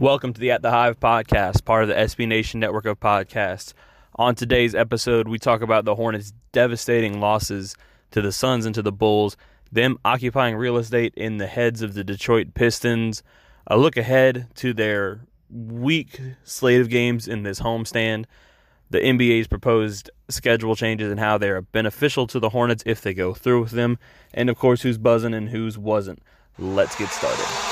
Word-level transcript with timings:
Welcome 0.00 0.32
to 0.32 0.40
the 0.40 0.50
At 0.50 0.62
the 0.62 0.70
Hive 0.70 0.98
podcast, 0.98 1.66
part 1.66 1.82
of 1.82 1.90
the 1.90 1.94
SB 1.94 2.26
Nation 2.26 2.58
network 2.58 2.86
of 2.86 2.98
podcasts. 2.98 3.74
On 4.14 4.34
today's 4.34 4.74
episode, 4.74 5.28
we 5.28 5.38
talk 5.38 5.60
about 5.60 5.84
the 5.84 5.94
Hornets' 5.94 6.32
devastating 6.52 7.20
losses 7.20 7.76
to 8.12 8.22
the 8.22 8.32
Suns 8.32 8.64
and 8.64 8.74
to 8.74 8.80
the 8.80 8.92
Bulls, 8.92 9.36
them 9.70 9.98
occupying 10.02 10.56
real 10.56 10.78
estate 10.78 11.12
in 11.18 11.36
the 11.36 11.46
heads 11.46 11.82
of 11.82 11.92
the 11.92 12.02
Detroit 12.02 12.54
Pistons, 12.54 13.22
a 13.66 13.76
look 13.76 13.98
ahead 13.98 14.46
to 14.54 14.72
their 14.72 15.20
weak 15.50 16.18
slate 16.44 16.80
of 16.80 16.88
games 16.88 17.28
in 17.28 17.42
this 17.42 17.60
homestand, 17.60 18.24
the 18.88 19.00
NBA's 19.00 19.48
proposed 19.48 20.08
schedule 20.30 20.76
changes 20.76 21.10
and 21.10 21.20
how 21.20 21.36
they're 21.36 21.60
beneficial 21.60 22.26
to 22.28 22.40
the 22.40 22.48
Hornets 22.48 22.82
if 22.86 23.02
they 23.02 23.12
go 23.12 23.34
through 23.34 23.60
with 23.60 23.72
them, 23.72 23.98
and 24.32 24.48
of 24.48 24.56
course, 24.56 24.80
who's 24.80 24.96
buzzing 24.96 25.34
and 25.34 25.50
who's 25.50 25.76
wasn't. 25.76 26.22
Let's 26.58 26.96
get 26.96 27.10
started. 27.10 27.69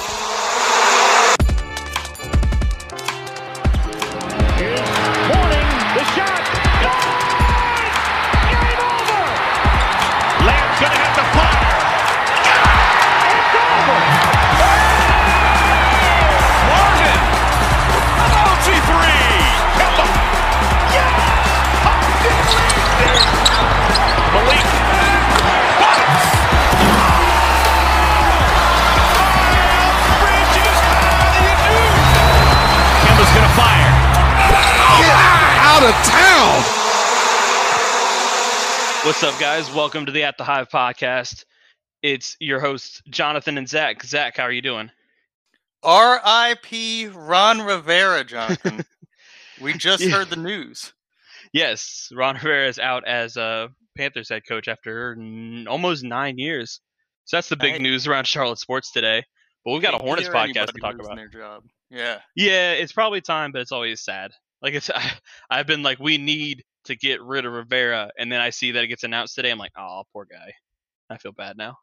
What's 39.09 39.23
up, 39.23 39.41
guys? 39.41 39.73
Welcome 39.73 40.05
to 40.05 40.13
the 40.13 40.25
At 40.25 40.37
the 40.37 40.45
Hive 40.45 40.69
podcast. 40.69 41.47
It's 42.03 42.37
your 42.41 42.61
hosts, 42.61 43.01
Jonathan 43.09 43.57
and 43.57 43.67
Zach. 43.67 44.05
Zach, 44.05 44.37
how 44.37 44.43
are 44.43 44.53
you 44.53 44.61
doing? 44.61 44.91
R.I.P. 45.83 47.07
Ron 47.09 47.63
Rivera, 47.63 48.23
Jonathan. 48.25 48.85
we 49.63 49.73
just 49.73 50.03
Yeah. 50.05 50.11
heard 50.11 50.29
the 50.29 50.37
news. 50.37 50.93
Yes, 51.55 52.11
Ron 52.15 52.35
Rivera 52.35 52.69
is 52.69 52.79
out 52.79 53.09
as 53.09 53.39
a 53.39 53.71
Panthers 53.97 54.29
head 54.29 54.43
coach 54.47 54.69
after 54.69 55.17
n- 55.19 55.65
almost 55.71 56.05
nine 56.05 56.37
years. 56.37 56.83
So 57.25 57.39
that's 57.39 57.49
the 57.49 57.57
big 57.57 57.77
Hey. 57.77 57.79
news 57.79 58.07
around 58.07 58.27
Charlotte 58.27 58.59
sports 58.59 58.93
today. 58.93 59.25
But 59.65 59.73
we've 59.73 59.83
got 59.83 59.95
a 59.95 59.99
Hornets 59.99 60.29
podcast 60.29 60.67
to 60.75 60.81
talk 60.81 60.97
about. 60.97 61.17
Their 61.17 61.29
job. 61.29 61.63
Yeah. 61.91 62.19
Yeah, 62.37 62.73
it's 62.73 62.93
probably 62.93 63.23
time, 63.23 63.53
but 63.53 63.63
it's 63.63 63.73
always 63.73 64.05
sad. 64.05 64.33
Like 64.63 64.75
it's, 64.75 64.91
I, 64.95 65.11
I've 65.51 65.67
been 65.67 65.83
like, 65.83 65.99
we 65.99 66.19
need 66.19 66.65
to 66.85 66.97
get 66.97 67.21
rid 67.23 67.45
of 67.45 67.53
Rivera, 67.53 68.11
and 68.19 68.31
then 68.33 68.41
I 68.41 68.51
see 68.51 68.73
that 68.73 68.85
it 68.85 68.89
gets 68.89 69.05
announced 69.05 69.35
today. 69.35 69.51
I'm 69.51 69.59
like, 69.59 69.73
oh, 69.77 70.05
poor 70.13 70.25
guy. 70.31 70.53
I 71.11 71.17
feel 71.19 71.33
bad 71.33 71.57
now. 71.57 71.77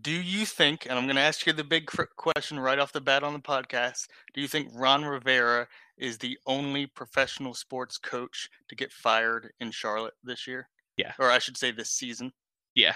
Do 0.00 0.10
you 0.10 0.44
think, 0.44 0.86
and 0.88 0.98
I'm 0.98 1.06
going 1.06 1.16
to 1.16 1.22
ask 1.22 1.46
you 1.46 1.54
the 1.54 1.64
big 1.64 1.90
question 2.16 2.60
right 2.60 2.78
off 2.78 2.92
the 2.92 3.00
bat 3.00 3.22
on 3.22 3.32
the 3.32 3.38
podcast, 3.38 4.08
do 4.34 4.42
you 4.42 4.48
think 4.48 4.68
Ron 4.74 5.04
Rivera 5.06 5.66
is 5.96 6.18
the 6.18 6.36
only 6.46 6.86
professional 6.86 7.54
sports 7.54 7.96
coach 7.96 8.50
to 8.68 8.74
get 8.74 8.92
fired 8.92 9.50
in 9.60 9.70
Charlotte 9.70 10.12
this 10.22 10.46
year? 10.46 10.68
Yeah. 10.98 11.12
Or 11.18 11.30
I 11.30 11.38
should 11.38 11.56
say 11.56 11.70
this 11.70 11.90
season. 11.90 12.30
Yeah, 12.74 12.94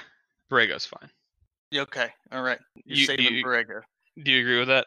Borrego's 0.53 0.85
fine. 0.85 1.09
Okay. 1.75 2.09
All 2.33 2.43
right. 2.43 2.59
You're 2.85 2.99
You- 2.99 3.07
saving 3.07 3.35
you- 3.35 3.45
Borrego. 3.45 3.81
Do 4.23 4.31
you 4.33 4.41
agree 4.41 4.59
with 4.59 4.69
that? 4.69 4.87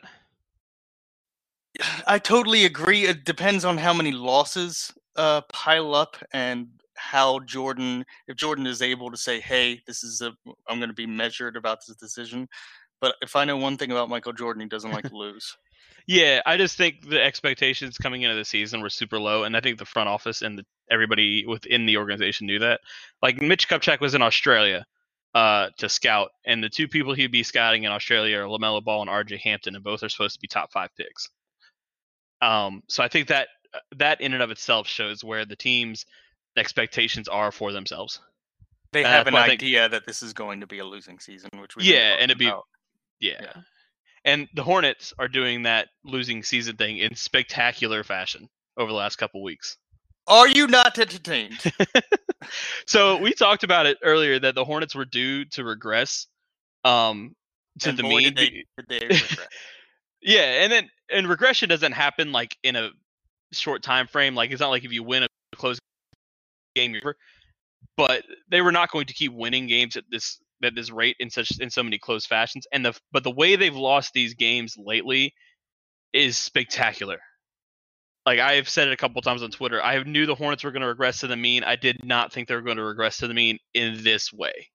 I 2.08 2.20
totally 2.20 2.66
agree. 2.66 3.06
It 3.06 3.26
depends 3.26 3.66
on 3.66 3.78
how 3.78 3.94
many 3.94 4.12
losses 4.12 4.92
uh, 5.16 5.42
pile 5.52 5.96
up 5.96 6.18
and 6.32 6.68
how 6.96 7.40
Jordan, 7.40 8.06
if 8.28 8.38
Jordan 8.38 8.68
is 8.68 8.82
able 8.82 9.10
to 9.12 9.18
say, 9.18 9.40
"Hey, 9.40 9.82
this 9.88 10.04
is 10.04 10.22
a, 10.22 10.34
I'm 10.68 10.80
going 10.80 10.90
to 10.90 10.94
be 10.94 11.08
measured 11.08 11.56
about 11.56 11.80
this 11.86 11.96
decision." 11.96 12.48
But 13.02 13.16
if 13.22 13.36
I 13.36 13.44
know 13.46 13.58
one 13.58 13.78
thing 13.78 13.92
about 13.92 14.10
Michael 14.10 14.34
Jordan, 14.34 14.62
he 14.62 14.68
doesn't 14.68 14.92
like 14.92 15.10
to 15.10 15.18
lose. 15.18 15.58
Yeah, 16.08 16.42
I 16.46 16.58
just 16.58 16.78
think 16.78 17.10
the 17.10 17.22
expectations 17.22 17.98
coming 17.98 18.24
into 18.24 18.36
the 18.36 18.46
season 18.46 18.82
were 18.82 18.90
super 18.90 19.20
low, 19.20 19.44
and 19.44 19.56
I 19.56 19.62
think 19.62 19.78
the 19.78 19.86
front 19.86 20.10
office 20.10 20.42
and 20.42 20.60
the, 20.60 20.66
everybody 20.92 21.46
within 21.46 21.86
the 21.86 21.98
organization 21.98 22.46
knew 22.48 22.60
that. 22.60 22.82
Like 23.22 23.42
Mitch 23.42 23.70
Kupchak 23.70 24.02
was 24.02 24.14
in 24.14 24.22
Australia 24.22 24.86
uh, 25.34 25.70
to 25.78 25.90
scout, 25.90 26.32
and 26.46 26.64
the 26.64 26.70
two 26.70 26.88
people 26.88 27.14
he'd 27.14 27.32
be 27.32 27.44
scouting 27.44 27.84
in 27.84 27.92
Australia 27.92 28.40
are 28.40 28.48
LaMelo 28.48 28.84
Ball 28.84 29.02
and 29.02 29.10
R.J. 29.10 29.38
Hampton, 29.38 29.76
and 29.76 29.84
both 29.84 30.04
are 30.04 30.10
supposed 30.10 30.36
to 30.36 30.42
be 30.42 30.48
top 30.48 30.72
five 30.72 30.90
picks. 30.98 31.30
Um, 32.44 32.84
so 32.88 33.04
I 33.04 33.08
think 33.08 33.28
that 33.30 33.48
that 33.98 34.22
in 34.22 34.34
and 34.34 34.44
of 34.44 34.52
itself 34.52 34.88
shows 34.88 35.24
where 35.24 35.46
the 35.46 35.56
team's 35.56 36.06
expectations 36.58 37.28
are 37.28 37.52
for 37.52 37.72
themselves. 37.72 38.20
They 38.92 39.04
Uh, 39.04 39.08
have 39.10 39.28
an 39.28 39.34
think- 39.34 39.50
idea 39.50 39.90
that 39.90 40.06
this 40.06 40.22
is 40.22 40.34
going 40.34 40.60
to 40.62 40.68
be 40.68 40.80
a 40.80 40.86
losing 40.86 41.20
season, 41.20 41.50
which 41.60 41.76
we 41.76 41.84
Yeah, 41.86 42.14
and 42.20 42.30
it'd 42.30 42.38
be- 42.38 42.46
Yeah. 43.20 43.40
Yeah. 43.42 43.54
And 44.26 44.48
the 44.54 44.64
Hornets 44.64 45.14
are 45.18 45.28
doing 45.28 45.64
that 45.64 45.90
losing 46.04 46.44
season 46.44 46.76
thing 46.78 46.98
in 47.00 47.16
spectacular 47.16 48.04
fashion 48.04 48.48
over 48.78 48.92
the 48.92 48.98
last 48.98 49.16
couple 49.18 49.42
weeks. 49.42 49.78
Are 50.28 50.48
you 50.48 50.68
not 50.68 50.98
entertained? 51.00 51.60
so 52.86 53.18
we 53.18 53.34
talked 53.34 53.64
about 53.64 53.86
it 53.86 53.98
earlier 54.04 54.40
that 54.40 54.56
the 54.56 54.64
Hornets 54.66 54.96
were 54.96 55.06
due 55.06 55.46
to 55.46 55.64
regress 55.64 56.28
um 56.86 57.36
to 57.80 57.90
and 57.90 57.98
the 57.98 58.04
mean. 58.04 58.34
did 58.34 58.38
they, 58.38 58.50
did 58.78 59.10
they. 59.10 59.18
Yeah, 60.24 60.64
and 60.64 60.72
then 60.72 60.90
and 61.12 61.28
regression 61.28 61.70
doesn't 61.70 61.92
happen 61.92 62.32
like 62.32 62.58
in 62.64 62.76
a 62.76 62.90
short 63.52 63.84
time 63.84 64.08
frame. 64.08 64.36
Like 64.36 64.52
it's 64.52 64.62
not 64.62 64.70
like 64.70 64.86
if 64.86 64.92
you 64.92 65.04
win 65.04 65.24
a 65.24 65.28
close 65.56 65.80
game, 66.76 66.96
but 67.98 68.24
they 68.50 68.62
were 68.62 68.72
not 68.72 68.92
going 68.92 69.06
to 69.08 69.14
keep 69.14 69.34
winning 69.34 69.68
games 69.68 69.96
at 69.96 70.06
this 70.10 70.40
at 70.64 70.76
this 70.76 70.92
rate 70.92 71.18
in 71.20 71.30
such 71.30 71.60
in 71.60 71.70
so 71.70 71.84
many 71.84 71.98
close 71.98 72.26
fashions. 72.26 72.66
And 72.72 72.86
the 72.86 72.98
but 73.12 73.24
the 73.24 73.32
way 73.32 73.56
they've 73.56 73.76
lost 73.76 74.14
these 74.14 74.34
games 74.34 74.76
lately 74.78 75.34
is 76.14 76.38
spectacular. 76.38 77.20
Like 78.26 78.40
I've 78.40 78.70
said 78.70 78.88
it 78.88 78.94
a 78.94 78.98
couple 78.98 79.22
times 79.22 79.44
on 79.44 79.52
Twitter, 79.52 79.84
I 79.84 80.02
knew 80.04 80.26
the 80.26 80.36
Hornets 80.36 80.64
were 80.64 80.72
going 80.72 80.82
to 80.82 80.88
regress 80.88 81.20
to 81.20 81.28
the 81.28 81.36
mean. 81.36 81.64
I 81.66 81.76
did 81.76 82.06
not 82.06 82.32
think 82.32 82.48
they 82.48 82.56
were 82.56 82.62
going 82.62 82.78
to 82.78 82.84
regress 82.84 83.18
to 83.18 83.28
the 83.28 83.34
mean 83.34 83.60
in 83.74 84.02
this 84.04 84.32
way. 84.32 84.70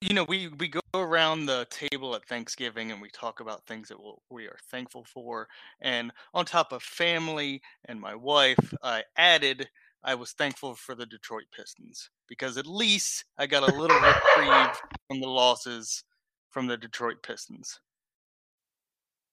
You 0.00 0.14
know 0.14 0.24
we 0.24 0.48
we 0.58 0.68
go 0.68 0.80
around 0.94 1.46
the 1.46 1.66
table 1.70 2.14
at 2.14 2.24
thanksgiving 2.26 2.92
and 2.92 3.00
we 3.00 3.10
talk 3.10 3.40
about 3.40 3.66
things 3.66 3.88
that 3.88 4.00
we'll, 4.00 4.22
we 4.30 4.46
are 4.46 4.58
thankful 4.70 5.04
for 5.04 5.48
and 5.80 6.12
on 6.34 6.44
top 6.44 6.72
of 6.72 6.82
family 6.82 7.60
and 7.86 8.00
my 8.00 8.14
wife 8.14 8.74
i 8.82 9.02
added 9.16 9.68
i 10.04 10.14
was 10.14 10.32
thankful 10.32 10.74
for 10.74 10.94
the 10.94 11.06
detroit 11.06 11.44
pistons 11.54 12.10
because 12.28 12.56
at 12.56 12.66
least 12.66 13.24
i 13.38 13.46
got 13.46 13.68
a 13.68 13.76
little 13.76 13.98
reprieve 14.00 14.76
from 15.08 15.20
the 15.20 15.28
losses 15.28 16.04
from 16.50 16.66
the 16.66 16.76
detroit 16.76 17.16
pistons 17.22 17.80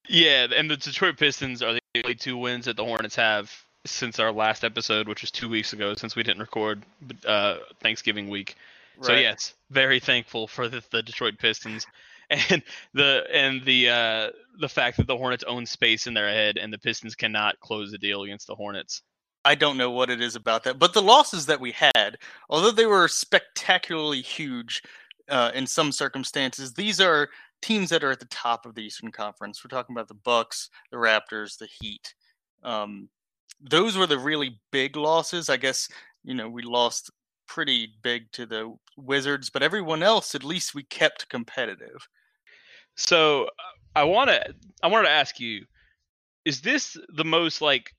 Yeah, 0.08 0.48
and 0.56 0.70
the 0.70 0.78
Detroit 0.78 1.18
Pistons 1.18 1.64
are 1.64 1.74
the 1.74 1.82
only 2.04 2.16
two 2.16 2.38
wins 2.38 2.66
that 2.66 2.76
the 2.76 2.86
Hornets 2.86 3.16
have 3.16 3.52
since 3.86 4.20
our 4.20 4.32
last 4.32 4.64
episode, 4.64 5.08
which 5.08 5.22
was 5.22 5.32
two 5.32 5.50
weeks 5.50 5.74
ago, 5.74 5.96
since 5.96 6.16
we 6.16 6.24
didn't 6.24 6.42
record 6.42 6.84
uh, 7.26 7.58
Thanksgiving 7.82 8.30
week. 8.30 8.56
So 9.02 9.14
yes, 9.14 9.54
very 9.72 10.00
thankful 10.00 10.48
for 10.48 10.68
the, 10.68 10.84
the 10.92 11.04
Detroit 11.04 11.38
Pistons, 11.38 11.86
and 12.30 12.64
the 12.94 13.24
and 13.32 13.64
the 13.66 13.90
uh, 13.90 14.30
the 14.60 14.70
fact 14.70 14.98
that 14.98 15.08
the 15.08 15.18
Hornets 15.18 15.44
own 15.48 15.66
space 15.66 16.08
in 16.08 16.14
their 16.14 16.30
head, 16.30 16.58
and 16.58 16.72
the 16.72 16.78
Pistons 16.78 17.16
cannot 17.16 17.60
close 17.60 17.92
the 17.92 17.98
deal 17.98 18.24
against 18.24 18.48
the 18.48 18.56
Hornets. 18.56 19.02
I 19.44 19.54
don't 19.54 19.78
know 19.78 19.92
what 19.92 20.10
it 20.10 20.22
is 20.22 20.36
about 20.36 20.64
that, 20.64 20.80
but 20.80 20.94
the 20.94 21.04
losses 21.04 21.46
that 21.46 21.60
we 21.60 21.72
had, 21.72 22.18
although 22.50 22.72
they 22.72 22.88
were 22.88 23.08
spectacularly 23.08 24.22
huge 24.22 24.82
uh, 25.30 25.52
in 25.54 25.68
some 25.68 25.92
circumstances, 25.92 26.74
these 26.74 27.00
are 27.00 27.30
teams 27.62 27.92
that 27.92 28.04
are 28.04 28.12
at 28.12 28.20
the 28.20 28.26
top 28.26 28.66
of 28.66 28.74
the 28.74 28.82
Eastern 28.82 29.12
Conference. 29.12 29.64
We're 29.64 29.70
talking 29.70 29.96
about 29.96 30.08
the 30.08 30.16
Bucks, 30.16 30.72
the 30.90 30.98
Raptors, 30.98 31.60
the 31.60 31.68
Heat. 31.80 32.16
Um, 32.64 33.10
those 33.62 33.96
were 33.96 34.08
the 34.08 34.18
really 34.18 34.60
big 34.72 34.96
losses. 34.96 35.50
I 35.50 35.58
guess 35.58 35.90
you 36.24 36.34
know 36.34 36.50
we 36.50 36.64
lost 36.64 37.12
pretty 37.48 37.90
big 38.02 38.32
to 38.34 38.46
the 38.46 38.76
Wizards, 38.98 39.50
but 39.50 39.64
everyone 39.64 40.04
else, 40.04 40.36
at 40.36 40.44
least 40.44 40.76
we 40.76 40.84
kept 40.84 41.30
competitive. 41.30 42.08
So 42.96 43.50
I 43.96 44.04
want 44.04 44.30
to 44.30 44.56
I 44.82 44.88
wanted 44.88 45.08
to 45.08 45.14
ask 45.14 45.40
you 45.40 45.66
is 46.46 46.62
this 46.62 46.96
the 47.10 47.26
most 47.26 47.62
like 47.62 47.94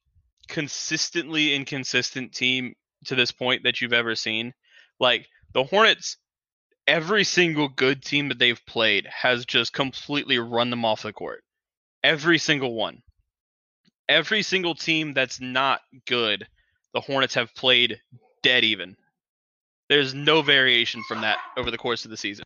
consistently 0.48 1.54
inconsistent 1.54 2.32
team 2.32 2.75
to 3.04 3.14
this 3.14 3.32
point 3.32 3.64
that 3.64 3.81
you've 3.81 3.93
ever 3.93 4.14
seen? 4.14 4.54
Like 5.00 5.26
the 5.52 5.64
Hornets, 5.64 6.16
every 6.87 7.25
single 7.25 7.69
good 7.69 8.02
team 8.02 8.28
that 8.28 8.38
they've 8.38 8.64
played 8.66 9.06
has 9.06 9.44
just 9.44 9.72
completely 9.72 10.38
run 10.38 10.70
them 10.70 10.84
off 10.84 11.02
the 11.02 11.12
court. 11.12 11.42
Every 12.02 12.38
single 12.38 12.75
one. 12.75 13.02
Every 14.08 14.42
single 14.42 14.76
team 14.76 15.12
that's 15.12 15.40
not 15.40 15.81
good, 16.06 16.46
the 16.94 17.00
Hornets 17.00 17.34
have 17.34 17.54
played 17.54 18.00
dead 18.42 18.62
even. 18.62 18.96
There's 19.88 20.15
no 20.15 20.43
variation 20.43 21.03
from 21.06 21.21
that 21.21 21.38
over 21.56 21.71
the 21.71 21.79
course 21.79 22.05
of 22.05 22.11
the 22.11 22.17
season. 22.17 22.44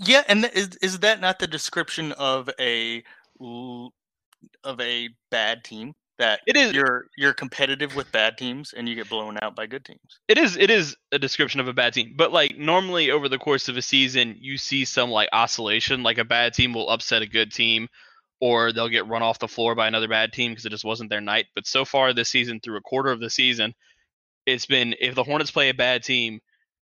Yeah, 0.00 0.22
and 0.28 0.42
th- 0.42 0.54
is 0.54 0.76
is 0.82 0.98
that 1.00 1.20
not 1.20 1.38
the 1.38 1.46
description 1.46 2.12
of 2.12 2.50
a 2.60 3.02
of 3.40 4.80
a 4.80 5.08
bad 5.30 5.64
team? 5.64 5.94
That 6.18 6.40
It 6.46 6.56
is- 6.56 6.72
You're 6.72 7.06
you're 7.16 7.32
competitive 7.32 7.96
with 7.96 8.10
bad 8.12 8.36
teams, 8.36 8.72
and 8.74 8.88
you 8.88 8.94
get 8.94 9.08
blown 9.08 9.38
out 9.40 9.56
by 9.56 9.66
good 9.66 9.84
teams. 9.84 10.20
It 10.28 10.38
is 10.38 10.56
it 10.56 10.70
is 10.70 10.96
a 11.12 11.18
description 11.18 11.60
of 11.60 11.68
a 11.68 11.72
bad 11.72 11.94
team, 11.94 12.14
but 12.16 12.32
like 12.32 12.58
normally 12.58 13.10
over 13.10 13.28
the 13.28 13.38
course 13.38 13.68
of 13.68 13.76
a 13.76 13.82
season, 13.82 14.36
you 14.38 14.58
see 14.58 14.84
some 14.84 15.10
like 15.10 15.28
oscillation. 15.32 16.02
Like 16.02 16.18
a 16.18 16.24
bad 16.24 16.52
team 16.54 16.74
will 16.74 16.90
upset 16.90 17.22
a 17.22 17.26
good 17.26 17.52
team, 17.52 17.88
or 18.40 18.72
they'll 18.72 18.88
get 18.88 19.06
run 19.08 19.22
off 19.22 19.38
the 19.38 19.48
floor 19.48 19.74
by 19.74 19.86
another 19.88 20.08
bad 20.08 20.32
team 20.32 20.52
because 20.52 20.66
it 20.66 20.70
just 20.70 20.84
wasn't 20.84 21.10
their 21.10 21.20
night. 21.20 21.46
But 21.54 21.66
so 21.66 21.84
far 21.84 22.12
this 22.12 22.28
season, 22.28 22.60
through 22.60 22.76
a 22.76 22.82
quarter 22.82 23.10
of 23.10 23.20
the 23.20 23.30
season, 23.30 23.72
it's 24.46 24.66
been 24.66 24.94
if 25.00 25.14
the 25.14 25.24
Hornets 25.24 25.50
play 25.50 25.68
a 25.68 25.74
bad 25.74 26.02
team, 26.02 26.40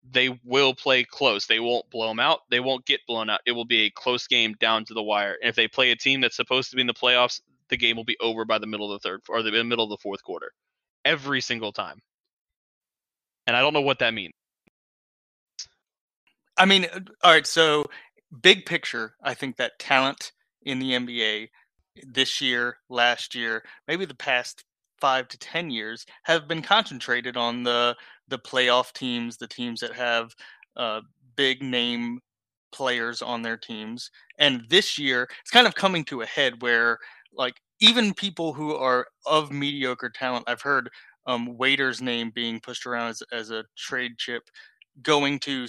they 0.10 0.40
will 0.44 0.74
play 0.74 1.04
close. 1.04 1.46
They 1.46 1.60
won't 1.60 1.90
blow 1.90 2.08
them 2.08 2.20
out. 2.20 2.40
They 2.50 2.60
won't 2.60 2.86
get 2.86 3.06
blown 3.08 3.30
out. 3.30 3.42
It 3.46 3.52
will 3.52 3.66
be 3.66 3.82
a 3.82 3.92
close 3.92 4.28
game 4.28 4.56
down 4.60 4.86
to 4.86 4.94
the 4.94 5.04
wire. 5.04 5.38
And 5.42 5.50
if 5.50 5.56
they 5.56 5.68
play 5.68 5.92
a 5.92 5.96
team 5.96 6.22
that's 6.22 6.36
supposed 6.36 6.70
to 6.72 6.76
be 6.76 6.82
in 6.82 6.88
the 6.88 6.94
playoffs, 6.94 7.42
the 7.70 7.78
game 7.78 7.96
will 7.96 8.04
be 8.04 8.18
over 8.20 8.46
by 8.46 8.58
the 8.58 8.68
middle 8.68 8.92
of 8.92 9.02
the 9.02 9.08
third 9.08 9.22
or 9.30 9.44
the 9.44 9.52
middle 9.64 9.86
of 9.86 9.90
the 9.90 10.02
fourth 10.02 10.24
quarter, 10.24 10.52
every 11.06 11.42
single 11.42 11.72
time. 11.72 12.00
And 13.48 13.56
I 13.56 13.62
don't 13.62 13.74
know 13.74 13.82
what 13.82 14.00
that 14.00 14.14
means. 14.14 14.34
I 16.58 16.66
mean, 16.66 16.86
uh, 16.86 17.00
all 17.24 17.32
right. 17.32 17.48
So, 17.48 17.86
big 18.42 18.66
picture, 18.66 19.16
I 19.24 19.34
think 19.34 19.58
that 19.58 19.80
talent 19.80 20.32
in 20.64 20.80
the 20.80 20.92
NBA 20.92 21.50
this 22.04 22.42
year, 22.42 22.78
last 22.90 23.36
year, 23.36 23.64
maybe 23.88 24.06
the 24.06 24.16
past 24.16 24.64
five 25.02 25.28
to 25.30 25.38
ten 25.40 25.70
years 25.70 26.06
have 26.24 26.48
been 26.48 26.62
concentrated 26.62 27.36
on 27.36 27.64
the 27.64 27.96
the 28.28 28.40
playoff 28.40 28.94
teams, 28.94 29.38
the 29.38 29.48
teams 29.48 29.82
that 29.82 29.94
have 29.94 30.32
uh, 30.78 31.02
big 31.36 31.62
name 31.62 32.20
players 32.72 33.22
on 33.22 33.42
their 33.42 33.58
teams. 33.58 34.10
And 34.40 34.64
this 34.70 34.98
year, 34.98 35.28
it's 35.42 35.52
kind 35.52 35.68
of 35.68 35.76
coming 35.76 36.06
to 36.06 36.22
a 36.22 36.26
head 36.26 36.62
where, 36.62 36.98
like, 37.34 37.56
even 37.82 38.14
people 38.14 38.54
who 38.54 38.74
are 38.76 39.08
of 39.26 39.52
mediocre 39.52 40.10
talent, 40.10 40.46
I've 40.48 40.62
heard 40.62 40.90
um, 41.28 41.58
Waiters' 41.58 42.02
name 42.02 42.32
being 42.34 42.62
pushed 42.62 42.86
around 42.86 43.10
as, 43.10 43.24
as 43.34 43.52
a 43.52 43.66
trade 43.78 44.14
chip 44.18 44.44
going 45.02 45.40
to 45.40 45.68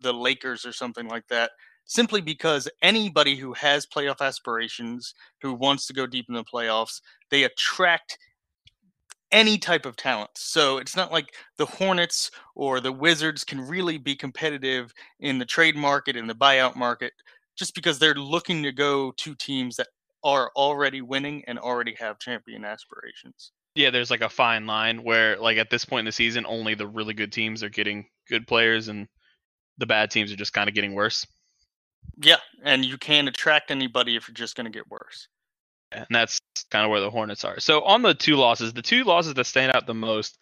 the 0.00 0.12
Lakers 0.12 0.64
or 0.64 0.72
something 0.72 1.08
like 1.08 1.26
that, 1.28 1.50
simply 1.86 2.20
because 2.20 2.68
anybody 2.82 3.34
who 3.36 3.52
has 3.54 3.86
playoff 3.86 4.20
aspirations, 4.20 5.14
who 5.42 5.54
wants 5.54 5.86
to 5.86 5.92
go 5.92 6.06
deep 6.06 6.26
in 6.28 6.34
the 6.34 6.44
playoffs, 6.44 7.00
they 7.30 7.42
attract 7.44 8.18
any 9.34 9.58
type 9.58 9.84
of 9.84 9.96
talent. 9.96 10.30
So 10.36 10.78
it's 10.78 10.96
not 10.96 11.12
like 11.12 11.34
the 11.58 11.66
Hornets 11.66 12.30
or 12.54 12.80
the 12.80 12.92
Wizards 12.92 13.42
can 13.44 13.60
really 13.60 13.98
be 13.98 14.14
competitive 14.14 14.94
in 15.18 15.38
the 15.38 15.44
trade 15.44 15.76
market, 15.76 16.16
in 16.16 16.28
the 16.28 16.34
buyout 16.34 16.76
market, 16.76 17.12
just 17.58 17.74
because 17.74 17.98
they're 17.98 18.14
looking 18.14 18.62
to 18.62 18.72
go 18.72 19.10
to 19.18 19.34
teams 19.34 19.76
that 19.76 19.88
are 20.22 20.50
already 20.56 21.02
winning 21.02 21.42
and 21.46 21.58
already 21.58 21.94
have 21.98 22.18
champion 22.18 22.64
aspirations. 22.64 23.50
Yeah, 23.74 23.90
there's 23.90 24.10
like 24.10 24.22
a 24.22 24.28
fine 24.28 24.66
line 24.66 25.02
where, 25.02 25.36
like, 25.36 25.58
at 25.58 25.68
this 25.68 25.84
point 25.84 26.00
in 26.00 26.06
the 26.06 26.12
season, 26.12 26.46
only 26.46 26.74
the 26.74 26.86
really 26.86 27.12
good 27.12 27.32
teams 27.32 27.62
are 27.64 27.68
getting 27.68 28.06
good 28.28 28.46
players, 28.46 28.86
and 28.86 29.08
the 29.78 29.86
bad 29.86 30.12
teams 30.12 30.30
are 30.30 30.36
just 30.36 30.52
kind 30.52 30.68
of 30.68 30.76
getting 30.76 30.94
worse. 30.94 31.26
Yeah, 32.18 32.36
and 32.62 32.84
you 32.84 32.96
can't 32.98 33.28
attract 33.28 33.72
anybody 33.72 34.14
if 34.14 34.28
you're 34.28 34.34
just 34.34 34.54
going 34.54 34.70
to 34.70 34.78
get 34.78 34.88
worse. 34.88 35.26
And 35.94 36.06
that's 36.10 36.40
kind 36.70 36.84
of 36.84 36.90
where 36.90 37.00
the 37.00 37.10
Hornets 37.10 37.44
are. 37.44 37.60
So 37.60 37.82
on 37.82 38.02
the 38.02 38.14
two 38.14 38.36
losses, 38.36 38.72
the 38.72 38.82
two 38.82 39.04
losses 39.04 39.34
that 39.34 39.44
stand 39.44 39.74
out 39.74 39.86
the 39.86 39.94
most 39.94 40.38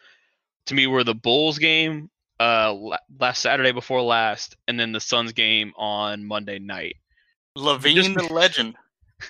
to 0.66 0.74
me 0.74 0.86
were 0.86 1.04
the 1.04 1.14
Bulls 1.14 1.58
game 1.58 2.10
uh 2.40 2.74
last 3.20 3.40
Saturday 3.42 3.72
before 3.72 4.02
last, 4.02 4.56
and 4.66 4.78
then 4.78 4.92
the 4.92 5.00
Suns 5.00 5.32
game 5.32 5.72
on 5.76 6.24
Monday 6.24 6.58
night. 6.58 6.96
LaVine, 7.56 8.14
the 8.14 8.32
legend. 8.32 8.76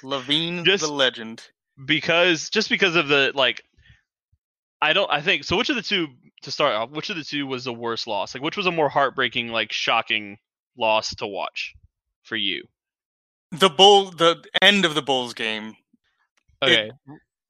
LaVine, 0.02 0.64
Just- 0.64 0.84
the 0.84 0.92
legend. 0.92 1.42
Because 1.84 2.50
just 2.50 2.68
because 2.68 2.96
of 2.96 3.08
the 3.08 3.32
like, 3.34 3.64
I 4.80 4.92
don't. 4.92 5.10
I 5.10 5.20
think 5.22 5.44
so. 5.44 5.56
Which 5.56 5.70
of 5.70 5.76
the 5.76 5.82
two 5.82 6.08
to 6.42 6.50
start 6.50 6.74
off? 6.74 6.90
Which 6.90 7.08
of 7.10 7.16
the 7.16 7.24
two 7.24 7.46
was 7.46 7.64
the 7.64 7.72
worst 7.72 8.06
loss? 8.06 8.34
Like, 8.34 8.42
which 8.42 8.56
was 8.56 8.66
a 8.66 8.70
more 8.70 8.88
heartbreaking, 8.88 9.48
like, 9.48 9.72
shocking 9.72 10.38
loss 10.76 11.14
to 11.16 11.26
watch 11.26 11.74
for 12.22 12.36
you? 12.36 12.64
The 13.52 13.70
bull, 13.70 14.10
the 14.10 14.44
end 14.60 14.84
of 14.84 14.94
the 14.94 15.02
Bulls 15.02 15.34
game 15.34 15.76
Okay. 16.62 16.90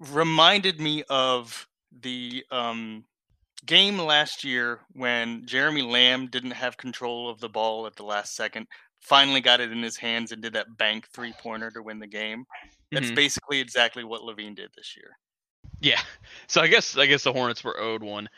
reminded 0.01 0.81
me 0.81 1.05
of 1.09 1.69
the 2.01 2.45
um, 2.51 3.05
game 3.67 3.99
last 3.99 4.43
year 4.45 4.81
when 4.93 5.45
Jeremy 5.47 5.83
Lamb 5.83 6.29
didn't 6.29 6.53
have 6.53 6.77
control 6.77 7.29
of 7.29 7.39
the 7.41 7.49
ball 7.49 7.87
at 7.87 7.95
the 7.97 8.05
last 8.05 8.35
second, 8.35 8.67
finally 9.01 9.41
got 9.41 9.61
it 9.61 9.71
in 9.71 9.83
his 9.83 9.97
hands 9.97 10.33
and 10.33 10.43
did 10.43 10.53
that 10.55 10.77
bank 10.79 11.09
three 11.13 11.33
pointer 11.41 11.71
to 11.71 11.83
win 11.83 11.99
the 11.99 12.07
game. 12.07 12.45
That's 12.91 13.11
Mhm. 13.11 13.17
basically 13.17 13.61
exactly 13.61 14.05
what 14.05 14.23
LaVine 14.23 14.55
did 14.55 14.71
this 14.77 14.97
year. 14.97 15.17
Yeah. 15.81 16.01
So 16.49 16.61
I 16.61 16.67
guess 16.67 16.99
I 16.99 17.07
guess 17.07 17.25
the 17.25 17.33
Hornets 17.33 17.65
were 17.65 17.81
owed 17.81 18.03
one. 18.03 18.29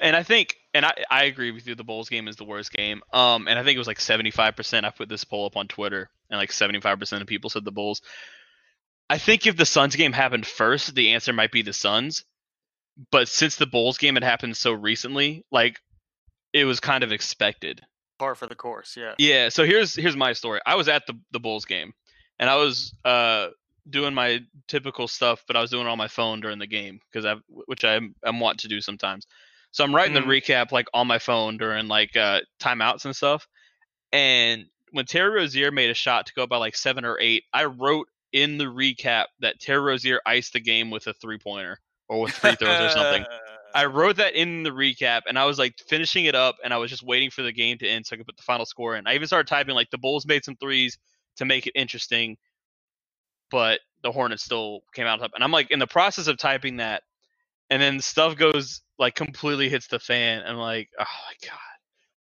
And 0.00 0.16
I 0.16 0.22
think 0.22 0.56
and 0.72 0.86
I, 0.86 0.94
I 1.10 1.24
agree 1.24 1.50
with 1.50 1.66
you 1.66 1.74
the 1.74 1.84
Bulls 1.84 2.08
game 2.08 2.26
is 2.26 2.36
the 2.36 2.44
worst 2.44 2.72
game. 2.72 3.02
Um 3.12 3.48
and 3.48 3.58
I 3.58 3.62
think 3.62 3.74
it 3.74 3.78
was 3.78 3.86
like 3.86 3.98
75% 4.00 4.84
I 4.84 4.90
put 4.90 5.08
this 5.08 5.24
poll 5.24 5.44
up 5.46 5.56
on 5.56 5.68
Twitter 5.68 6.08
and 6.30 6.38
like 6.38 6.52
75% 6.52 7.20
of 7.20 7.26
people 7.26 7.50
said 7.50 7.64
the 7.64 7.72
Bulls. 7.72 8.00
I 9.10 9.18
think 9.18 9.46
if 9.46 9.56
the 9.56 9.66
Suns 9.66 9.96
game 9.96 10.12
happened 10.12 10.46
first, 10.46 10.94
the 10.94 11.12
answer 11.12 11.32
might 11.32 11.50
be 11.50 11.62
the 11.62 11.72
Suns. 11.72 12.24
But 13.10 13.28
since 13.28 13.56
the 13.56 13.66
Bulls 13.66 13.98
game 13.98 14.14
had 14.14 14.22
happened 14.24 14.56
so 14.56 14.72
recently, 14.72 15.44
like 15.50 15.80
it 16.52 16.64
was 16.64 16.80
kind 16.80 17.02
of 17.02 17.12
expected. 17.12 17.80
Par 18.18 18.34
for 18.34 18.46
the 18.46 18.54
course, 18.54 18.96
yeah. 18.96 19.14
Yeah, 19.18 19.48
so 19.48 19.64
here's 19.64 19.94
here's 19.94 20.16
my 20.16 20.32
story. 20.32 20.60
I 20.64 20.76
was 20.76 20.88
at 20.88 21.06
the 21.06 21.14
the 21.32 21.40
Bulls 21.40 21.64
game, 21.64 21.92
and 22.38 22.48
I 22.48 22.56
was 22.56 22.94
uh 23.04 23.48
doing 23.88 24.14
my 24.14 24.40
typical 24.68 25.08
stuff, 25.08 25.42
but 25.46 25.56
I 25.56 25.60
was 25.60 25.70
doing 25.70 25.86
it 25.86 25.90
on 25.90 25.98
my 25.98 26.08
phone 26.08 26.40
during 26.40 26.58
the 26.58 26.66
game 26.66 27.00
because 27.10 27.24
I 27.26 27.36
which 27.48 27.84
I 27.84 27.98
I'm 28.22 28.38
want 28.40 28.60
to 28.60 28.68
do 28.68 28.80
sometimes. 28.80 29.26
So 29.72 29.82
I'm 29.82 29.94
writing 29.94 30.14
Mhm. 30.14 30.26
the 30.26 30.40
recap 30.40 30.70
like 30.72 30.86
on 30.94 31.06
my 31.06 31.18
phone 31.18 31.56
during 31.56 31.88
like 31.88 32.16
uh 32.16 32.40
timeouts 32.60 33.06
and 33.06 33.16
stuff. 33.16 33.48
And 34.12 34.66
when 34.92 35.06
Terry 35.06 35.30
Rozier 35.30 35.70
made 35.70 35.90
a 35.90 35.94
shot 35.94 36.26
to 36.26 36.34
go 36.34 36.46
by 36.46 36.58
like 36.58 36.76
seven 36.76 37.04
or 37.04 37.18
eight, 37.20 37.44
I 37.52 37.64
wrote 37.64 38.08
in 38.32 38.58
the 38.58 38.64
recap 38.64 39.26
that 39.40 39.60
Terry 39.60 39.80
Rozier 39.80 40.20
iced 40.26 40.52
the 40.52 40.60
game 40.60 40.90
with 40.90 41.06
a 41.06 41.14
three 41.14 41.38
pointer 41.38 41.78
or 42.08 42.22
with 42.22 42.32
free 42.32 42.54
throws 42.56 42.80
or 42.80 42.90
something. 42.90 43.24
I 43.74 43.86
wrote 43.86 44.16
that 44.16 44.34
in 44.34 44.62
the 44.64 44.70
recap, 44.70 45.22
and 45.28 45.38
I 45.38 45.44
was 45.44 45.58
like 45.58 45.74
finishing 45.88 46.24
it 46.24 46.34
up, 46.34 46.56
and 46.64 46.74
I 46.74 46.78
was 46.78 46.90
just 46.90 47.04
waiting 47.04 47.30
for 47.30 47.42
the 47.42 47.52
game 47.52 47.78
to 47.78 47.88
end 47.88 48.04
so 48.04 48.14
I 48.14 48.16
could 48.16 48.26
put 48.26 48.36
the 48.36 48.42
final 48.42 48.66
score 48.66 48.96
in. 48.96 49.06
I 49.06 49.14
even 49.14 49.28
started 49.28 49.46
typing 49.46 49.74
like 49.74 49.90
the 49.90 49.98
Bulls 49.98 50.26
made 50.26 50.44
some 50.44 50.56
threes 50.56 50.98
to 51.36 51.44
make 51.44 51.66
it 51.66 51.72
interesting, 51.76 52.36
but 53.50 53.80
the 54.02 54.10
Hornets 54.10 54.42
still 54.42 54.80
came 54.92 55.06
out 55.06 55.20
top. 55.20 55.32
And 55.34 55.44
I'm 55.44 55.52
like 55.52 55.70
in 55.70 55.78
the 55.78 55.86
process 55.86 56.26
of 56.26 56.36
typing 56.36 56.78
that, 56.78 57.02
and 57.68 57.80
then 57.80 58.00
stuff 58.00 58.36
goes 58.36 58.82
like 58.98 59.14
completely 59.14 59.68
hits 59.68 59.86
the 59.86 60.00
fan. 60.00 60.42
I'm 60.44 60.56
like, 60.56 60.88
oh 60.98 61.04
my 61.04 61.48
god. 61.48 61.69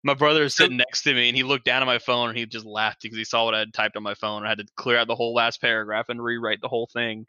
My 0.03 0.13
brother 0.13 0.44
is 0.44 0.56
sitting 0.56 0.77
next 0.77 1.01
to 1.03 1.13
me, 1.13 1.27
and 1.27 1.36
he 1.36 1.44
looked 1.44 1.65
down 1.65 1.82
at 1.82 1.86
my 1.86 2.00
phone, 2.00 2.29
and 2.29 2.38
he 2.38 2.46
just 2.46 2.65
laughed 2.65 3.01
because 3.01 3.18
he 3.18 3.25
saw 3.25 3.44
what 3.46 3.53
I 3.56 3.60
had 3.60 3.74
typed 3.74 3.98
on 3.98 4.03
my 4.03 4.13
phone. 4.13 4.46
I 4.46 4.50
had 4.50 4.60
to 4.60 4.65
clear 4.77 4.98
out 4.98 5.08
the 5.08 5.15
whole 5.15 5.34
last 5.34 5.60
paragraph 5.60 6.06
and 6.10 6.24
rewrite 6.24 6.62
the 6.62 6.70
whole 6.70 6.89
thing 6.94 7.25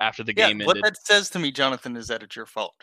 after 0.00 0.24
the 0.24 0.32
yeah, 0.34 0.46
game 0.48 0.60
ended. 0.62 0.66
what 0.66 0.78
that 0.82 0.96
says 1.06 1.28
to 1.30 1.38
me, 1.38 1.52
Jonathan, 1.52 1.94
is 1.96 2.08
that 2.08 2.22
it's 2.22 2.34
your 2.34 2.46
fault. 2.46 2.74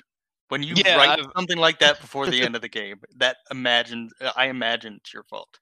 When 0.49 0.61
you 0.61 0.75
Yeah, 0.77 0.97
write 0.97 1.19
I've- 1.19 1.27
something 1.35 1.57
like 1.57 1.79
that 1.79 1.99
before 1.99 2.27
the 2.27 2.41
end 2.45 2.55
of 2.55 2.61
the 2.61 2.69
game, 2.69 2.99
that 3.17 3.37
imagine 3.49 4.09
uh, 4.21 4.31
I 4.35 4.47
imagine 4.47 4.95
it's 5.01 5.13
your 5.13 5.23
fault. 5.23 5.59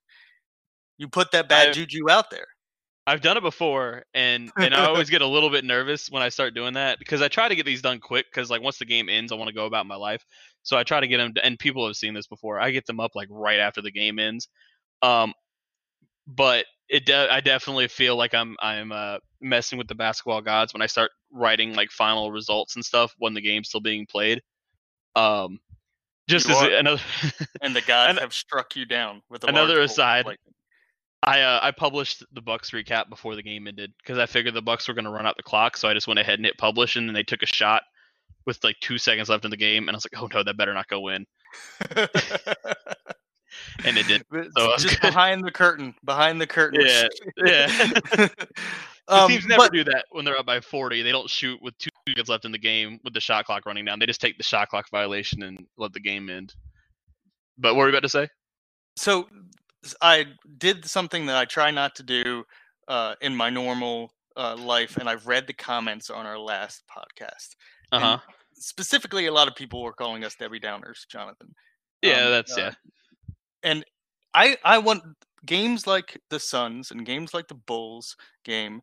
You 0.98 1.08
put 1.08 1.32
that 1.32 1.48
bad 1.48 1.70
I've- 1.70 1.80
juju 1.80 2.10
out 2.10 2.30
there. 2.30 2.48
I've 3.12 3.20
done 3.22 3.36
it 3.36 3.41
before, 3.41 4.03
and 4.13 4.50
and 4.58 4.74
I 4.74 4.86
always 4.86 5.10
get 5.10 5.22
a 5.22 5.27
little 5.27 5.50
bit 5.50 5.65
nervous 5.65 6.10
when 6.10 6.24
I 6.24 6.30
start 6.30 6.53
doing 6.53 6.74
that 6.75 6.98
because 6.98 7.22
I 7.22 7.27
try 7.27 7.50
to 7.50 7.56
get 7.56 7.65
these 7.65 7.82
done 7.82 8.00
quick. 8.00 8.25
Because 8.32 8.50
like 8.50 8.62
once 8.62 8.77
the 8.77 8.86
game 8.86 9.10
ends, 9.10 9.32
I 9.32 9.36
want 9.36 9.50
to 9.50 9.53
go 9.53 9.65
about 9.65 9.86
my 9.86 9.96
life, 9.96 10.25
so 10.63 10.77
I 10.77 10.84
try 10.84 11.01
to 11.01 11.08
get 11.08 11.18
them. 11.18 11.34
And 11.44 11.60
people 11.60 11.86
have 11.88 11.98
seen 11.98 12.13
this 12.13 12.27
before. 12.27 12.60
I 12.60 12.72
get 12.72 12.86
them 12.86 13.01
up 13.01 13.12
like 13.13 13.27
right 13.30 13.60
after 13.60 13.82
the 13.82 13.91
game 13.91 14.18
ends. 14.18 14.48
Um, 15.01 15.34
but 16.25 16.65
it 16.88 17.06
de- 17.06 17.34
I 17.34 17.41
definitely 17.41 17.89
feel 17.89 18.15
like 18.15 18.34
I'm 18.34 18.56
I'm 18.62 18.94
uh, 18.94 19.18
messing 19.41 19.77
with 19.77 19.88
the 19.89 19.96
basketball 19.96 20.41
gods 20.41 20.74
when 20.74 20.82
I 20.82 20.88
start 20.88 21.12
writing 21.34 21.74
like 21.75 21.91
final 21.91 22.32
results 22.32 22.75
and 22.75 22.86
stuff 22.86 23.13
when 23.18 23.34
the 23.34 23.41
game's 23.41 23.68
still 23.68 23.82
being 23.82 24.06
played. 24.06 24.41
Um, 25.18 25.60
just 26.30 26.48
You 26.48 26.56
as 26.56 26.62
are. 26.63 26.72
another 26.75 27.01
And 27.62 27.75
the 27.75 27.82
gods 27.82 28.10
And- 28.12 28.20
have 28.20 28.34
struck 28.34 28.75
you 28.77 28.86
down 28.86 29.22
with 29.30 29.44
a 29.44 29.48
another 29.48 29.80
large 29.80 29.80
bolt 29.80 29.84
of 29.84 29.91
aside, 29.91 30.25
lightning. 30.27 30.53
I 31.24 31.42
uh, 31.42 31.60
I 31.62 31.72
published 31.72 32.24
the 32.34 32.42
Bucks 32.42 32.72
recap 32.72 33.10
before 33.10 33.36
the 33.36 33.44
game 33.44 33.68
ended 33.68 33.94
because 33.98 34.18
I 34.18 34.25
figured 34.25 34.56
the 34.56 34.62
Bucks 34.62 34.88
were 34.88 34.94
going 34.94 35.06
to 35.06 35.12
run 35.12 35.28
out 35.28 35.38
the 35.38 35.44
clock, 35.44 35.78
so 35.78 35.88
I 35.88 35.94
just 35.94 36.08
went 36.08 36.20
ahead 36.20 36.40
and 36.40 36.46
hit 36.46 36.58
publish, 36.58 36.96
and 36.96 37.08
then 37.08 37.13
they 37.13 37.24
took 37.24 37.44
a 37.44 37.48
shot 37.48 37.84
with 38.46 38.63
like 38.63 38.78
two 38.82 38.98
seconds 38.98 39.30
left 39.30 39.46
in 39.46 39.51
the 39.51 39.58
game, 39.58 39.88
and 39.88 39.96
I 39.96 39.98
was 39.98 40.06
like, 40.12 40.22
oh 40.22 40.28
no, 40.34 40.44
that 40.44 40.58
better 40.58 40.74
not 40.74 40.88
go 40.88 41.10
in. 41.10 41.28
and 43.86 43.98
it 43.98 44.08
did. 44.08 44.24
So 44.58 44.75
just 44.78 44.88
good. 45.01 45.10
behind 45.10 45.44
the 45.44 45.51
curtain, 45.51 45.94
behind 46.04 46.42
the 46.42 46.48
curtain. 46.48 46.82
Yeah, 46.84 47.08
yeah. 47.46 48.28
um, 49.08 49.30
teams 49.30 49.46
never 49.46 49.63
but, 49.63 49.74
do 49.74 49.84
that 49.84 50.06
when 50.12 50.25
they're 50.25 50.38
up 50.38 50.46
by 50.46 50.60
forty. 50.60 51.04
They 51.04 51.12
don't 51.12 51.30
shoot 51.30 51.62
with 51.62 51.78
two 51.78 51.90
seconds 52.08 52.30
left 52.30 52.46
in 52.46 52.51
the 52.51 52.58
game 52.58 53.00
with 53.04 53.13
the 53.13 53.22
shot 53.22 53.46
clock 53.46 53.66
running 53.66 53.86
down. 53.86 54.00
They 54.00 54.06
just 54.06 54.22
take 54.22 54.38
the 54.38 54.44
shot 54.44 54.70
clock 54.70 54.90
violation 54.90 55.44
and 55.44 55.66
let 55.78 55.94
the 55.94 56.00
game 56.00 56.30
end. 56.30 56.56
But 57.58 57.75
what 57.75 57.82
were 57.82 57.88
you 57.88 57.94
about 57.94 58.04
to 58.04 58.10
say? 58.10 58.28
So 58.96 59.28
I 60.01 60.27
did 60.57 60.85
something 60.85 61.25
that 61.25 61.38
I 61.38 61.45
try 61.45 61.71
not 61.71 61.95
to 61.95 62.03
do 62.03 62.43
uh, 62.88 63.15
in 63.21 63.35
my 63.35 63.50
normal 63.50 64.13
uh, 64.38 64.55
life, 64.55 64.97
and 64.97 65.09
I've 65.09 65.27
read 65.27 65.47
the 65.47 65.53
comments 65.53 66.09
on 66.09 66.25
our 66.25 66.38
last 66.38 66.83
podcast. 66.88 67.55
Uh 67.91 68.00
huh. 68.00 68.17
Specifically, 68.53 69.25
a 69.25 69.33
lot 69.33 69.47
of 69.47 69.55
people 69.55 69.81
were 69.81 69.93
calling 69.93 70.23
us 70.23 70.35
Debbie 70.35 70.59
Downers, 70.59 71.07
Jonathan. 71.09 71.53
Yeah, 72.01 72.25
um, 72.25 72.31
that's 72.31 72.57
uh, 72.57 72.61
yeah. 72.61 72.71
And 73.63 73.85
I 74.33 74.57
I 74.63 74.77
want 74.77 75.03
games 75.45 75.88
like 75.88 76.19
the 76.29 76.39
Suns 76.39 76.91
and 76.91 77.05
games 77.05 77.33
like 77.33 77.47
the 77.47 77.55
Bulls 77.55 78.15
game. 78.45 78.81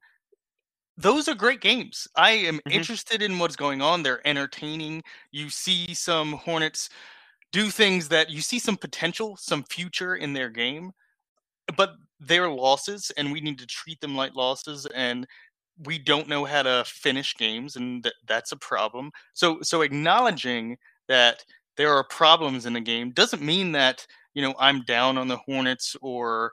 Those 0.96 1.28
are 1.28 1.34
great 1.34 1.60
games. 1.60 2.08
I 2.16 2.30
am 2.30 2.56
mm-hmm. 2.56 2.72
interested 2.72 3.22
in 3.22 3.38
what's 3.38 3.54
going 3.54 3.80
on. 3.80 4.02
They're 4.02 4.26
entertaining. 4.26 5.04
You 5.30 5.48
see 5.48 5.94
some 5.94 6.32
Hornets 6.32 6.90
do 7.52 7.70
things 7.70 8.08
that 8.08 8.30
you 8.30 8.40
see 8.40 8.58
some 8.58 8.76
potential, 8.76 9.36
some 9.38 9.64
future 9.64 10.16
in 10.16 10.32
their 10.32 10.50
game, 10.50 10.92
but 11.76 11.94
they're 12.20 12.50
losses, 12.50 13.10
and 13.16 13.32
we 13.32 13.40
need 13.40 13.58
to 13.58 13.66
treat 13.66 14.00
them 14.00 14.16
like 14.16 14.34
losses. 14.34 14.86
And 14.94 15.26
we 15.84 15.98
don't 15.98 16.28
know 16.28 16.44
how 16.44 16.62
to 16.62 16.84
finish 16.86 17.36
games, 17.36 17.76
and 17.76 18.02
that 18.02 18.14
that's 18.26 18.52
a 18.52 18.56
problem. 18.56 19.10
So, 19.34 19.60
so 19.62 19.82
acknowledging 19.82 20.76
that 21.08 21.44
there 21.76 21.92
are 21.92 22.04
problems 22.04 22.66
in 22.66 22.72
the 22.72 22.80
game 22.80 23.12
doesn't 23.12 23.42
mean 23.42 23.72
that 23.72 24.06
you 24.34 24.42
know 24.42 24.54
I'm 24.58 24.82
down 24.84 25.18
on 25.18 25.28
the 25.28 25.38
Hornets 25.38 25.96
or 26.02 26.52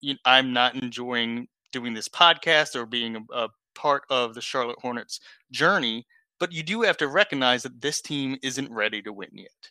you 0.00 0.14
know, 0.14 0.20
I'm 0.24 0.52
not 0.52 0.76
enjoying 0.76 1.48
doing 1.72 1.94
this 1.94 2.08
podcast 2.08 2.76
or 2.76 2.86
being 2.86 3.16
a, 3.16 3.34
a 3.34 3.48
part 3.74 4.04
of 4.10 4.34
the 4.34 4.40
Charlotte 4.40 4.78
Hornets 4.80 5.20
journey. 5.50 6.06
But 6.38 6.52
you 6.52 6.62
do 6.62 6.82
have 6.82 6.96
to 6.98 7.08
recognize 7.08 7.62
that 7.64 7.82
this 7.82 8.00
team 8.00 8.38
isn't 8.42 8.72
ready 8.72 9.02
to 9.02 9.12
win 9.12 9.30
yet 9.34 9.70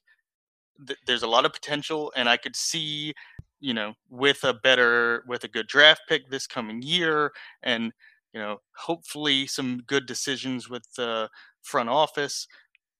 th- 0.88 1.00
there's 1.06 1.24
a 1.24 1.28
lot 1.28 1.46
of 1.46 1.54
potential, 1.54 2.12
and 2.16 2.30
I 2.30 2.38
could 2.38 2.56
see, 2.56 3.14
you 3.60 3.74
know, 3.74 3.94
with 4.10 4.44
a 4.44 4.54
better, 4.54 5.24
with 5.28 5.44
a 5.44 5.48
good 5.48 5.68
draft 5.68 6.02
pick 6.08 6.30
this 6.30 6.48
coming 6.48 6.82
year, 6.82 7.32
and 7.64 7.92
you 8.34 8.40
know, 8.40 8.58
hopefully 8.76 9.48
some 9.48 9.82
good 9.88 10.06
decisions 10.06 10.70
with 10.70 10.84
the 10.96 11.30
front 11.64 11.90
office, 11.90 12.48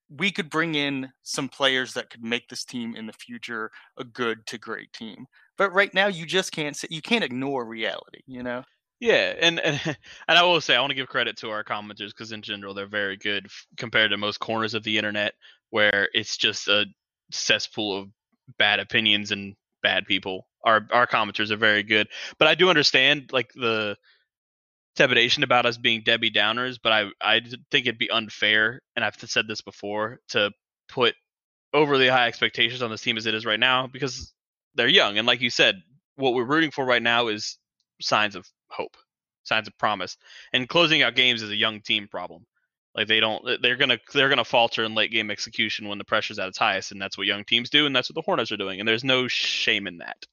we 0.10 0.32
could 0.32 0.50
bring 0.50 0.76
in 0.76 1.12
some 1.22 1.48
players 1.48 1.94
that 1.94 2.10
could 2.10 2.24
make 2.24 2.48
this 2.50 2.66
team 2.66 2.96
in 2.96 3.06
the 3.06 3.14
future 3.14 3.70
a 3.98 4.04
good 4.04 4.46
to 4.48 4.58
great 4.58 4.92
team. 4.92 5.26
But 5.58 5.72
right 5.72 5.94
now, 5.94 6.08
you 6.08 6.26
just 6.26 6.52
can't 6.52 6.76
say 6.76 6.88
you 6.90 7.02
can't 7.02 7.24
ignore 7.24 7.66
reality. 7.66 8.22
You 8.26 8.44
know. 8.44 8.64
Yeah, 9.00 9.36
and, 9.40 9.60
and 9.60 9.80
and 10.28 10.38
I 10.38 10.44
will 10.44 10.62
say 10.62 10.76
I 10.76 10.80
want 10.82 10.92
to 10.92 10.96
give 10.96 11.08
credit 11.08 11.38
to 11.38 11.50
our 11.50 11.64
commenters 11.64 12.10
because 12.10 12.32
in 12.32 12.42
general 12.42 12.74
they're 12.74 12.88
very 12.88 13.18
good 13.18 13.46
f- 13.46 13.66
compared 13.78 14.12
to 14.12 14.18
most 14.18 14.40
corners 14.40 14.74
of 14.74 14.84
the 14.84 14.98
internet 14.98 15.34
where 15.70 16.10
it's 16.14 16.36
just 16.36 16.68
a 16.68 16.86
cesspool 17.32 17.98
of 17.98 18.10
bad 18.58 18.80
opinions 18.80 19.32
and 19.32 19.56
bad 19.82 20.06
people. 20.06 20.48
Our 20.64 20.88
our 20.92 21.08
commenters 21.08 21.52
are 21.52 21.58
very 21.58 21.84
good, 21.84 22.08
but 22.38 22.48
I 22.48 22.56
do 22.56 22.70
understand 22.70 23.30
like 23.32 23.52
the 23.54 23.98
trepidation 24.96 25.44
about 25.44 25.66
us 25.66 25.78
being 25.78 26.02
Debbie 26.04 26.32
Downers. 26.32 26.78
But 26.82 26.92
I 26.92 27.06
I 27.22 27.42
think 27.72 27.86
it'd 27.86 27.98
be 27.98 28.12
unfair, 28.12 28.82
and 28.96 29.06
I've 29.06 29.16
said 29.16 29.48
this 29.48 29.62
before, 29.62 30.20
to 30.30 30.52
put 30.90 31.16
overly 31.74 32.08
high 32.08 32.28
expectations 32.28 32.82
on 32.82 32.90
this 32.92 33.02
team 33.02 33.18
as 33.18 33.26
it 33.26 33.34
is 33.36 33.46
right 33.46 33.60
now 33.60 33.88
because 33.88 34.34
they're 34.76 34.88
young, 34.88 35.18
and 35.18 35.28
like 35.28 35.42
you 35.42 35.50
said, 35.50 35.82
what 36.16 36.34
we're 36.34 36.44
rooting 36.44 36.72
for 36.72 36.86
right 36.86 37.02
now 37.02 37.28
is 37.28 37.58
signs 38.02 38.36
of 38.36 38.48
hope, 38.70 38.98
signs 39.44 39.68
of 39.68 39.78
promise, 39.78 40.18
and 40.54 40.68
closing 40.68 41.02
out 41.02 41.16
games 41.16 41.42
is 41.42 41.52
a 41.52 41.56
young 41.56 41.82
team 41.82 42.08
problem. 42.08 42.46
Like 42.96 43.08
they 43.08 43.20
don't, 43.20 43.62
they're 43.62 43.78
gonna 43.78 44.00
they're 44.14 44.30
gonna 44.30 44.44
falter 44.44 44.84
in 44.84 44.96
late 44.96 45.12
game 45.12 45.30
execution 45.30 45.88
when 45.88 45.98
the 46.00 46.04
pressure's 46.04 46.40
at 46.40 46.48
its 46.48 46.58
highest, 46.58 46.92
and 46.92 47.02
that's 47.02 47.18
what 47.18 47.28
young 47.28 47.44
teams 47.44 47.70
do, 47.70 47.86
and 47.86 47.96
that's 47.96 48.10
what 48.10 48.16
the 48.16 48.22
Hornets 48.22 48.52
are 48.52 48.58
doing, 48.58 48.80
and 48.80 48.88
there's 48.88 49.04
no 49.04 49.28
shame 49.28 49.88
in 49.88 50.00
that. 50.00 50.26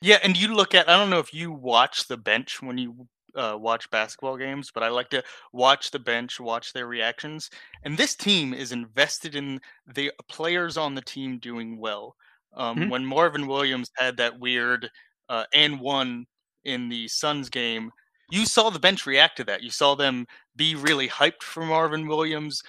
Yeah, 0.00 0.18
and 0.22 0.36
you 0.36 0.54
look 0.54 0.74
at 0.74 0.88
I 0.88 0.96
don't 0.96 1.10
know 1.10 1.18
if 1.18 1.34
you 1.34 1.52
watch 1.52 2.08
the 2.08 2.16
bench 2.16 2.62
when 2.62 2.78
you 2.78 3.06
uh, 3.34 3.56
watch 3.60 3.90
basketball 3.90 4.38
games, 4.38 4.70
but 4.72 4.82
I 4.82 4.88
like 4.88 5.10
to 5.10 5.22
watch 5.52 5.90
the 5.90 5.98
bench, 5.98 6.40
watch 6.40 6.72
their 6.72 6.86
reactions, 6.86 7.50
and 7.84 7.96
this 7.96 8.14
team 8.14 8.54
is 8.54 8.72
invested 8.72 9.36
in 9.36 9.60
the 9.94 10.10
players 10.28 10.76
on 10.76 10.94
the 10.94 11.02
team 11.02 11.38
doing 11.38 11.78
well. 11.78 12.16
Um, 12.54 12.78
mm-hmm. 12.78 12.88
When 12.88 13.04
Marvin 13.04 13.46
Williams 13.46 13.90
had 13.96 14.16
that 14.16 14.38
weird 14.38 14.90
uh, 15.28 15.44
and 15.52 15.78
one 15.78 16.26
in 16.64 16.88
the 16.88 17.06
Suns 17.08 17.50
game, 17.50 17.90
you 18.30 18.46
saw 18.46 18.70
the 18.70 18.78
bench 18.78 19.06
react 19.06 19.36
to 19.38 19.44
that. 19.44 19.62
You 19.62 19.70
saw 19.70 19.94
them 19.94 20.26
be 20.56 20.74
really 20.74 21.08
hyped 21.08 21.42
for 21.42 21.64
Marvin 21.64 22.06
Williams. 22.06 22.62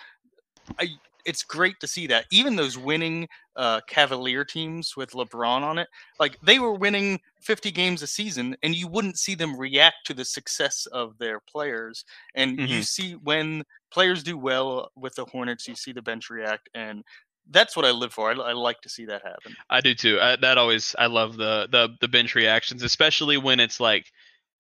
I, 0.80 0.90
it's 1.26 1.44
great 1.44 1.80
to 1.82 1.88
see 1.88 2.08
that. 2.08 2.26
Even 2.32 2.56
those 2.56 2.78
winning 2.78 3.28
uh, 3.56 3.82
Cavalier 3.88 4.46
teams 4.46 4.96
with 4.96 5.12
LeBron 5.12 5.62
on 5.62 5.78
it, 5.78 5.90
like 6.20 6.40
they 6.42 6.58
were 6.58 6.74
winning 6.74 7.20
50 7.42 7.70
games 7.72 8.02
a 8.02 8.08
season, 8.08 8.56
and 8.64 8.74
you 8.74 8.88
wouldn't 8.88 9.18
see 9.18 9.36
them 9.36 9.58
react 9.58 9.98
to 10.06 10.14
the 10.14 10.26
success 10.26 10.86
of 10.88 11.18
their 11.18 11.40
players. 11.42 12.06
And 12.34 12.58
mm-hmm. 12.58 12.68
you 12.68 12.84
see 12.84 13.14
when 13.14 13.64
players 13.92 14.24
do 14.24 14.38
well 14.38 14.92
with 14.96 15.16
the 15.16 15.26
Hornets, 15.26 15.68
you 15.68 15.76
see 15.76 15.92
the 15.92 16.02
bench 16.02 16.30
react, 16.30 16.70
and 16.74 17.04
that's 17.50 17.76
what 17.76 17.86
I 17.86 17.92
live 17.92 18.14
for. 18.14 18.32
I, 18.32 18.34
I, 18.34 18.54
like 18.54 18.82
to 18.82 18.90
see 18.90 19.06
that 19.06 19.22
happen. 19.24 19.56
I 19.70 19.82
do 19.82 19.94
too. 19.94 20.20
I, 20.22 20.36
that 20.38 20.58
always 20.58 20.96
I 20.98 21.08
love 21.08 21.38
the 21.38 21.68
the 21.72 21.90
the 22.00 22.08
bench 22.08 22.36
reactions, 22.36 22.84
especially 22.84 23.38
when 23.38 23.60
it's 23.60 23.80
like 23.80 24.12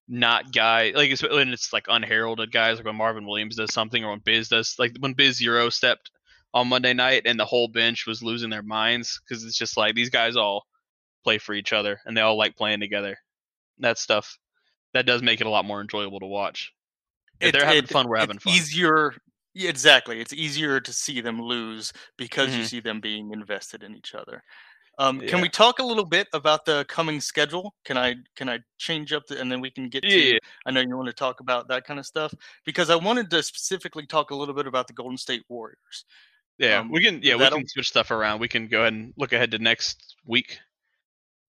not 0.09 0.53
guy 0.53 0.93
like 0.95 1.11
it's 1.11 1.21
when 1.21 1.49
it's 1.49 1.73
like 1.73 1.85
unheralded 1.89 2.51
guys 2.51 2.77
like 2.77 2.85
when 2.85 2.95
Marvin 2.95 3.25
Williams 3.25 3.57
does 3.57 3.73
something 3.73 4.03
or 4.03 4.11
when 4.11 4.21
Biz 4.23 4.47
does 4.47 4.75
like 4.79 4.95
when 4.99 5.13
Biz 5.13 5.37
Zero 5.37 5.69
stepped 5.69 6.11
on 6.53 6.69
Monday 6.69 6.93
night 6.93 7.23
and 7.25 7.39
the 7.39 7.45
whole 7.45 7.67
bench 7.67 8.07
was 8.07 8.23
losing 8.23 8.49
their 8.49 8.63
minds 8.63 9.19
because 9.27 9.43
it's 9.43 9.57
just 9.57 9.77
like 9.77 9.95
these 9.95 10.09
guys 10.09 10.35
all 10.35 10.65
play 11.23 11.37
for 11.37 11.53
each 11.53 11.73
other 11.73 11.99
and 12.05 12.15
they 12.15 12.21
all 12.21 12.37
like 12.37 12.55
playing 12.55 12.79
together. 12.79 13.17
That 13.79 13.97
stuff 13.97 14.37
that 14.93 15.05
does 15.05 15.21
make 15.21 15.41
it 15.41 15.47
a 15.47 15.49
lot 15.49 15.65
more 15.65 15.81
enjoyable 15.81 16.19
to 16.19 16.25
watch. 16.25 16.71
If 17.39 17.49
it, 17.49 17.51
they're 17.51 17.65
having 17.65 17.83
it, 17.83 17.89
fun, 17.89 18.07
we're 18.07 18.17
having 18.17 18.39
fun. 18.39 18.53
Easier, 18.53 19.13
yeah, 19.53 19.69
exactly. 19.69 20.19
It's 20.19 20.33
easier 20.33 20.79
to 20.79 20.93
see 20.93 21.21
them 21.21 21.41
lose 21.41 21.93
because 22.17 22.49
mm-hmm. 22.49 22.59
you 22.59 22.65
see 22.65 22.79
them 22.79 23.01
being 23.01 23.31
invested 23.31 23.83
in 23.83 23.95
each 23.95 24.15
other. 24.15 24.41
Um, 24.99 25.21
yeah. 25.21 25.27
Can 25.29 25.41
we 25.41 25.49
talk 25.49 25.79
a 25.79 25.83
little 25.83 26.05
bit 26.05 26.27
about 26.33 26.65
the 26.65 26.83
coming 26.85 27.21
schedule? 27.21 27.75
Can 27.85 27.97
I 27.97 28.15
can 28.35 28.49
I 28.49 28.59
change 28.77 29.13
up 29.13 29.27
the, 29.27 29.39
and 29.39 29.51
then 29.51 29.61
we 29.61 29.69
can 29.69 29.89
get 29.89 30.03
to? 30.03 30.09
Yeah. 30.09 30.39
I 30.65 30.71
know 30.71 30.81
you 30.81 30.97
want 30.97 31.07
to 31.07 31.13
talk 31.13 31.39
about 31.39 31.67
that 31.67 31.85
kind 31.85 31.99
of 31.99 32.05
stuff 32.05 32.33
because 32.65 32.89
I 32.89 32.95
wanted 32.95 33.29
to 33.29 33.43
specifically 33.43 34.07
talk 34.07 34.31
a 34.31 34.35
little 34.35 34.55
bit 34.55 34.65
about 34.65 34.87
the 34.87 34.93
Golden 34.93 35.17
State 35.17 35.43
Warriors. 35.49 36.05
Yeah, 36.57 36.79
um, 36.79 36.91
we 36.91 37.03
can. 37.03 37.21
Yeah, 37.21 37.35
we 37.35 37.47
can 37.47 37.67
switch 37.67 37.89
stuff 37.89 38.09
around. 38.09 38.39
We 38.39 38.47
can 38.47 38.67
go 38.67 38.81
ahead 38.81 38.93
and 38.93 39.13
look 39.17 39.33
ahead 39.33 39.51
to 39.51 39.59
next 39.59 40.15
week. 40.25 40.59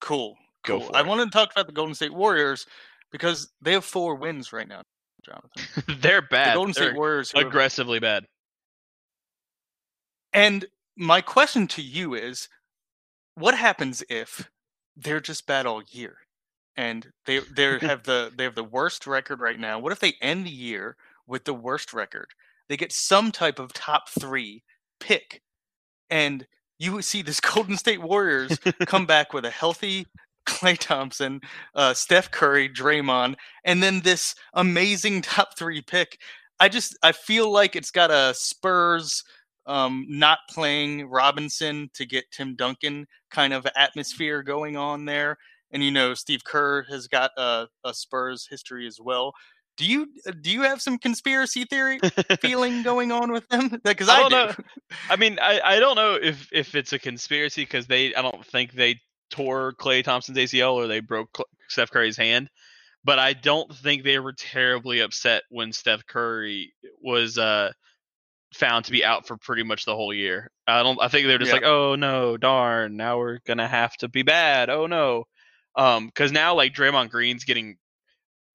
Cool. 0.01 0.35
Cool. 0.65 0.89
I 0.95 1.03
wanted 1.03 1.25
to 1.25 1.31
talk 1.31 1.51
about 1.51 1.67
the 1.67 1.73
Golden 1.73 1.93
State 1.93 2.13
Warriors 2.13 2.65
because 3.11 3.51
they 3.61 3.73
have 3.73 3.85
four 3.85 4.15
wins 4.15 4.51
right 4.51 4.67
now, 4.67 4.81
Jonathan. 5.23 5.99
They're 6.01 6.23
bad. 6.23 6.51
The 6.51 6.55
Golden 6.55 6.73
They're 6.73 6.83
State 6.85 6.95
Warriors 6.95 7.31
aggressively 7.35 7.99
bad. 7.99 8.25
And 10.33 10.65
my 10.97 11.21
question 11.21 11.67
to 11.67 11.81
you 11.83 12.15
is 12.15 12.49
what 13.35 13.57
happens 13.57 14.03
if 14.09 14.49
they're 14.95 15.19
just 15.19 15.45
bad 15.47 15.65
all 15.65 15.83
year? 15.89 16.17
And 16.75 17.07
they 17.25 17.39
they 17.39 17.77
have 17.81 18.03
the 18.03 18.31
they 18.35 18.43
have 18.43 18.55
the 18.55 18.63
worst 18.63 19.07
record 19.07 19.39
right 19.39 19.59
now. 19.59 19.79
What 19.79 19.91
if 19.91 19.99
they 19.99 20.13
end 20.21 20.45
the 20.45 20.51
year 20.51 20.95
with 21.27 21.45
the 21.45 21.53
worst 21.53 21.93
record? 21.93 22.27
They 22.67 22.77
get 22.77 22.91
some 22.91 23.31
type 23.31 23.59
of 23.59 23.73
top 23.73 24.09
three 24.09 24.63
pick 24.99 25.41
and 26.09 26.45
you 26.79 27.01
see 27.01 27.21
this 27.21 27.39
golden 27.53 27.77
state 27.77 28.01
warriors 28.01 28.57
come 28.85 29.05
back 29.07 29.33
with 29.33 29.45
a 29.45 29.49
healthy 29.49 30.05
Klay 30.45 30.77
Thompson, 30.77 31.41
uh, 31.73 31.93
Steph 31.93 32.29
Curry, 32.29 32.69
Draymond, 32.69 33.35
and 33.63 33.81
then 33.81 34.01
this 34.01 34.35
amazing 34.53 35.23
top 35.23 35.57
three 35.57 35.81
pick. 35.81 36.19
I 36.59 36.69
just 36.69 36.97
I 37.01 37.11
feel 37.11 37.51
like 37.51 37.75
it's 37.75 37.91
got 37.91 38.11
a 38.11 38.33
Spurs 38.35 39.23
um, 39.65 40.05
not 40.07 40.39
playing 40.49 41.07
Robinson 41.07 41.89
to 41.93 42.05
get 42.05 42.31
Tim 42.31 42.55
Duncan 42.55 43.07
kind 43.31 43.53
of 43.53 43.67
atmosphere 43.75 44.43
going 44.43 44.77
on 44.77 45.05
there. 45.05 45.37
And 45.71 45.83
you 45.83 45.91
know, 45.91 46.13
Steve 46.13 46.43
Kerr 46.43 46.83
has 46.83 47.07
got 47.07 47.31
a, 47.37 47.67
a 47.83 47.93
Spurs 47.93 48.47
history 48.49 48.87
as 48.87 48.99
well. 49.01 49.33
Do 49.77 49.85
you 49.85 50.07
uh, 50.25 50.31
do 50.39 50.51
you 50.51 50.61
have 50.61 50.81
some 50.81 50.97
conspiracy 50.97 51.65
theory 51.65 51.99
feeling 52.39 52.83
going 52.83 53.11
on 53.11 53.31
with 53.31 53.47
them? 53.49 53.69
Because 53.83 54.07
I, 54.07 54.15
I, 54.15 54.29
don't 54.29 54.29
do. 54.29 54.35
know. 54.35 54.53
I 55.09 55.15
mean, 55.17 55.37
I, 55.41 55.59
I 55.63 55.79
don't 55.79 55.95
know 55.95 56.17
if 56.21 56.47
if 56.53 56.75
it's 56.75 56.93
a 56.93 56.99
conspiracy 56.99 57.63
because 57.63 57.87
they 57.87 58.15
I 58.15 58.21
don't 58.21 58.45
think 58.45 58.71
they 58.71 59.01
tore 59.31 59.73
Klay 59.73 60.03
Thompson's 60.03 60.37
ACL 60.37 60.73
or 60.73 60.87
they 60.87 61.01
broke 61.01 61.29
Steph 61.67 61.91
Curry's 61.91 62.17
hand. 62.17 62.49
But 63.03 63.19
I 63.19 63.33
don't 63.33 63.73
think 63.75 64.03
they 64.03 64.17
were 64.17 64.33
terribly 64.33 65.01
upset 65.01 65.43
when 65.49 65.73
Steph 65.73 66.07
Curry 66.07 66.73
was 67.01 67.37
uh, 67.37 67.71
found 68.55 68.85
to 68.85 68.91
be 68.91 69.03
out 69.03 69.27
for 69.27 69.37
pretty 69.37 69.63
much 69.63 69.85
the 69.85 69.95
whole 69.95 70.13
year. 70.13 70.49
I 70.67 70.81
don't. 70.83 70.99
I 71.01 71.07
think 71.09 71.27
they're 71.27 71.37
just 71.37 71.49
Yeah. 71.49 71.55
like, 71.55 71.63
oh 71.65 71.95
no, 71.95 72.37
darn, 72.37 72.95
now 72.97 73.17
we're 73.19 73.39
gonna 73.45 73.67
have 73.67 73.95
to 73.97 74.07
be 74.07 74.23
bad. 74.23 74.69
Oh 74.69 74.87
no, 74.87 75.25
um, 75.75 76.07
because 76.07 76.31
now 76.31 76.55
like 76.55 76.73
Draymond 76.73 77.09
Green's 77.09 77.43
getting 77.43 77.77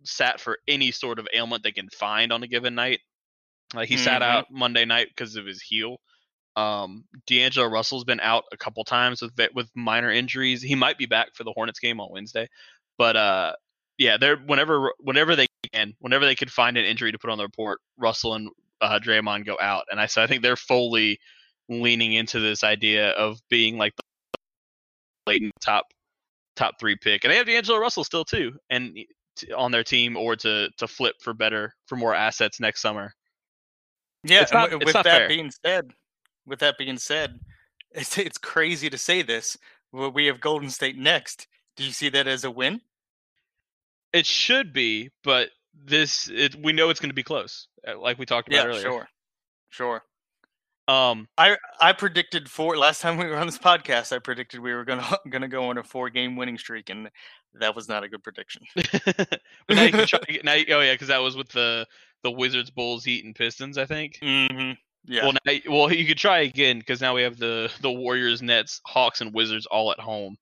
sat 0.04 0.40
for 0.40 0.58
any 0.66 0.90
sort 0.90 1.18
of 1.18 1.28
ailment 1.34 1.62
they 1.62 1.72
can 1.72 1.88
find 1.90 2.32
on 2.32 2.42
a 2.42 2.46
given 2.48 2.74
night. 2.74 3.00
Like 3.74 3.88
he 3.88 3.96
sat 3.96 4.22
Mhm. 4.22 4.24
out 4.24 4.46
Monday 4.50 4.84
night 4.84 5.08
because 5.08 5.36
of 5.36 5.46
his 5.46 5.62
heel. 5.62 5.98
Um, 6.56 7.04
D'Angelo 7.26 7.68
Russell's 7.68 8.04
been 8.04 8.20
out 8.20 8.44
a 8.52 8.56
couple 8.56 8.82
times 8.84 9.22
with 9.22 9.32
with 9.54 9.70
minor 9.76 10.10
injuries. 10.10 10.62
He 10.62 10.74
might 10.74 10.98
be 10.98 11.06
back 11.06 11.34
for 11.34 11.44
the 11.44 11.52
Hornets 11.52 11.78
game 11.78 12.00
on 12.00 12.08
Wednesday, 12.10 12.48
but 12.98 13.16
uh, 13.16 13.52
yeah, 13.98 14.16
they're 14.16 14.36
whenever 14.36 14.92
whenever 14.98 15.36
they 15.36 15.46
can, 15.72 15.94
whenever 16.00 16.24
they 16.26 16.34
could 16.34 16.50
find 16.50 16.76
an 16.76 16.84
injury 16.84 17.12
to 17.12 17.18
put 17.18 17.30
on 17.30 17.38
the 17.38 17.44
report, 17.44 17.80
Russell 17.96 18.34
and 18.34 18.48
uh, 18.80 18.98
Draymond 18.98 19.46
go 19.46 19.56
out, 19.60 19.84
and 19.90 20.00
I 20.00 20.06
so 20.06 20.22
I 20.22 20.26
think 20.26 20.42
they're 20.42 20.56
fully 20.56 21.18
leaning 21.68 22.14
into 22.14 22.40
this 22.40 22.64
idea 22.64 23.10
of 23.10 23.38
being 23.48 23.78
like 23.78 23.94
the 23.96 24.02
blatant 25.26 25.52
top 25.60 25.86
top 26.56 26.78
three 26.80 26.96
pick, 26.96 27.24
and 27.24 27.32
they 27.32 27.36
have 27.36 27.46
D'Angelo 27.46 27.78
Russell 27.78 28.04
still 28.04 28.24
too, 28.24 28.52
and 28.70 28.96
t- 29.36 29.52
on 29.52 29.70
their 29.70 29.84
team 29.84 30.16
or 30.16 30.36
to 30.36 30.68
to 30.78 30.86
flip 30.86 31.16
for 31.22 31.32
better 31.34 31.74
for 31.86 31.96
more 31.96 32.14
assets 32.14 32.60
next 32.60 32.80
summer. 32.82 33.14
Yeah, 34.24 34.42
It's 34.42 34.52
not- 34.52 34.70
wi- 34.70 34.76
it's 34.82 34.86
with 34.86 34.94
not 34.94 35.04
that 35.04 35.18
fair. 35.20 35.28
being 35.28 35.50
said, 35.64 35.90
with 36.46 36.58
that 36.58 36.76
being 36.78 36.98
said, 36.98 37.38
it's 37.92 38.18
it's 38.18 38.38
crazy 38.38 38.90
to 38.90 38.98
say 38.98 39.22
this. 39.22 39.56
But 39.92 40.10
we 40.14 40.26
have 40.26 40.40
Golden 40.40 40.70
State 40.70 40.96
next. 40.96 41.48
Do 41.76 41.84
you 41.84 41.90
see 41.92 42.08
that 42.10 42.28
as 42.28 42.44
a 42.44 42.50
win? 42.50 42.80
It 44.12 44.26
should 44.26 44.72
be, 44.72 45.10
but 45.24 45.50
this 45.74 46.28
it, 46.28 46.54
we 46.56 46.72
know 46.72 46.90
it's 46.90 47.00
going 47.00 47.10
to 47.10 47.14
be 47.14 47.22
close, 47.22 47.68
uh, 47.86 47.98
like 47.98 48.18
we 48.18 48.26
talked 48.26 48.48
about 48.48 48.66
Yeah, 48.66 48.70
earlier. 48.70 48.82
sure, 48.82 49.08
sure. 49.70 50.02
Um, 50.88 51.28
I 51.38 51.56
I 51.80 51.92
predicted 51.92 52.50
four 52.50 52.76
last 52.76 53.00
time 53.00 53.16
we 53.16 53.26
were 53.26 53.36
on 53.36 53.46
this 53.46 53.58
podcast. 53.58 54.12
I 54.14 54.18
predicted 54.18 54.60
we 54.60 54.74
were 54.74 54.84
gonna 54.84 55.06
gonna 55.30 55.48
go 55.48 55.68
on 55.68 55.78
a 55.78 55.84
four 55.84 56.10
game 56.10 56.36
winning 56.36 56.58
streak, 56.58 56.90
and 56.90 57.08
that 57.54 57.76
was 57.76 57.88
not 57.88 58.02
a 58.02 58.08
good 58.08 58.22
prediction. 58.24 58.62
but 58.74 59.40
now 59.68 59.82
you 59.84 59.92
can 59.92 60.06
try. 60.06 60.18
Now, 60.44 60.54
you- 60.54 60.66
oh 60.70 60.80
yeah, 60.80 60.94
because 60.94 61.08
that 61.08 61.18
was 61.18 61.36
with 61.36 61.48
the 61.50 61.86
the 62.22 62.30
Wizards, 62.30 62.70
Bulls, 62.70 63.04
Heat, 63.04 63.24
and 63.24 63.34
Pistons. 63.34 63.78
I 63.78 63.86
think. 63.86 64.18
hmm 64.20 64.72
Yeah, 65.04 65.22
Well, 65.24 65.34
now, 65.46 65.52
well, 65.68 65.92
you 65.92 66.06
could 66.06 66.18
try 66.18 66.40
again 66.40 66.78
because 66.80 67.00
now 67.00 67.14
we 67.14 67.22
have 67.22 67.38
the 67.38 67.70
the 67.82 67.92
Warriors, 67.92 68.42
Nets, 68.42 68.80
Hawks, 68.84 69.20
and 69.20 69.32
Wizards 69.32 69.66
all 69.66 69.92
at 69.92 70.00
home. 70.00 70.36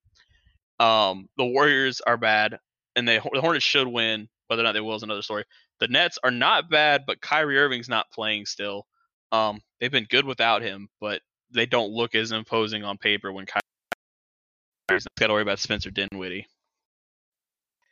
Um, 0.80 1.28
the 1.37 1.44
Warriors 1.44 2.00
are 2.00 2.16
bad, 2.16 2.58
and 2.97 3.06
they 3.06 3.18
the 3.32 3.40
Hornets 3.42 3.64
should 3.66 3.88
win. 3.88 4.28
Whether 4.49 4.62
or 4.62 4.64
not 4.64 4.73
they 4.73 4.81
will 4.81 4.97
is 4.97 5.02
another 5.02 5.23
story. 5.23 5.45
The 5.81 5.88
Nets 5.88 6.19
are 6.25 6.31
not 6.31 6.69
bad, 6.71 7.05
but 7.07 7.21
Kyrie 7.21 7.59
Irving's 7.59 7.88
not 7.88 8.11
playing 8.11 8.47
still. 8.47 8.87
Um, 9.31 9.61
they've 9.81 9.93
been 9.93 10.07
good 10.09 10.25
without 10.25 10.62
him, 10.62 10.88
but 11.00 11.21
they 11.50 11.67
don't 11.67 11.93
look 11.93 12.14
as 12.14 12.33
imposing 12.33 12.83
on 12.83 12.97
paper 12.99 13.33
when 13.33 13.47
Kyrie's 13.47 15.07
got 15.19 15.26
to 15.28 15.33
worry 15.33 15.43
about 15.43 15.59
Spencer 15.59 15.90
Dinwiddie. 15.90 16.47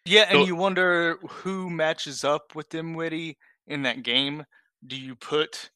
yeah, 0.05 0.23
and 0.29 0.41
so- 0.41 0.45
you 0.47 0.57
wonder 0.57 1.19
who 1.29 1.69
matches 1.71 2.25
up 2.25 2.55
with 2.55 2.69
Dinwiddie 2.71 3.37
in 3.67 3.83
that 3.83 4.03
game. 4.03 4.45
Do 4.87 4.97
you 4.97 5.15
put? 5.15 5.71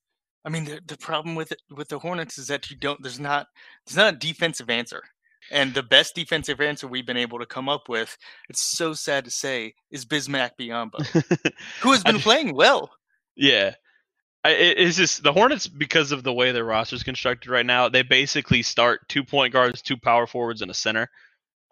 I 0.45 0.49
mean, 0.49 0.65
the, 0.65 0.81
the 0.87 0.97
problem 0.97 1.35
with 1.35 1.53
it, 1.53 1.61
with 1.71 1.89
the 1.89 1.99
Hornets 1.99 2.39
is 2.39 2.47
that 2.47 2.71
you 2.71 2.77
don't. 2.77 3.03
There's 3.03 3.21
not. 3.21 3.49
There's 3.87 3.97
not 3.97 4.15
a 4.15 4.17
defensive 4.17 4.71
answer, 4.71 5.03
and 5.51 5.75
the 5.75 5.83
best 5.83 6.15
defensive 6.15 6.61
answer 6.61 6.87
we've 6.87 7.07
been 7.07 7.17
able 7.17 7.39
to 7.39 7.47
come 7.47 7.69
up 7.69 7.89
with. 7.89 8.17
It's 8.49 8.63
so 8.77 8.93
sad 8.93 9.25
to 9.25 9.31
say 9.31 9.75
is 9.91 10.05
Bismack 10.05 10.53
Biyombo, 10.61 11.05
who 11.83 11.93
has 11.93 12.03
been 12.03 12.15
just- 12.17 12.25
playing 12.25 12.55
well. 12.55 12.91
Yeah. 13.37 13.75
I, 14.45 14.51
it, 14.53 14.79
it's 14.79 14.97
just 14.97 15.23
the 15.23 15.33
Hornets 15.33 15.67
because 15.67 16.13
of 16.13 16.23
the 16.23 16.33
way 16.33 16.53
their 16.53 16.65
roster 16.65 16.97
is 16.97 17.03
constructed 17.03 17.51
right 17.51 17.67
now. 17.67 17.89
They 17.91 18.03
basically 18.03 18.63
start 18.63 19.01
two 19.09 19.23
point 19.23 19.53
guards, 19.53 19.83
two 19.83 19.99
power 19.99 20.27
forwards, 20.27 20.63
and 20.63 20.71
a 20.71 20.75
center. 20.75 21.09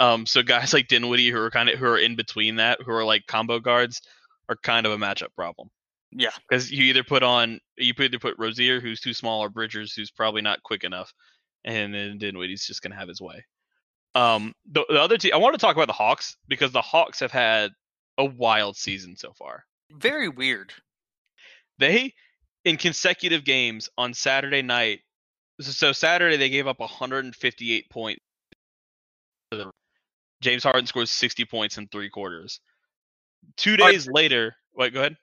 Um, 0.00 0.26
so 0.26 0.42
guys 0.42 0.72
like 0.74 0.88
Dinwiddie, 0.88 1.30
who 1.30 1.38
are 1.40 1.50
kind 1.50 1.68
of 1.68 1.78
who 1.78 1.86
are 1.86 1.98
in 1.98 2.14
between 2.16 2.56
that, 2.56 2.80
who 2.84 2.92
are 2.92 3.04
like 3.04 3.26
combo 3.26 3.58
guards, 3.58 4.02
are 4.48 4.56
kind 4.62 4.84
of 4.86 4.92
a 4.92 4.98
matchup 4.98 5.34
problem. 5.34 5.68
Yeah. 6.10 6.30
because 6.48 6.70
you 6.70 6.84
either 6.84 7.04
put 7.04 7.22
on 7.22 7.60
you 7.76 7.92
either 7.98 8.18
put 8.18 8.38
Rozier, 8.38 8.80
who's 8.80 9.00
too 9.00 9.12
small, 9.14 9.40
or 9.40 9.50
Bridges, 9.50 9.92
who's 9.94 10.10
probably 10.10 10.40
not 10.42 10.62
quick 10.62 10.84
enough, 10.84 11.12
and 11.64 11.92
then 11.94 12.18
Dinwiddie's 12.18 12.66
just 12.66 12.82
gonna 12.82 12.96
have 12.96 13.08
his 13.08 13.20
way. 13.20 13.44
Um, 14.18 14.52
the, 14.66 14.84
the 14.88 15.00
other 15.00 15.16
team 15.16 15.32
I 15.32 15.36
want 15.36 15.54
to 15.54 15.60
talk 15.60 15.76
about 15.76 15.86
the 15.86 15.92
Hawks 15.92 16.36
because 16.48 16.72
the 16.72 16.82
Hawks 16.82 17.20
have 17.20 17.30
had 17.30 17.70
a 18.18 18.24
wild 18.24 18.76
season 18.76 19.16
so 19.16 19.32
far. 19.32 19.64
Very 19.92 20.28
weird. 20.28 20.72
They 21.78 22.14
in 22.64 22.78
consecutive 22.78 23.44
games 23.44 23.88
on 23.96 24.12
Saturday 24.14 24.62
night. 24.62 25.00
So, 25.60 25.92
Saturday 25.92 26.36
they 26.36 26.50
gave 26.50 26.66
up 26.66 26.80
158 26.80 27.90
points. 27.90 28.20
James 30.40 30.64
Harden 30.64 30.86
scores 30.86 31.10
60 31.12 31.44
points 31.44 31.78
in 31.78 31.86
three 31.86 32.10
quarters. 32.10 32.60
Two 33.56 33.76
days 33.76 34.08
later, 34.08 34.54
wait, 34.74 34.92
go 34.92 35.00
ahead. 35.00 35.16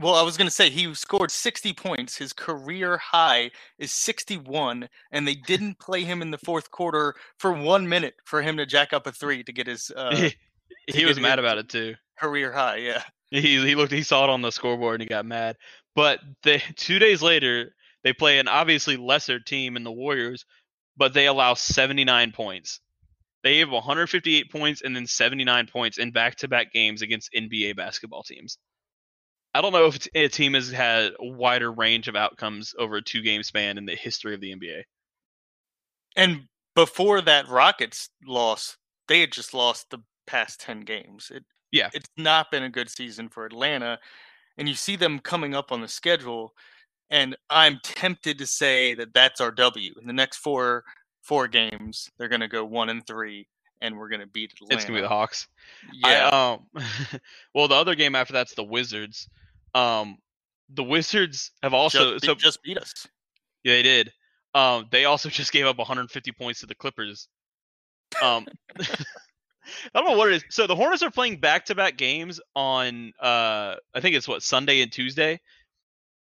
Well, 0.00 0.14
I 0.14 0.22
was 0.22 0.38
going 0.38 0.46
to 0.46 0.54
say 0.54 0.70
he 0.70 0.94
scored 0.94 1.30
60 1.30 1.74
points. 1.74 2.16
His 2.16 2.32
career 2.32 2.96
high 2.96 3.50
is 3.78 3.92
61, 3.92 4.88
and 5.12 5.28
they 5.28 5.34
didn't 5.46 5.78
play 5.78 6.04
him 6.04 6.22
in 6.22 6.30
the 6.30 6.38
fourth 6.38 6.70
quarter 6.70 7.14
for 7.38 7.52
one 7.52 7.86
minute 7.86 8.14
for 8.24 8.40
him 8.40 8.56
to 8.56 8.64
jack 8.64 8.94
up 8.94 9.06
a 9.06 9.12
three 9.12 9.42
to 9.42 9.52
get 9.52 9.66
his 9.66 9.90
uh, 9.94 10.14
he 10.86 11.00
get 11.00 11.06
was 11.06 11.20
mad 11.20 11.38
about 11.38 11.58
it 11.58 11.68
too. 11.68 11.94
career 12.18 12.50
high. 12.50 12.76
Yeah. 12.76 13.02
He 13.30 13.64
he 13.64 13.74
looked 13.74 13.92
he 13.92 14.02
saw 14.02 14.24
it 14.24 14.30
on 14.30 14.42
the 14.42 14.50
scoreboard 14.50 14.94
and 14.94 15.02
he 15.02 15.08
got 15.08 15.26
mad. 15.26 15.56
But 15.94 16.20
they 16.42 16.58
two 16.76 16.98
days 16.98 17.20
later 17.20 17.74
they 18.02 18.14
play 18.14 18.38
an 18.38 18.48
obviously 18.48 18.96
lesser 18.96 19.38
team 19.38 19.76
in 19.76 19.84
the 19.84 19.92
Warriors, 19.92 20.46
but 20.96 21.12
they 21.12 21.26
allow 21.26 21.52
79 21.54 22.32
points. 22.32 22.80
They 23.42 23.58
have 23.58 23.70
158 23.70 24.50
points 24.50 24.82
and 24.82 24.96
then 24.96 25.06
79 25.06 25.66
points 25.66 25.98
in 25.98 26.10
back-to-back 26.10 26.72
games 26.72 27.02
against 27.02 27.32
NBA 27.34 27.76
basketball 27.76 28.22
teams. 28.22 28.58
I 29.54 29.60
don't 29.60 29.72
know 29.72 29.86
if 29.86 30.06
a 30.14 30.28
team 30.28 30.54
has 30.54 30.70
had 30.70 31.12
a 31.18 31.26
wider 31.26 31.72
range 31.72 32.08
of 32.08 32.16
outcomes 32.16 32.74
over 32.78 32.96
a 32.96 33.02
two-game 33.02 33.42
span 33.42 33.78
in 33.78 33.86
the 33.86 33.96
history 33.96 34.34
of 34.34 34.40
the 34.40 34.54
NBA. 34.54 34.82
And 36.16 36.42
before 36.74 37.20
that 37.22 37.48
Rockets 37.48 38.10
loss, 38.26 38.76
they 39.08 39.20
had 39.20 39.32
just 39.32 39.52
lost 39.52 39.90
the 39.90 39.98
past 40.26 40.60
10 40.60 40.80
games. 40.80 41.32
It, 41.34 41.44
Yeah. 41.72 41.90
It's 41.92 42.08
not 42.16 42.50
been 42.50 42.62
a 42.62 42.70
good 42.70 42.90
season 42.90 43.28
for 43.28 43.44
Atlanta. 43.44 43.98
And 44.56 44.68
you 44.68 44.74
see 44.74 44.96
them 44.96 45.18
coming 45.18 45.54
up 45.54 45.72
on 45.72 45.80
the 45.80 45.88
schedule, 45.88 46.52
and 47.08 47.36
I'm 47.48 47.80
tempted 47.82 48.38
to 48.38 48.46
say 48.46 48.94
that 48.94 49.14
that's 49.14 49.40
our 49.40 49.50
W. 49.50 49.94
In 50.00 50.06
the 50.06 50.12
next 50.12 50.38
four 50.38 50.84
four 51.22 51.48
games, 51.48 52.08
they're 52.18 52.28
going 52.28 52.40
to 52.40 52.48
go 52.48 52.64
one 52.64 52.88
and 52.88 53.06
three, 53.06 53.46
and 53.80 53.96
we're 53.96 54.08
going 54.08 54.20
to 54.20 54.26
beat 54.26 54.52
Atlanta. 54.52 54.74
It's 54.74 54.84
gonna 54.84 54.98
be 54.98 55.02
the 55.02 55.08
Hawks. 55.08 55.48
Yeah. 55.92 56.28
I, 56.30 56.52
um, 56.52 56.66
well, 57.54 57.68
the 57.68 57.74
other 57.74 57.94
game 57.94 58.14
after 58.14 58.32
that's 58.32 58.54
the 58.54 58.64
Wizards. 58.64 59.28
Um, 59.74 60.18
the 60.72 60.84
Wizards 60.84 61.52
have 61.62 61.74
also 61.74 62.14
just, 62.14 62.24
so 62.24 62.34
just 62.34 62.62
beat 62.62 62.78
us. 62.78 63.06
Yeah, 63.64 63.74
they 63.74 63.82
did. 63.82 64.12
Um, 64.54 64.86
they 64.90 65.04
also 65.04 65.28
just 65.30 65.52
gave 65.52 65.66
up 65.66 65.78
150 65.78 66.32
points 66.32 66.60
to 66.60 66.66
the 66.66 66.74
Clippers. 66.74 67.28
Um, 68.22 68.46
I 69.94 70.00
don't 70.00 70.10
know 70.10 70.18
what 70.18 70.30
it 70.30 70.36
is. 70.36 70.44
So 70.50 70.66
the 70.66 70.76
Hornets 70.76 71.02
are 71.02 71.10
playing 71.10 71.38
back-to-back 71.38 71.96
games 71.96 72.40
on, 72.54 73.12
uh, 73.20 73.76
I 73.94 74.00
think 74.00 74.16
it's 74.16 74.28
what 74.28 74.42
Sunday 74.42 74.82
and 74.82 74.90
Tuesday. 74.90 75.40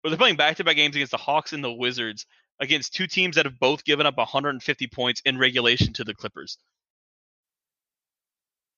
But 0.02 0.11
they're 0.11 0.18
playing 0.18 0.37
back-to-back 0.37 0.76
games 0.76 0.94
against 0.94 1.12
the 1.12 1.18
Hawks 1.18 1.52
and 1.52 1.62
the 1.62 1.72
Wizards 1.72 2.26
against 2.61 2.94
two 2.94 3.06
teams 3.06 3.37
that 3.37 3.46
have 3.46 3.58
both 3.58 3.84
given 3.84 4.06
up 4.06 4.16
150 4.16 4.87
points 4.88 5.22
in 5.24 5.38
regulation 5.38 5.92
to 5.94 6.04
the 6.04 6.14
Clippers. 6.14 6.58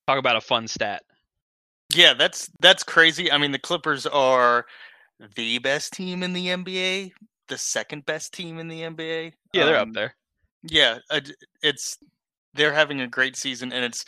Talk 0.06 0.18
about 0.18 0.36
a 0.36 0.40
fun 0.40 0.68
stat. 0.68 1.02
Yeah, 1.94 2.14
that's 2.14 2.50
that's 2.60 2.82
crazy. 2.82 3.30
I 3.32 3.38
mean, 3.38 3.52
the 3.52 3.58
Clippers 3.58 4.06
are 4.06 4.66
the 5.36 5.58
best 5.58 5.92
team 5.92 6.22
in 6.22 6.32
the 6.32 6.48
NBA, 6.48 7.12
the 7.48 7.58
second 7.58 8.06
best 8.06 8.32
team 8.32 8.58
in 8.58 8.68
the 8.68 8.82
NBA. 8.82 9.32
Yeah, 9.52 9.64
they're 9.64 9.76
Um, 9.78 9.88
up 9.90 9.94
there. 9.94 10.14
Yeah, 10.62 10.98
uh, 11.10 11.20
it's 11.62 11.96
they're 12.54 12.74
having 12.74 13.00
a 13.00 13.06
great 13.08 13.36
season, 13.36 13.72
and 13.72 13.84
it's 13.84 14.04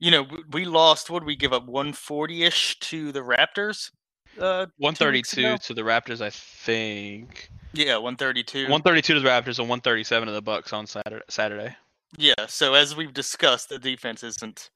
you 0.00 0.10
know 0.10 0.26
we 0.50 0.64
lost. 0.64 1.10
What 1.10 1.20
did 1.20 1.26
we 1.26 1.36
give 1.36 1.52
up? 1.52 1.66
One 1.66 1.92
forty 1.92 2.44
ish 2.44 2.78
to 2.80 3.12
the 3.12 3.20
Raptors. 3.20 3.90
Uh, 4.38 4.64
132 4.78 5.58
to 5.58 5.74
the 5.74 5.82
Raptors, 5.82 6.22
I 6.22 6.30
think. 6.30 7.50
yeah, 7.74 7.98
one 7.98 8.16
thirty 8.16 8.42
two. 8.42 8.62
132 8.62 9.12
to 9.14 9.20
the 9.20 9.28
Raptors 9.28 9.58
and 9.58 9.68
137 9.68 10.26
to 10.26 10.32
the 10.32 10.40
Bucks 10.40 10.72
on 10.72 10.86
Saturday. 10.86 11.22
Saturday. 11.28 11.76
Yeah, 12.16 12.46
so 12.48 12.72
as 12.74 12.96
we've 12.96 13.12
discussed, 13.12 13.68
the 13.68 13.78
defense 13.78 14.22
isn't 14.22 14.70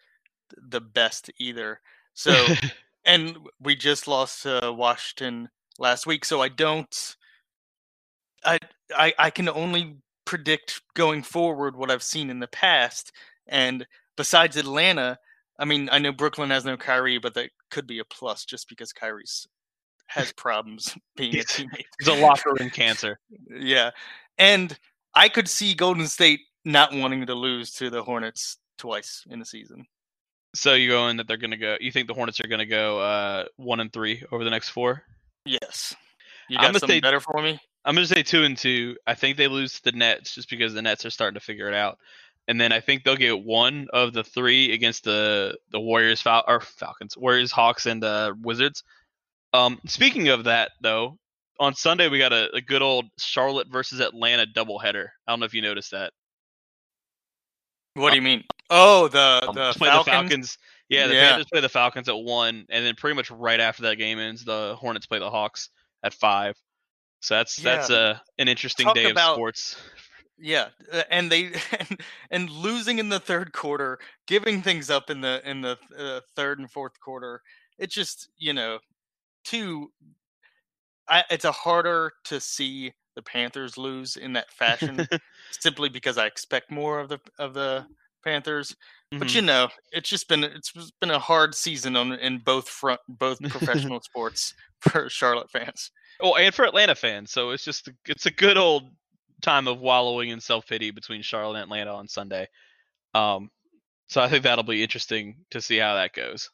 the 0.59 0.81
best 0.83 1.31
either. 1.39 1.81
So 2.17 2.47
and 3.05 3.37
we 3.61 3.77
just 3.77 4.09
lost 4.09 4.43
to 4.43 4.73
Washington 4.77 5.49
last 5.79 6.07
week, 6.07 6.25
so 6.25 6.43
I 6.43 6.49
don't. 6.49 7.17
I 8.45 8.59
I 8.97 9.15
I 9.19 9.31
can 9.31 9.49
only 9.49 9.99
predict 10.25 10.83
going 10.95 11.23
forward 11.23 11.77
what 11.77 11.91
I've 11.91 12.03
seen 12.03 12.31
in 12.31 12.41
the 12.41 12.49
past, 12.49 13.13
and 13.47 13.87
besides 14.17 14.57
Atlanta, 14.57 15.19
I 15.59 15.67
mean, 15.67 15.89
I 15.93 15.99
know 15.99 16.13
Brooklyn 16.13 16.51
has 16.51 16.65
no 16.65 16.77
Kyrie, 16.77 17.19
but 17.19 17.35
that 17.35 17.51
could 17.71 17.87
be 17.87 18.01
a 18.01 18.05
plus 18.05 18.45
just 18.45 18.69
because 18.69 18.93
Kyrie's 18.93 19.47
has 20.09 20.33
problems 20.33 20.97
being 21.17 21.37
a 21.37 21.43
teammate. 21.43 21.85
He's 21.99 22.09
a 22.09 22.15
locker 22.15 22.55
room 22.59 22.71
cancer. 22.75 23.19
Yeah. 23.51 23.91
And 24.39 24.79
I 25.15 25.29
could 25.29 25.49
see 25.49 25.75
Golden 25.75 26.07
State 26.07 26.41
not 26.65 26.95
wanting 26.95 27.27
to 27.27 27.35
lose 27.35 27.73
to 27.73 27.91
the 27.91 28.03
Hornets 28.03 28.59
twice 28.79 29.25
in 29.31 29.41
a 29.41 29.45
season. 29.45 29.87
So 30.57 30.75
you're 30.75 30.95
going 30.97 31.19
that 31.19 31.29
they're 31.29 31.37
going 31.37 31.51
to 31.53 31.57
go. 31.57 31.77
You 31.81 31.93
think 31.93 32.09
the 32.09 32.15
Hornets 32.15 32.41
are 32.41 32.49
going 32.49 32.61
to 32.61 32.67
go 32.67 32.99
uh, 33.01 33.45
one 33.57 33.81
and 33.81 33.93
three 33.93 34.23
over 34.33 34.43
the 34.43 34.51
next 34.51 34.71
four? 34.71 35.03
Yes. 35.45 35.95
You 36.49 36.57
I'm 36.57 36.63
got 36.63 36.67
gonna 36.69 36.79
something 36.81 36.97
say- 36.97 37.01
better 37.01 37.21
for 37.21 37.43
me? 37.43 37.61
I'm 37.85 37.95
going 37.95 38.07
to 38.07 38.13
say 38.13 38.23
two 38.25 38.43
and 38.43 38.57
two. 38.59 38.97
I 39.07 39.15
think 39.15 39.37
they 39.37 39.47
lose 39.47 39.75
to 39.75 39.85
the 39.85 39.93
Nets 39.93 40.35
just 40.35 40.51
because 40.51 40.75
the 40.75 40.83
Nets 40.83 41.05
are 41.05 41.11
starting 41.11 41.39
to 41.39 41.45
figure 41.45 41.69
it 41.69 41.75
out, 41.75 41.99
and 42.49 42.61
then 42.61 42.73
I 42.73 42.81
think 42.81 43.05
they'll 43.05 43.15
get 43.15 43.45
one 43.45 43.87
of 43.93 44.13
the 44.13 44.25
three 44.25 44.73
against 44.73 45.05
the 45.05 45.57
the 45.71 45.79
Warriors, 45.79 46.21
Fal- 46.21 46.43
or 46.49 46.61
Falcons, 46.61 47.17
Warriors, 47.17 47.53
Hawks, 47.53 47.87
and 47.87 48.03
uh, 48.03 48.35
Wizards. 48.43 48.83
Um, 49.53 49.79
speaking 49.87 50.29
of 50.31 50.45
that, 50.45 50.73
though, 50.81 51.17
on 51.61 51.75
Sunday 51.77 52.09
we 52.09 52.19
got 52.19 52.33
a, 52.33 52.53
a 52.57 52.61
good 52.61 52.83
old 52.83 53.05
Charlotte 53.19 53.69
versus 53.71 54.01
Atlanta 54.01 54.47
doubleheader. 54.47 55.07
I 55.27 55.33
don't 55.33 55.39
know 55.39 55.47
if 55.47 55.55
you 55.55 55.63
noticed 55.63 55.93
that. 55.93 56.13
What 57.97 58.11
do 58.11 58.17
you 58.17 58.23
mean? 58.23 58.45
Oh, 58.71 59.09
the 59.09 59.45
Um, 59.49 59.55
the 59.55 59.73
play 59.77 59.89
Falcons. 59.89 60.05
the 60.07 60.11
Falcons. 60.11 60.59
Yeah, 60.89 61.07
the 61.09 61.15
Yeah. 61.15 61.29
Panthers 61.31 61.47
play 61.53 61.61
the 61.61 61.69
Falcons 61.69 62.09
at 62.09 62.17
one, 62.17 62.67
and 62.69 62.85
then 62.85 62.95
pretty 62.95 63.17
much 63.17 63.31
right 63.31 63.59
after 63.59 63.83
that 63.85 63.97
game 63.97 64.19
ends, 64.19 64.45
the 64.45 64.77
Hornets 64.79 65.07
play 65.07 65.19
the 65.19 65.31
Hawks 65.31 65.71
at 66.03 66.13
five. 66.15 66.57
So 67.21 67.35
that's 67.37 67.57
that's 67.57 67.91
Yeah. 67.91 67.97
uh, 67.97 68.19
an 68.39 68.49
interesting 68.49 68.85
Talk 68.87 68.95
day 68.95 69.11
about- 69.11 69.31
of 69.33 69.37
sports. 69.37 69.77
Yeah, 70.39 70.69
uh, 70.93 71.03
and 71.11 71.33
they 71.33 71.53
and, 71.81 72.01
and 72.31 72.51
losing 72.51 72.99
in 72.99 73.09
the 73.09 73.19
third 73.19 73.53
quarter, 73.55 73.99
giving 74.27 74.63
things 74.63 74.91
up 74.91 75.09
in 75.11 75.23
the 75.23 75.41
in 75.49 75.63
the 75.63 75.79
uh, 75.99 76.21
third 76.37 76.59
and 76.59 76.71
fourth 76.71 77.01
quarter. 77.01 77.41
It 77.79 77.91
just 77.91 78.29
you 78.37 78.53
know, 78.53 78.79
two. 79.45 79.91
I, 81.09 81.25
it's 81.31 81.45
a 81.45 81.53
harder 81.53 82.13
to 82.25 82.41
see 82.41 82.93
the 83.17 83.23
Panthers 83.23 83.77
lose 83.79 84.17
in 84.17 84.35
that 84.35 84.53
fashion, 84.53 85.09
simply 85.51 85.89
because 85.89 86.19
I 86.19 86.27
expect 86.27 86.71
more 86.71 87.01
of 87.01 87.09
the 87.11 87.21
of 87.39 87.55
the 87.55 87.87
Panthers. 88.25 88.77
But 89.19 89.29
Mhm. 89.29 89.35
you 89.35 89.43
know, 89.43 89.71
it's 89.93 90.09
just 90.11 90.29
been 90.29 90.45
it's 90.45 90.73
been 91.01 91.11
a 91.11 91.19
hard 91.19 91.55
season 91.55 91.97
on 91.97 92.13
in 92.15 92.39
both 92.39 92.69
front 92.69 93.01
both 93.09 93.41
professional 93.49 94.01
sports 94.03 94.55
for 94.81 95.09
Charlotte 95.11 95.51
fans. 95.51 95.91
Oh, 96.21 96.35
and 96.37 96.55
for 96.55 96.65
Atlanta 96.65 96.95
fans, 96.95 97.31
so 97.31 97.51
it's 97.51 97.65
just 97.65 97.89
it's 98.07 98.27
a 98.27 98.31
good 98.31 98.57
old 98.59 98.95
time 99.43 99.69
of 99.69 99.81
wallowing 99.81 100.31
in 100.31 100.41
self 100.41 100.67
pity 100.67 100.91
between 100.91 101.23
Charlotte 101.23 101.57
and 101.57 101.65
Atlanta 101.65 101.95
on 101.95 102.09
Sunday. 102.09 102.49
Um, 103.15 103.51
so 104.09 104.23
I 104.23 104.29
think 104.29 104.45
that'll 104.45 104.65
be 104.65 104.83
interesting 104.83 105.45
to 105.51 105.63
see 105.63 105.79
how 105.79 105.95
that 105.97 106.15
goes. 106.15 106.51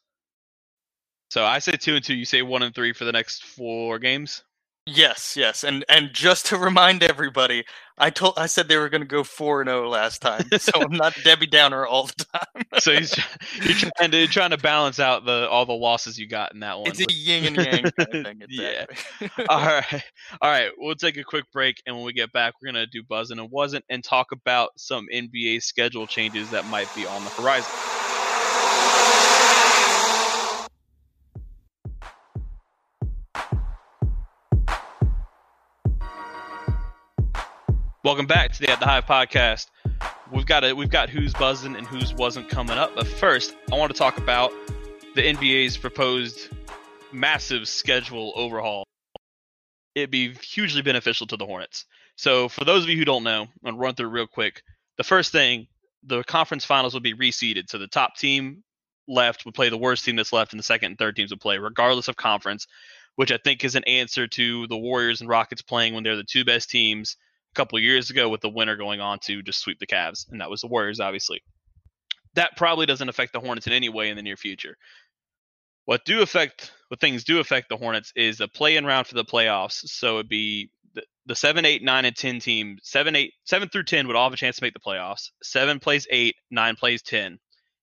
So 1.29 1.43
I 1.45 1.59
say 1.59 1.73
two 1.73 1.95
and 1.95 2.03
two. 2.05 2.13
You 2.15 2.25
say 2.25 2.41
one 2.43 2.63
and 2.63 2.73
three 2.75 2.93
for 2.93 3.05
the 3.05 3.11
next 3.11 3.43
four 3.43 3.99
games. 3.99 4.43
Yes, 4.85 5.37
yes, 5.37 5.63
and 5.63 5.85
and 5.87 6.11
just 6.11 6.47
to 6.47 6.57
remind 6.57 7.03
everybody, 7.03 7.63
I 7.97 8.09
told 8.09 8.33
I 8.35 8.47
said 8.47 8.67
they 8.67 8.75
were 8.75 8.89
going 8.89 8.99
to 8.99 9.07
go 9.07 9.23
four 9.23 9.61
and 9.61 9.69
zero 9.69 9.87
last 9.87 10.21
time, 10.21 10.43
so 10.57 10.71
I'm 10.81 10.91
not 10.91 11.13
Debbie 11.23 11.47
Downer 11.47 11.85
all 11.85 12.07
the 12.07 12.25
time. 12.33 12.63
So 12.79 12.91
he's 12.91 13.15
you're 13.61 13.75
trying 13.75 14.11
to 14.11 14.27
trying 14.27 14.49
to 14.49 14.57
balance 14.57 14.99
out 14.99 15.23
the 15.23 15.47
all 15.49 15.65
the 15.65 15.71
losses 15.71 16.19
you 16.19 16.27
got 16.27 16.53
in 16.53 16.59
that 16.59 16.79
one. 16.79 16.89
It's 16.89 16.99
a 16.99 17.05
yin 17.09 17.45
and 17.45 17.55
yang 17.55 17.91
kind 17.97 18.13
of 18.13 18.23
thing. 18.25 18.43
Yeah. 18.49 18.85
All 19.47 19.65
right, 19.65 20.03
all 20.41 20.51
right. 20.51 20.71
We'll 20.77 20.95
take 20.95 21.15
a 21.15 21.23
quick 21.23 21.45
break, 21.53 21.81
and 21.85 21.95
when 21.95 22.03
we 22.03 22.11
get 22.11 22.33
back, 22.33 22.55
we're 22.61 22.67
gonna 22.67 22.85
do 22.85 23.03
buzzing 23.03 23.39
and 23.39 23.45
It 23.45 23.51
wasn't, 23.53 23.85
and 23.89 24.03
talk 24.03 24.33
about 24.33 24.71
some 24.75 25.07
NBA 25.13 25.63
schedule 25.63 26.07
changes 26.07 26.49
that 26.49 26.65
might 26.65 26.93
be 26.93 27.05
on 27.05 27.23
the 27.23 27.29
horizon. 27.29 27.71
Welcome 38.03 38.25
back 38.25 38.51
to 38.51 38.59
the 38.59 38.69
At 38.69 38.81
the 38.81 38.85
Hive 38.85 39.05
podcast. 39.05 39.67
We've 40.29 40.45
got 40.45 40.65
a, 40.65 40.73
we've 40.73 40.89
got 40.89 41.09
who's 41.09 41.31
buzzing 41.31 41.77
and 41.77 41.87
who's 41.87 42.13
wasn't 42.13 42.49
coming 42.49 42.77
up. 42.77 42.93
But 42.95 43.07
first, 43.07 43.55
I 43.71 43.77
want 43.77 43.93
to 43.93 43.97
talk 43.97 44.17
about 44.17 44.51
the 45.15 45.21
NBA's 45.21 45.77
proposed 45.77 46.49
massive 47.13 47.65
schedule 47.65 48.33
overhaul. 48.35 48.83
It'd 49.95 50.11
be 50.11 50.33
hugely 50.33 50.81
beneficial 50.81 51.27
to 51.27 51.37
the 51.37 51.45
Hornets. 51.45 51.85
So, 52.17 52.49
for 52.49 52.65
those 52.65 52.83
of 52.83 52.89
you 52.89 52.97
who 52.97 53.05
don't 53.05 53.23
know, 53.23 53.47
I'm 53.63 53.77
run 53.77 53.95
through 53.95 54.09
real 54.09 54.27
quick. 54.27 54.63
The 54.97 55.05
first 55.05 55.31
thing, 55.31 55.67
the 56.05 56.25
conference 56.25 56.65
finals 56.65 56.93
would 56.95 57.03
be 57.03 57.13
reseeded. 57.13 57.69
So 57.69 57.77
the 57.77 57.87
top 57.87 58.17
team 58.17 58.65
left 59.07 59.45
would 59.45 59.55
play 59.55 59.69
the 59.69 59.77
worst 59.77 60.03
team 60.03 60.17
that's 60.17 60.33
left, 60.33 60.51
and 60.51 60.59
the 60.59 60.63
second 60.63 60.87
and 60.87 60.99
third 60.99 61.15
teams 61.15 61.31
would 61.31 61.39
play, 61.39 61.57
regardless 61.57 62.09
of 62.09 62.17
conference. 62.17 62.67
Which 63.15 63.31
I 63.31 63.37
think 63.37 63.63
is 63.63 63.75
an 63.75 63.85
answer 63.85 64.27
to 64.27 64.67
the 64.67 64.77
Warriors 64.77 65.21
and 65.21 65.29
Rockets 65.29 65.61
playing 65.61 65.93
when 65.93 66.03
they're 66.03 66.17
the 66.17 66.25
two 66.25 66.43
best 66.43 66.69
teams 66.69 67.15
couple 67.53 67.79
years 67.79 68.09
ago, 68.09 68.29
with 68.29 68.41
the 68.41 68.49
winner 68.49 68.75
going 68.75 69.01
on 69.01 69.19
to 69.19 69.41
just 69.41 69.59
sweep 69.59 69.79
the 69.79 69.87
Cavs, 69.87 70.29
and 70.31 70.41
that 70.41 70.49
was 70.49 70.61
the 70.61 70.67
Warriors, 70.67 70.99
obviously. 70.99 71.41
That 72.35 72.57
probably 72.57 72.85
doesn't 72.85 73.09
affect 73.09 73.33
the 73.33 73.39
Hornets 73.39 73.67
in 73.67 73.73
any 73.73 73.89
way 73.89 74.09
in 74.09 74.15
the 74.15 74.23
near 74.23 74.37
future. 74.37 74.75
What 75.85 76.05
do 76.05 76.21
affect 76.21 76.71
what 76.87 76.99
things 76.99 77.23
do 77.23 77.39
affect 77.39 77.69
the 77.69 77.77
Hornets 77.77 78.13
is 78.15 78.37
the 78.37 78.47
play-in 78.47 78.85
round 78.85 79.07
for 79.07 79.15
the 79.15 79.25
playoffs. 79.25 79.87
So 79.87 80.15
it'd 80.15 80.29
be 80.29 80.69
the, 80.93 81.03
the 81.25 81.35
seven, 81.35 81.65
eight, 81.65 81.83
nine, 81.83 82.05
and 82.05 82.15
ten 82.15 82.39
teams. 82.39 82.79
Seven, 82.83 83.15
eight, 83.15 83.33
seven 83.43 83.69
through 83.69 83.83
ten 83.83 84.07
would 84.07 84.15
all 84.15 84.25
have 84.25 84.33
a 84.33 84.37
chance 84.37 84.57
to 84.57 84.63
make 84.63 84.73
the 84.73 84.79
playoffs. 84.79 85.31
Seven 85.41 85.79
plays 85.79 86.07
eight, 86.09 86.35
nine 86.49 86.75
plays 86.75 87.01
ten. 87.01 87.39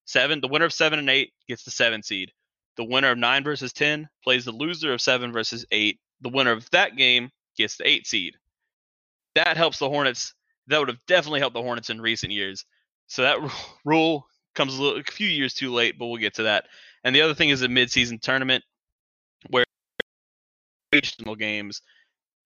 Seven, 0.07 0.41
the 0.41 0.49
winner 0.49 0.65
of 0.65 0.73
seven 0.73 0.99
and 0.99 1.11
eight 1.11 1.33
gets 1.47 1.65
the 1.65 1.71
seven 1.71 2.03
seed. 2.03 2.33
The 2.77 2.85
winner 2.85 3.11
of 3.11 3.19
nine 3.19 3.45
versus 3.45 3.73
ten 3.73 4.09
plays 4.25 4.47
the 4.47 4.53
loser 4.53 4.93
of 4.93 5.01
seven 5.01 5.33
versus 5.33 5.67
eight. 5.71 6.01
The 6.23 6.31
winner 6.31 6.53
of 6.53 6.69
that 6.71 6.97
game 6.97 7.31
gets 7.57 7.77
the 7.77 7.87
eight 7.87 8.07
seed. 8.07 8.37
That 9.35 9.57
helps 9.57 9.79
the 9.79 9.89
Hornets. 9.89 10.35
That 10.67 10.79
would 10.79 10.89
have 10.89 11.05
definitely 11.07 11.41
helped 11.41 11.55
the 11.55 11.63
Hornets 11.63 11.91
in 11.91 12.01
recent 12.01 12.33
years. 12.33 12.65
So 13.07 13.23
that 13.23 13.41
ru- 13.41 13.51
rule 13.85 14.27
comes 14.55 14.77
a, 14.77 14.83
little, 14.83 15.01
a 15.01 15.05
few 15.05 15.29
years 15.29 15.55
too 15.55 15.73
late, 15.73 15.99
but 15.99 16.07
we'll 16.07 16.19
get 16.19 16.35
to 16.35 16.45
that. 16.45 16.67
And 17.05 17.15
the 17.15 17.23
other 17.23 17.35
thing 17.35 17.49
is 17.49 17.63
a 17.63 17.69
midseason 17.69 18.21
tournament 18.21 18.65
where 19.49 19.65
regional 20.93 21.37
games 21.37 21.83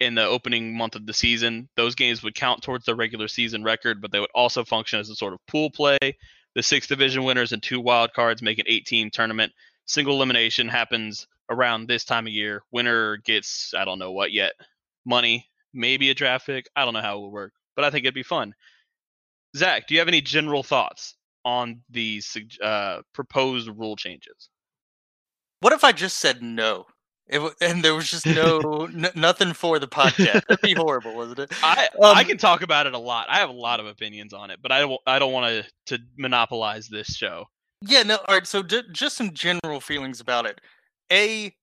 in 0.00 0.14
the 0.14 0.24
opening 0.24 0.76
month 0.76 0.96
of 0.96 1.06
the 1.06 1.14
season, 1.14 1.68
those 1.76 1.94
games 1.94 2.22
would 2.22 2.34
count 2.34 2.62
towards 2.62 2.84
the 2.84 2.94
regular 2.94 3.28
season 3.28 3.64
record, 3.64 4.00
but 4.00 4.12
they 4.12 4.20
would 4.20 4.30
also 4.34 4.64
function 4.64 5.00
as 5.00 5.08
a 5.08 5.14
sort 5.14 5.32
of 5.32 5.46
pool 5.46 5.70
play. 5.70 5.98
The 6.54 6.62
six 6.62 6.86
division 6.86 7.24
winners 7.24 7.52
and 7.52 7.62
two 7.62 7.80
wild 7.80 8.12
cards 8.12 8.42
make 8.42 8.58
an 8.58 8.66
eight 8.68 8.86
team 8.86 9.10
tournament. 9.10 9.52
Single 9.86 10.16
elimination 10.16 10.68
happens 10.68 11.26
around 11.50 11.88
this 11.88 12.04
time 12.04 12.26
of 12.26 12.32
year. 12.32 12.62
Winner 12.70 13.16
gets, 13.18 13.74
I 13.76 13.84
don't 13.84 13.98
know 13.98 14.12
what 14.12 14.32
yet, 14.32 14.52
money, 15.04 15.48
maybe 15.74 16.10
a 16.10 16.14
draft 16.14 16.46
pick. 16.46 16.66
I 16.76 16.84
don't 16.84 16.94
know 16.94 17.02
how 17.02 17.16
it 17.18 17.20
will 17.20 17.30
work, 17.32 17.52
but 17.76 17.84
I 17.84 17.90
think 17.90 18.04
it'd 18.04 18.14
be 18.14 18.22
fun. 18.22 18.54
Zach, 19.56 19.86
do 19.86 19.94
you 19.94 20.00
have 20.00 20.08
any 20.08 20.20
general 20.20 20.62
thoughts 20.62 21.14
on 21.44 21.82
these 21.90 22.36
uh, 22.62 23.02
proposed 23.12 23.68
rule 23.68 23.96
changes? 23.96 24.48
What 25.60 25.72
if 25.72 25.84
I 25.84 25.92
just 25.92 26.18
said 26.18 26.42
no? 26.42 26.86
It, 27.26 27.40
and 27.62 27.82
there 27.82 27.94
was 27.94 28.10
just 28.10 28.26
no 28.26 28.84
n- 28.92 29.08
nothing 29.14 29.54
for 29.54 29.78
the 29.78 29.88
podcast. 29.88 30.46
That'd 30.46 30.60
be 30.60 30.74
horrible, 30.74 31.14
wasn't 31.14 31.38
it? 31.38 31.52
I 31.62 31.88
I 32.02 32.20
Um, 32.20 32.26
can 32.26 32.36
talk 32.36 32.60
about 32.62 32.86
it 32.86 32.92
a 32.94 32.98
lot. 32.98 33.28
I 33.30 33.38
have 33.38 33.48
a 33.48 33.52
lot 33.54 33.80
of 33.80 33.86
opinions 33.86 34.34
on 34.34 34.50
it, 34.50 34.58
but 34.62 34.72
I 34.72 34.80
don't 34.80 35.00
I 35.06 35.18
don't 35.18 35.32
want 35.32 35.64
to 35.86 35.96
to 35.96 36.02
monopolize 36.18 36.88
this 36.88 37.06
show. 37.16 37.46
Yeah, 37.80 38.02
no. 38.02 38.16
All 38.28 38.34
right. 38.34 38.46
So 38.46 38.62
ju- 38.62 38.82
just 38.92 39.16
some 39.16 39.32
general 39.32 39.80
feelings 39.80 40.20
about 40.20 40.44
it. 40.46 40.60
A, 41.12 41.54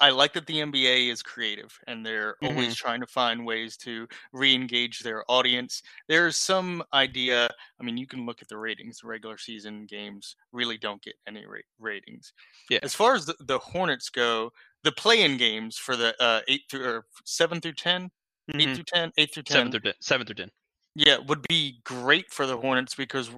I 0.00 0.10
like 0.10 0.32
that 0.32 0.46
the 0.46 0.58
NBA 0.60 1.08
is 1.10 1.22
creative 1.22 1.78
and 1.86 2.04
they're 2.04 2.36
always 2.42 2.74
trying 2.74 3.00
to 3.00 3.06
find 3.06 3.44
ways 3.44 3.76
to 3.78 4.08
re-engage 4.32 5.00
their 5.00 5.24
audience. 5.30 5.82
There's 6.08 6.36
some 6.36 6.82
idea. 6.94 7.48
I 7.80 7.84
mean, 7.84 7.96
you 7.98 8.06
can 8.06 8.24
look 8.26 8.40
at 8.42 8.48
the 8.48 8.56
ratings. 8.56 8.98
The 9.00 9.08
regular 9.08 9.36
season 9.36 9.84
games 9.86 10.36
really 10.52 10.78
don't 10.78 11.02
get 11.02 11.14
any 11.28 11.44
ra- 11.46 11.58
ratings. 11.78 12.32
Yeah. 12.70 12.78
As 12.82 12.94
far 12.94 13.14
as 13.14 13.26
the, 13.26 13.34
the 13.40 13.58
Hornets 13.58 14.08
go, 14.08 14.52
the 14.84 14.92
play-in 14.92 15.36
games 15.36 15.76
for 15.76 15.96
the 15.96 16.14
uh, 16.22 16.40
eight 16.48 16.62
through 16.70 16.84
or 16.88 17.06
seven 17.24 17.60
through 17.60 17.74
10, 17.74 18.10
eight 18.54 18.68
Mhm. 18.68 18.74
through 18.74 18.84
ten, 18.84 19.12
eight 19.18 19.34
through 19.34 19.42
ten, 19.42 19.54
Seven 19.54 19.70
through 19.70 19.80
ten. 19.80 19.94
Seven 20.00 20.26
through 20.26 20.36
ten. 20.36 20.50
yeah, 20.94 21.18
would 21.18 21.42
be 21.48 21.80
great 21.84 22.32
for 22.32 22.46
the 22.46 22.56
Hornets 22.56 22.94
because 22.94 23.30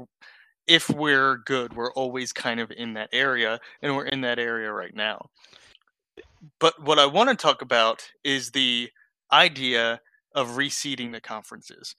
if 0.68 0.88
we're 0.88 1.38
good, 1.38 1.74
we're 1.74 1.92
always 1.94 2.32
kind 2.32 2.60
of 2.60 2.70
in 2.70 2.94
that 2.94 3.08
area, 3.12 3.58
and 3.82 3.96
we're 3.96 4.06
in 4.06 4.20
that 4.20 4.38
area 4.38 4.72
right 4.72 4.94
now. 4.94 5.28
But 6.58 6.82
what 6.82 6.98
I 6.98 7.06
want 7.06 7.30
to 7.30 7.36
talk 7.36 7.62
about 7.62 8.02
is 8.24 8.50
the 8.50 8.90
idea 9.32 10.00
of 10.34 10.50
reseeding 10.50 11.12
the 11.12 11.20
conferences. 11.20 11.94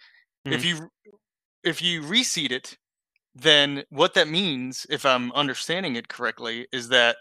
If 0.45 0.63
mm. 0.63 0.65
you 0.65 0.89
if 1.63 1.81
you 1.81 2.01
reseed 2.01 2.51
it, 2.51 2.77
then 3.33 3.83
what 3.89 4.13
that 4.15 4.27
means, 4.27 4.85
if 4.89 5.05
I'm 5.05 5.31
understanding 5.31 5.95
it 5.95 6.09
correctly, 6.09 6.67
is 6.71 6.89
that 6.89 7.17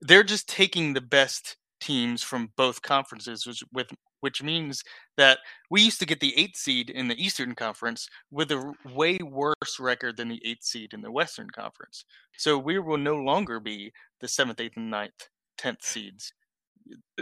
they're 0.00 0.22
just 0.22 0.48
taking 0.48 0.92
the 0.92 1.00
best 1.00 1.56
teams 1.80 2.22
from 2.22 2.52
both 2.56 2.82
conferences, 2.82 3.46
which 3.46 3.62
with 3.72 3.90
which 4.20 4.40
means 4.40 4.84
that 5.16 5.40
we 5.68 5.82
used 5.82 5.98
to 5.98 6.06
get 6.06 6.20
the 6.20 6.38
eighth 6.38 6.56
seed 6.56 6.90
in 6.90 7.08
the 7.08 7.20
Eastern 7.20 7.56
Conference 7.56 8.08
with 8.30 8.52
a 8.52 8.72
way 8.84 9.18
worse 9.18 9.80
record 9.80 10.16
than 10.16 10.28
the 10.28 10.40
eighth 10.44 10.62
seed 10.62 10.94
in 10.94 11.00
the 11.00 11.10
Western 11.10 11.50
Conference. 11.50 12.04
So 12.36 12.56
we 12.56 12.78
will 12.78 12.98
no 12.98 13.16
longer 13.16 13.58
be 13.58 13.92
the 14.20 14.28
seventh, 14.28 14.60
eighth, 14.60 14.76
and 14.76 14.90
ninth, 14.90 15.28
tenth 15.58 15.82
seeds. 15.82 16.32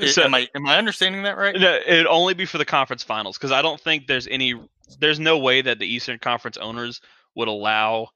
So- 0.07 0.23
am 0.23 0.35
I 0.35 0.49
am 0.55 0.67
I 0.67 0.77
understanding 0.79 1.25
that 1.25 1.37
right? 1.37 1.55
No, 1.59 1.79
it'd 1.87 2.07
only 2.07 2.35
be 2.35 2.47
for 2.47 2.59
the 2.59 2.65
conference 2.65 3.03
finals 3.03 3.37
because 3.37 3.53
I 3.53 3.63
don't 3.63 3.81
think 3.81 4.07
there's 4.07 4.29
any. 4.29 4.55
There's 4.99 5.21
no 5.21 5.39
way 5.39 5.63
that 5.63 5.79
the 5.79 5.87
Eastern 5.87 6.19
Conference 6.19 6.57
owners 6.57 7.01
would 7.37 7.49
allow 7.49 8.09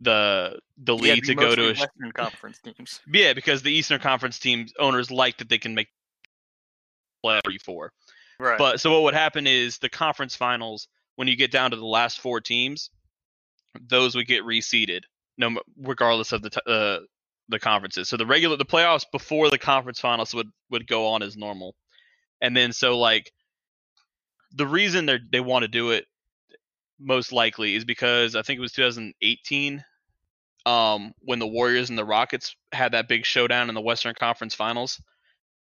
the 0.00 0.58
the 0.78 0.96
league 0.96 1.24
to 1.24 1.34
go 1.34 1.54
to 1.54 1.66
a 1.66 1.68
Western 1.68 2.12
Conference 2.12 2.60
teams. 2.60 3.00
yeah 3.12 3.32
because 3.32 3.62
the 3.62 3.72
Eastern 3.72 4.00
Conference 4.00 4.38
teams 4.38 4.72
owners 4.78 5.10
like 5.10 5.38
that 5.38 5.48
they 5.48 5.58
can 5.58 5.74
make 5.74 5.88
play 7.22 7.40
every 7.44 7.58
four. 7.58 7.92
Right. 8.38 8.58
But 8.58 8.80
so 8.80 8.92
what 8.92 9.02
would 9.04 9.14
happen 9.14 9.46
is 9.46 9.78
the 9.78 9.88
conference 9.88 10.34
finals 10.34 10.88
when 11.16 11.28
you 11.28 11.36
get 11.36 11.50
down 11.50 11.70
to 11.70 11.76
the 11.76 11.86
last 11.86 12.20
four 12.20 12.40
teams, 12.40 12.90
those 13.80 14.14
would 14.14 14.26
get 14.26 14.42
reseeded, 14.42 15.02
no 15.38 15.60
regardless 15.80 16.32
of 16.32 16.42
the 16.42 16.50
t- 16.50 16.60
uh, 16.66 16.98
the 17.48 17.58
conferences. 17.58 18.08
So 18.08 18.16
the 18.16 18.26
regular 18.26 18.56
the 18.56 18.64
playoffs 18.64 19.04
before 19.10 19.50
the 19.50 19.58
conference 19.58 20.00
finals 20.00 20.34
would 20.34 20.50
would 20.70 20.86
go 20.86 21.08
on 21.08 21.22
as 21.22 21.36
normal, 21.36 21.74
and 22.40 22.56
then 22.56 22.72
so 22.72 22.98
like 22.98 23.32
the 24.52 24.66
reason 24.66 25.06
they 25.06 25.18
they 25.30 25.40
want 25.40 25.62
to 25.62 25.68
do 25.68 25.90
it 25.90 26.06
most 26.98 27.32
likely 27.32 27.74
is 27.74 27.84
because 27.84 28.36
I 28.36 28.42
think 28.42 28.58
it 28.58 28.62
was 28.62 28.72
2018 28.72 29.84
um 30.66 31.12
when 31.20 31.38
the 31.38 31.46
Warriors 31.46 31.90
and 31.90 31.98
the 31.98 32.04
Rockets 32.04 32.56
had 32.72 32.92
that 32.92 33.08
big 33.08 33.26
showdown 33.26 33.68
in 33.68 33.74
the 33.74 33.80
Western 33.80 34.14
Conference 34.14 34.54
Finals 34.54 35.00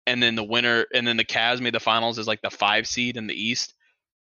and 0.07 0.23
then 0.23 0.35
the 0.35 0.45
winner 0.45 0.87
and 0.93 1.07
then 1.07 1.17
the 1.17 1.25
Cavs 1.25 1.61
made 1.61 1.75
the 1.75 1.81
finals 1.81 2.19
as 2.19 2.27
like 2.27 2.43
the 2.43 2.51
5 2.51 2.87
seed 2.87 3.17
in 3.17 3.27
the 3.27 3.35
East. 3.35 3.75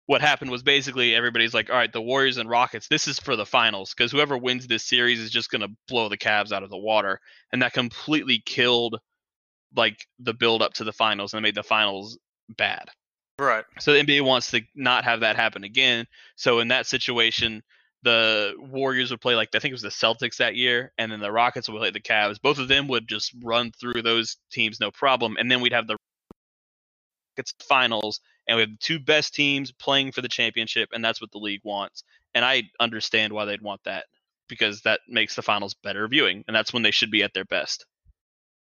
What 0.07 0.21
happened 0.21 0.51
was 0.51 0.63
basically 0.63 1.13
everybody's 1.13 1.53
like, 1.53 1.69
"All 1.69 1.75
right, 1.75 1.91
the 1.91 2.01
Warriors 2.01 2.37
and 2.37 2.49
Rockets, 2.49 2.87
this 2.87 3.07
is 3.07 3.19
for 3.19 3.35
the 3.35 3.45
finals 3.45 3.93
because 3.93 4.11
whoever 4.11 4.37
wins 4.37 4.65
this 4.67 4.83
series 4.83 5.19
is 5.19 5.29
just 5.29 5.51
going 5.51 5.61
to 5.61 5.69
blow 5.87 6.09
the 6.09 6.17
Cavs 6.17 6.51
out 6.51 6.63
of 6.63 6.69
the 6.69 6.77
water." 6.77 7.19
And 7.51 7.61
that 7.61 7.73
completely 7.73 8.41
killed 8.45 8.99
like 9.75 10.07
the 10.19 10.33
build 10.33 10.61
up 10.61 10.73
to 10.75 10.83
the 10.83 10.93
finals 10.93 11.33
and 11.33 11.43
made 11.43 11.55
the 11.55 11.63
finals 11.63 12.17
bad. 12.49 12.89
right. 13.39 13.65
So 13.79 13.93
the 13.93 13.99
NBA 13.99 14.21
wants 14.21 14.51
to 14.51 14.61
not 14.75 15.03
have 15.03 15.19
that 15.21 15.35
happen 15.35 15.63
again. 15.63 16.05
So 16.35 16.59
in 16.59 16.69
that 16.69 16.87
situation, 16.87 17.61
the 18.03 18.53
Warriors 18.57 19.11
would 19.11 19.21
play 19.21 19.35
like 19.35 19.49
I 19.53 19.59
think 19.59 19.71
it 19.71 19.73
was 19.73 19.81
the 19.81 19.89
Celtics 19.89 20.37
that 20.37 20.55
year, 20.55 20.93
and 20.97 21.11
then 21.11 21.19
the 21.19 21.31
Rockets 21.31 21.67
would 21.67 21.79
play 21.79 21.91
the 21.91 21.99
Cavs. 21.99 22.41
Both 22.41 22.59
of 22.59 22.67
them 22.67 22.87
would 22.87 23.07
just 23.07 23.33
run 23.43 23.71
through 23.79 24.01
those 24.01 24.37
teams 24.51 24.79
no 24.79 24.91
problem, 24.91 25.35
and 25.37 25.51
then 25.51 25.61
we'd 25.61 25.73
have 25.73 25.87
the 25.87 25.96
Rockets 27.37 27.53
finals, 27.67 28.19
and 28.47 28.55
we 28.57 28.61
have 28.61 28.71
the 28.71 28.77
two 28.77 28.99
best 28.99 29.33
teams 29.33 29.71
playing 29.71 30.11
for 30.11 30.21
the 30.21 30.27
championship, 30.27 30.89
and 30.93 31.03
that's 31.05 31.21
what 31.21 31.31
the 31.31 31.37
league 31.39 31.61
wants. 31.63 32.03
And 32.33 32.43
I 32.43 32.63
understand 32.79 33.33
why 33.33 33.45
they'd 33.45 33.61
want 33.61 33.83
that 33.83 34.07
because 34.47 34.81
that 34.83 35.01
makes 35.07 35.35
the 35.35 35.41
finals 35.41 35.73
better 35.75 36.07
viewing, 36.07 36.43
and 36.47 36.55
that's 36.55 36.73
when 36.73 36.83
they 36.83 36.91
should 36.91 37.11
be 37.11 37.23
at 37.23 37.33
their 37.33 37.45
best. 37.45 37.85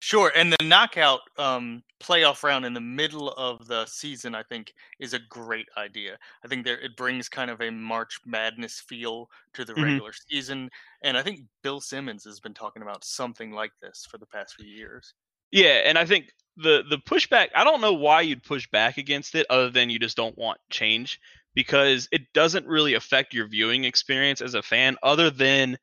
Sure, 0.03 0.33
and 0.35 0.51
the 0.53 0.65
knockout 0.65 1.21
um, 1.37 1.83
playoff 2.01 2.43
round 2.43 2.65
in 2.65 2.73
the 2.73 2.81
middle 2.81 3.31
of 3.33 3.67
the 3.67 3.85
season, 3.87 4.35
I 4.35 4.43
think, 4.43 4.73
is 4.99 5.13
a 5.13 5.19
great 5.19 5.69
idea. 5.77 6.19
I 6.43 6.49
think 6.49 6.65
there 6.65 6.81
it 6.81 6.97
brings 6.97 7.29
kind 7.29 7.51
of 7.51 7.61
a 7.61 7.71
March 7.71 8.19
Madness 8.25 8.81
feel 8.81 9.29
to 9.53 9.65
the 9.65 9.77
Mhm. 9.77 10.01
regular 10.01 10.13
season, 10.13 10.71
and 11.03 11.19
I 11.19 11.23
think 11.23 11.41
Bill 11.63 11.81
Simmons 11.83 12.25
has 12.25 12.41
been 12.41 12.55
talking 12.55 12.83
about 12.83 13.05
something 13.05 13.51
like 13.53 13.73
this 13.83 14.07
for 14.11 14.17
the 14.19 14.27
past 14.27 14.55
few 14.57 14.67
years. 14.67 15.15
Yeah, 15.51 15.83
and 15.85 15.99
I 15.99 16.07
think 16.07 16.33
the 16.57 16.83
the 16.89 16.99
pushback. 16.99 17.49
I 17.55 17.65
don't 17.65 17.81
know 17.81 17.95
why 17.95 18.23
you'd 18.23 18.43
push 18.43 18.69
back 18.71 18.99
against 18.99 19.35
it, 19.35 19.47
other 19.51 19.71
than 19.71 19.91
you 19.91 19.99
just 19.99 20.17
don't 20.17 20.37
want 20.37 20.59
change, 20.71 21.21
because 21.55 22.09
it 22.13 22.33
doesn't 22.33 22.67
really 22.67 22.95
affect 22.95 23.35
your 23.35 23.49
viewing 23.49 23.85
experience 23.85 24.41
as 24.41 24.55
a 24.55 24.63
fan, 24.63 24.97
other 25.03 25.31
than 25.31 25.79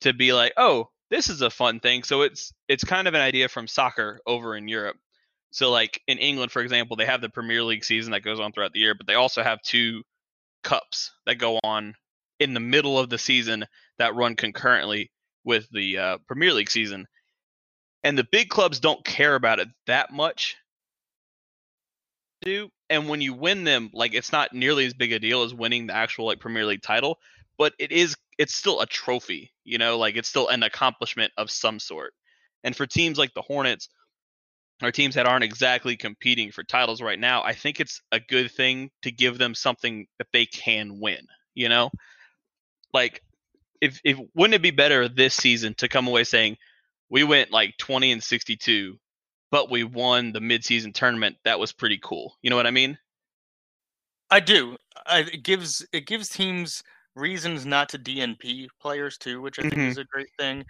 to 0.00 0.12
be 0.12 0.32
like, 0.32 0.52
oh, 0.56 0.88
this 1.10 1.28
is 1.28 1.42
a 1.42 1.50
fun 1.50 1.80
thing. 1.80 2.02
So 2.02 2.22
it's 2.22 2.52
it's 2.68 2.84
kind 2.84 3.08
of 3.08 3.14
an 3.14 3.20
idea 3.20 3.48
from 3.48 3.68
soccer 3.68 4.20
over 4.26 4.56
in 4.56 4.68
Europe. 4.68 4.96
So 5.50 5.70
like 5.70 6.00
in 6.08 6.18
England, 6.18 6.50
for 6.50 6.62
example, 6.62 6.96
they 6.96 7.06
have 7.06 7.20
the 7.20 7.28
Premier 7.28 7.62
League 7.62 7.84
season 7.84 8.12
that 8.12 8.24
goes 8.24 8.40
on 8.40 8.52
throughout 8.52 8.72
the 8.72 8.80
year, 8.80 8.94
but 8.94 9.06
they 9.06 9.14
also 9.14 9.42
have 9.42 9.62
two 9.62 10.02
cups 10.64 11.12
that 11.26 11.36
go 11.36 11.60
on 11.62 11.94
in 12.40 12.54
the 12.54 12.60
middle 12.60 12.98
of 12.98 13.08
the 13.08 13.18
season 13.18 13.64
that 13.98 14.16
run 14.16 14.34
concurrently 14.34 15.12
with 15.44 15.68
the 15.70 15.98
uh, 15.98 16.18
Premier 16.26 16.52
League 16.52 16.70
season 16.70 17.06
and 18.04 18.16
the 18.16 18.28
big 18.30 18.48
clubs 18.48 18.80
don't 18.80 19.04
care 19.04 19.34
about 19.34 19.58
it 19.58 19.68
that 19.86 20.12
much 20.12 20.56
do 22.42 22.70
and 22.90 23.08
when 23.08 23.20
you 23.20 23.32
win 23.34 23.64
them 23.64 23.90
like 23.92 24.14
it's 24.14 24.30
not 24.30 24.52
nearly 24.52 24.86
as 24.86 24.94
big 24.94 25.12
a 25.12 25.18
deal 25.18 25.42
as 25.42 25.54
winning 25.54 25.86
the 25.86 25.94
actual 25.94 26.26
like 26.26 26.38
premier 26.38 26.66
league 26.66 26.82
title 26.82 27.18
but 27.58 27.72
it 27.78 27.90
is 27.90 28.14
it's 28.38 28.54
still 28.54 28.80
a 28.80 28.86
trophy 28.86 29.52
you 29.64 29.78
know 29.78 29.98
like 29.98 30.16
it's 30.16 30.28
still 30.28 30.48
an 30.48 30.62
accomplishment 30.62 31.32
of 31.36 31.50
some 31.50 31.78
sort. 31.80 32.12
And 32.62 32.74
for 32.74 32.86
teams 32.86 33.18
like 33.18 33.34
the 33.34 33.42
hornets 33.42 33.90
or 34.82 34.90
teams 34.90 35.16
that 35.16 35.26
aren't 35.26 35.44
exactly 35.44 35.96
competing 35.96 36.50
for 36.50 36.64
titles 36.64 37.02
right 37.02 37.18
now 37.18 37.42
i 37.42 37.52
think 37.52 37.80
it's 37.80 38.00
a 38.12 38.20
good 38.20 38.50
thing 38.50 38.90
to 39.02 39.12
give 39.12 39.38
them 39.38 39.54
something 39.54 40.06
that 40.18 40.28
they 40.32 40.46
can 40.46 41.00
win 41.00 41.26
you 41.54 41.68
know? 41.68 41.90
Like 42.92 43.22
if 43.80 44.00
if 44.04 44.18
wouldn't 44.34 44.54
it 44.54 44.62
be 44.62 44.70
better 44.70 45.08
this 45.08 45.34
season 45.34 45.74
to 45.74 45.88
come 45.88 46.06
away 46.06 46.24
saying 46.24 46.56
we 47.10 47.24
went 47.24 47.50
like 47.50 47.76
20 47.78 48.12
and 48.12 48.22
62 48.22 48.98
but 49.50 49.70
we 49.70 49.84
won 49.84 50.32
the 50.32 50.40
midseason 50.40 50.92
tournament 50.94 51.36
that 51.44 51.58
was 51.58 51.72
pretty 51.72 51.98
cool 52.02 52.36
you 52.42 52.50
know 52.50 52.56
what 52.56 52.66
i 52.66 52.70
mean 52.70 52.98
I 54.30 54.40
do. 54.40 54.76
I, 55.06 55.20
it 55.20 55.42
gives 55.42 55.86
it 55.92 56.06
gives 56.06 56.28
teams 56.28 56.82
reasons 57.14 57.64
not 57.66 57.88
to 57.90 57.98
DNP 57.98 58.68
players 58.80 59.18
too, 59.18 59.40
which 59.40 59.58
I 59.58 59.64
think 59.64 59.72
Mhm. 59.72 59.88
is 59.88 59.98
a 59.98 60.04
great 60.04 60.28
thing. 60.38 60.64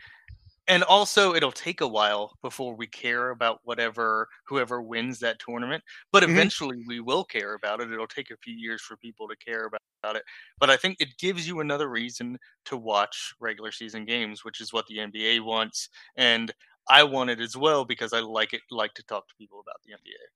And 0.67 0.83
also, 0.83 1.35
it'll 1.35 1.53
take 1.53 1.81
a 1.83 1.89
while 1.89 2.39
before 2.43 2.75
we 2.75 2.87
care 2.87 3.31
about 3.31 3.61
whatever 3.65 4.29
whoever 4.47 4.81
wins 4.81 5.19
that 5.21 5.39
tournament. 5.39 5.85
But 6.11 6.23
Mhm. 6.27 6.49
eventually, 6.49 6.83
we 6.87 7.01
will 7.01 7.25
care 7.25 7.53
about 7.55 7.81
it. 7.83 7.93
It'll 7.93 8.07
take 8.07 8.31
a 8.31 8.37
few 8.39 8.55
years 8.55 8.81
for 8.83 8.97
people 8.97 9.29
to 9.29 9.37
care 9.37 9.67
about, 9.67 9.81
about 10.03 10.17
it. 10.17 10.25
But 10.59 10.71
I 10.71 10.77
think 10.79 10.97
it 11.01 11.19
gives 11.19 11.47
you 11.47 11.61
another 11.61 11.89
reason 11.91 12.39
to 12.67 12.77
watch 12.79 13.35
regular 13.41 13.73
season 13.73 14.07
games, 14.07 14.43
which 14.45 14.61
is 14.61 14.73
what 14.73 14.87
the 14.87 15.01
NBA 15.01 15.41
wants, 15.41 15.89
and 16.17 16.51
I 16.89 17.03
want 17.05 17.31
it 17.31 17.41
as 17.41 17.57
well 17.57 17.85
because 17.85 18.13
I 18.15 18.21
like 18.21 18.55
it. 18.55 18.63
Like 18.71 18.95
to 18.95 19.03
talk 19.03 19.29
to 19.29 19.35
people 19.37 19.61
about 19.61 19.83
the 19.85 19.93
NBA. 19.93 20.31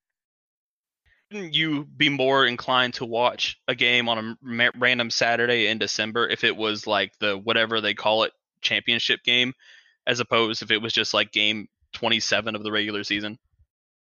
wouldn't 1.31 1.55
you 1.55 1.85
be 1.85 2.09
more 2.09 2.47
inclined 2.47 2.95
to 2.95 3.05
watch 3.05 3.61
a 3.69 3.75
game 3.75 4.09
on 4.09 4.19
a 4.19 4.37
ma- 4.43 4.71
random 4.77 5.11
saturday 5.11 5.67
in 5.67 5.79
december 5.79 6.27
if 6.29 6.45
it 6.45 6.57
was 6.57 6.87
like 6.87 7.13
the 7.19 7.37
whatever 7.37 7.81
they 7.81 7.95
call 7.95 8.23
it 8.23 8.33
championship 8.61 9.23
game 9.25 9.53
as 10.09 10.19
opposed 10.19 10.63
if 10.63 10.71
it 10.71 10.83
was 10.83 10.93
just 10.93 11.15
like 11.15 11.31
game 11.31 11.69
27 11.93 12.57
of 12.57 12.65
the 12.65 12.73
regular 12.73 13.05
season. 13.05 13.39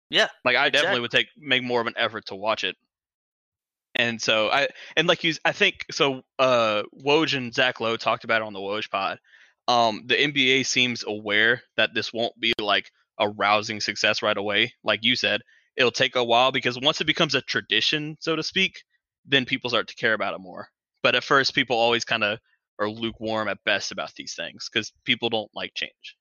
Yeah, 0.09 0.27
like 0.43 0.57
i 0.57 0.69
definitely 0.69 0.97
exactly. 0.97 0.99
would 0.99 1.11
take 1.11 1.27
make 1.37 1.63
more 1.63 1.79
of 1.79 1.87
an 1.87 1.93
effort 1.95 2.25
to 2.25 2.35
watch 2.35 2.65
it. 2.65 2.75
And 3.95 4.21
so 4.21 4.49
i 4.49 4.67
and 4.97 5.07
like 5.07 5.23
you 5.23 5.33
i 5.45 5.53
think 5.53 5.85
so 5.91 6.23
uh 6.39 6.83
woj 7.05 7.37
and 7.37 7.53
zach 7.53 7.79
lowe 7.79 7.95
talked 7.95 8.25
about 8.25 8.41
it 8.41 8.45
on 8.45 8.53
the 8.53 8.59
woj 8.59 8.89
pod. 8.89 9.19
Um 9.69 10.03
the 10.07 10.15
nba 10.15 10.65
seems 10.65 11.05
aware 11.07 11.61
that 11.77 11.93
this 11.93 12.11
won't 12.11 12.37
be 12.39 12.53
like 12.59 12.91
a 13.19 13.29
rousing 13.29 13.79
success 13.79 14.21
right 14.21 14.37
away 14.37 14.73
like 14.83 15.03
you 15.03 15.15
said. 15.15 15.41
It'll 15.77 15.91
take 15.91 16.17
a 16.17 16.23
while 16.23 16.51
because 16.51 16.77
once 16.77 16.99
it 16.99 17.05
becomes 17.05 17.35
a 17.35 17.41
tradition 17.41 18.17
so 18.19 18.35
to 18.35 18.43
speak 18.43 18.83
then 19.25 19.45
people 19.45 19.69
start 19.69 19.87
to 19.87 19.95
care 19.95 20.13
about 20.13 20.33
it 20.33 20.39
more. 20.39 20.67
But 21.03 21.15
at 21.15 21.23
first 21.23 21.55
people 21.55 21.77
always 21.77 22.03
kind 22.03 22.23
of 22.23 22.39
are 22.81 22.89
lukewarm 22.89 23.47
at 23.47 23.63
best 23.63 23.91
about 23.91 24.13
these 24.15 24.33
things 24.33 24.69
because 24.71 24.91
people 25.05 25.29
don't 25.29 25.51
like 25.53 25.73
change. 25.75 26.17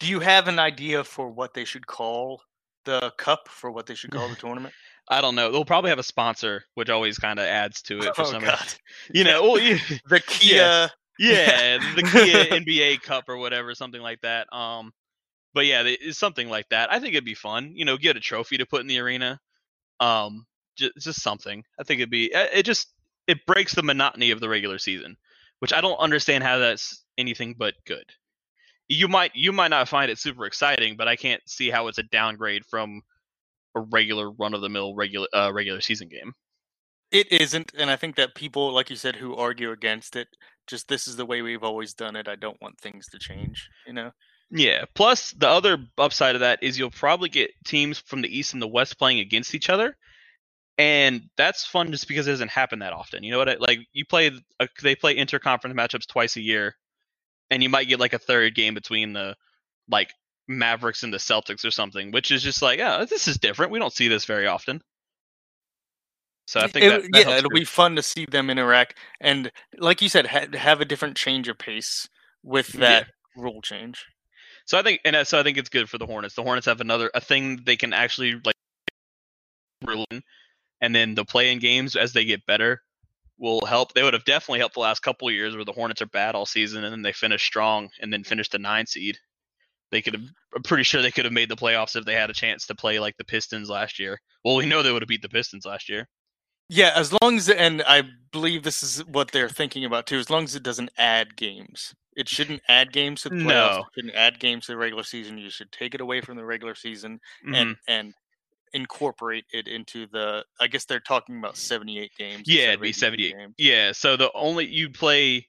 Do 0.00 0.06
you 0.06 0.20
have 0.20 0.48
an 0.48 0.58
idea 0.58 1.02
for 1.02 1.28
what 1.28 1.54
they 1.54 1.64
should 1.64 1.86
call 1.86 2.42
the 2.84 3.12
cup? 3.16 3.48
For 3.48 3.70
what 3.70 3.86
they 3.86 3.94
should 3.94 4.10
call 4.10 4.28
the 4.28 4.36
tournament? 4.40 4.74
i 5.08 5.20
don't 5.20 5.34
know. 5.34 5.52
They'll 5.52 5.64
probably 5.64 5.90
have 5.90 5.98
a 5.98 6.04
sponsor 6.04 6.64
which 6.74 6.88
always 6.88 7.18
kind 7.18 7.38
of 7.38 7.44
adds 7.44 7.82
to 7.82 7.98
it 7.98 8.16
for 8.16 8.22
oh 8.22 8.24
some 8.24 8.42
reason. 8.42 8.56
God, 8.56 8.74
you 9.14 9.24
know 9.24 9.42
well, 9.42 9.58
yeah, 9.58 9.78
the 10.08 10.20
Kia. 10.20 10.90
yeah 11.18 11.78
the 11.94 12.02
Kia 12.02 12.60
nba 12.60 13.02
cup 13.02 13.28
or 13.28 13.36
whatever 13.36 13.74
something 13.74 14.00
like 14.00 14.20
that 14.22 14.52
um 14.52 14.92
but 15.52 15.66
yeah 15.66 15.82
it's 15.84 16.18
something 16.18 16.48
like 16.48 16.68
that. 16.70 16.90
I 16.92 17.00
think 17.00 17.12
it'd 17.12 17.24
be 17.24 17.34
fun 17.34 17.72
you 17.74 17.84
know 17.84 17.96
get 17.96 18.16
a 18.16 18.20
trophy 18.20 18.56
to 18.58 18.66
put 18.66 18.80
in 18.80 18.86
the 18.86 18.98
arena 18.98 19.40
um 20.00 20.46
just, 20.76 20.96
just 20.98 21.22
something. 21.22 21.64
I 21.78 21.84
think 21.84 22.00
it'd 22.00 22.10
be 22.10 22.34
uh, 22.34 22.46
it 22.52 22.64
just 22.64 22.88
it 23.26 23.44
breaks 23.46 23.74
the 23.74 23.82
monotony 23.82 24.30
of 24.30 24.40
the 24.40 24.48
regular 24.48 24.78
season 24.78 25.16
which 25.60 25.72
i 25.72 25.80
don't 25.80 25.98
understand 25.98 26.42
how 26.44 26.58
that's 26.58 27.04
anything 27.18 27.54
but 27.56 27.74
good 27.86 28.04
you 28.88 29.08
might 29.08 29.30
you 29.34 29.52
might 29.52 29.68
not 29.68 29.88
find 29.88 30.10
it 30.10 30.18
super 30.18 30.44
exciting 30.46 30.96
but 30.96 31.08
i 31.08 31.16
can't 31.16 31.42
see 31.46 31.70
how 31.70 31.88
it's 31.88 31.98
a 31.98 32.02
downgrade 32.04 32.64
from 32.66 33.00
a 33.76 33.80
regular 33.80 34.30
run 34.30 34.54
of 34.54 34.60
the 34.60 34.68
mill 34.68 34.94
regular 34.94 35.26
uh, 35.34 35.50
regular 35.52 35.80
season 35.80 36.08
game 36.08 36.32
It 37.10 37.30
isn't, 37.30 37.72
and 37.78 37.90
I 37.90 37.96
think 37.96 38.16
that 38.16 38.34
people, 38.34 38.72
like 38.72 38.90
you 38.90 38.96
said, 38.96 39.16
who 39.16 39.36
argue 39.36 39.70
against 39.70 40.16
it, 40.16 40.26
just 40.66 40.88
this 40.88 41.06
is 41.06 41.14
the 41.16 41.26
way 41.26 41.42
we've 41.42 41.62
always 41.62 41.94
done 41.94 42.16
it. 42.16 42.26
I 42.26 42.34
don't 42.34 42.60
want 42.60 42.80
things 42.80 43.06
to 43.08 43.18
change. 43.18 43.68
You 43.86 43.92
know. 43.92 44.10
Yeah. 44.50 44.84
Plus, 44.94 45.32
the 45.32 45.48
other 45.48 45.78
upside 45.96 46.34
of 46.34 46.40
that 46.40 46.62
is 46.62 46.76
you'll 46.78 46.90
probably 46.90 47.28
get 47.28 47.50
teams 47.64 47.98
from 48.00 48.22
the 48.22 48.28
East 48.36 48.52
and 48.52 48.62
the 48.62 48.66
West 48.68 48.98
playing 48.98 49.20
against 49.20 49.54
each 49.54 49.70
other, 49.70 49.96
and 50.78 51.22
that's 51.36 51.64
fun 51.64 51.92
just 51.92 52.08
because 52.08 52.26
it 52.26 52.32
doesn't 52.32 52.50
happen 52.50 52.80
that 52.80 52.92
often. 52.92 53.22
You 53.22 53.32
know 53.32 53.38
what? 53.38 53.48
I, 53.48 53.56
like 53.58 53.80
you 53.92 54.04
play, 54.04 54.30
uh, 54.60 54.66
they 54.82 54.94
play 54.94 55.16
interconference 55.16 55.74
matchups 55.74 56.06
twice 56.06 56.36
a 56.36 56.42
year, 56.42 56.74
and 57.50 57.62
you 57.62 57.68
might 57.68 57.88
get 57.88 58.00
like 58.00 58.12
a 58.12 58.18
third 58.18 58.54
game 58.54 58.74
between 58.74 59.12
the 59.12 59.36
like 59.88 60.10
Mavericks 60.48 61.02
and 61.02 61.12
the 61.12 61.18
Celtics 61.18 61.64
or 61.64 61.70
something, 61.70 62.10
which 62.10 62.30
is 62.30 62.42
just 62.42 62.62
like, 62.62 62.80
oh, 62.80 63.06
this 63.06 63.28
is 63.28 63.38
different. 63.38 63.72
We 63.72 63.78
don't 63.78 63.92
see 63.92 64.08
this 64.08 64.24
very 64.24 64.46
often. 64.46 64.82
So 66.46 66.60
I 66.60 66.66
think 66.66 66.84
it, 66.84 66.90
that, 66.90 67.02
that 67.12 67.26
yeah, 67.26 67.38
it'll 67.38 67.50
be 67.50 67.64
fun 67.64 67.96
to 67.96 68.02
see 68.02 68.26
them 68.26 68.50
interact, 68.50 68.98
and 69.20 69.50
like 69.78 70.02
you 70.02 70.08
said, 70.08 70.26
ha- 70.26 70.46
have 70.54 70.80
a 70.80 70.84
different 70.84 71.16
change 71.16 71.48
of 71.48 71.58
pace 71.58 72.08
with 72.42 72.74
Yeah. 72.74 72.80
that 72.80 73.06
rule 73.36 73.62
change. 73.62 74.04
So 74.66 74.78
I 74.78 74.82
think, 74.82 75.00
and 75.04 75.16
uh, 75.16 75.24
so 75.24 75.38
I 75.38 75.42
think 75.42 75.56
it's 75.56 75.68
good 75.68 75.88
for 75.88 75.98
the 75.98 76.06
Hornets. 76.06 76.34
The 76.34 76.42
Hornets 76.42 76.66
have 76.66 76.80
another 76.80 77.10
a 77.14 77.20
thing 77.20 77.62
they 77.64 77.76
can 77.76 77.92
actually 77.92 78.40
like 78.44 78.54
rule 79.86 80.04
in, 80.10 80.22
and 80.80 80.94
then 80.94 81.14
the 81.14 81.24
play-in 81.24 81.58
games 81.58 81.96
as 81.96 82.12
they 82.12 82.24
get 82.24 82.46
better 82.46 82.80
will 83.38 83.64
help. 83.64 83.92
They 83.92 84.02
would 84.02 84.14
have 84.14 84.24
definitely 84.24 84.60
helped 84.60 84.74
the 84.74 84.80
last 84.80 85.00
couple 85.00 85.28
of 85.28 85.34
years 85.34 85.54
where 85.54 85.64
the 85.64 85.72
Hornets 85.72 86.02
are 86.02 86.06
bad 86.06 86.34
all 86.34 86.46
season 86.46 86.84
and 86.84 86.92
then 86.92 87.02
they 87.02 87.12
finish 87.12 87.44
strong 87.44 87.88
and 88.00 88.12
then 88.12 88.24
finish 88.24 88.48
the 88.48 88.58
nine 88.58 88.86
seed. 88.86 89.18
They 89.90 90.02
could 90.02 90.14
have. 90.14 90.24
I'm 90.56 90.62
pretty 90.62 90.82
sure 90.82 91.02
they 91.02 91.10
could 91.10 91.24
have 91.24 91.32
made 91.32 91.48
the 91.48 91.56
playoffs 91.56 91.94
if 91.94 92.04
they 92.04 92.14
had 92.14 92.30
a 92.30 92.34
chance 92.34 92.66
to 92.66 92.74
play 92.74 92.98
like 92.98 93.16
the 93.16 93.24
Pistons 93.24 93.68
last 93.68 93.98
year. 93.98 94.18
Well, 94.44 94.56
we 94.56 94.66
know 94.66 94.82
they 94.82 94.92
would 94.92 95.02
have 95.02 95.08
beat 95.08 95.22
the 95.22 95.28
Pistons 95.28 95.66
last 95.66 95.88
year. 95.88 96.08
Yeah, 96.68 96.92
as 96.96 97.14
long 97.22 97.36
as 97.36 97.48
and 97.48 97.82
I 97.86 98.02
believe 98.32 98.62
this 98.62 98.82
is 98.82 99.04
what 99.06 99.30
they're 99.30 99.48
thinking 99.48 99.84
about 99.84 100.06
too. 100.06 100.18
As 100.18 100.30
long 100.30 100.44
as 100.44 100.54
it 100.54 100.62
doesn't 100.62 100.90
add 100.96 101.36
games, 101.36 101.94
it 102.16 102.28
shouldn't 102.28 102.62
add 102.68 102.92
games 102.92 103.22
to 103.22 103.28
the 103.28 103.36
playoffs. 103.36 103.46
No. 103.46 103.78
It 103.80 103.94
shouldn't 103.94 104.14
add 104.14 104.40
games 104.40 104.66
to 104.66 104.72
the 104.72 104.78
regular 104.78 105.04
season. 105.04 105.38
You 105.38 105.50
should 105.50 105.70
take 105.72 105.94
it 105.94 106.00
away 106.00 106.20
from 106.22 106.36
the 106.36 106.44
regular 106.44 106.74
season 106.74 107.20
and 107.44 107.54
mm-hmm. 107.54 107.72
and 107.86 108.14
incorporate 108.74 109.44
it 109.52 109.68
into 109.68 110.06
the. 110.12 110.44
I 110.60 110.66
guess 110.66 110.84
they're 110.84 111.00
talking 111.00 111.38
about 111.38 111.56
seventy-eight 111.56 112.12
games. 112.18 112.42
Yeah, 112.46 112.68
it'd 112.68 112.80
be 112.80 112.92
78. 112.92 113.34
games. 113.34 113.54
Yeah, 113.58 113.92
so 113.92 114.16
the 114.16 114.30
only 114.34 114.66
you'd 114.66 114.94
play 114.94 115.46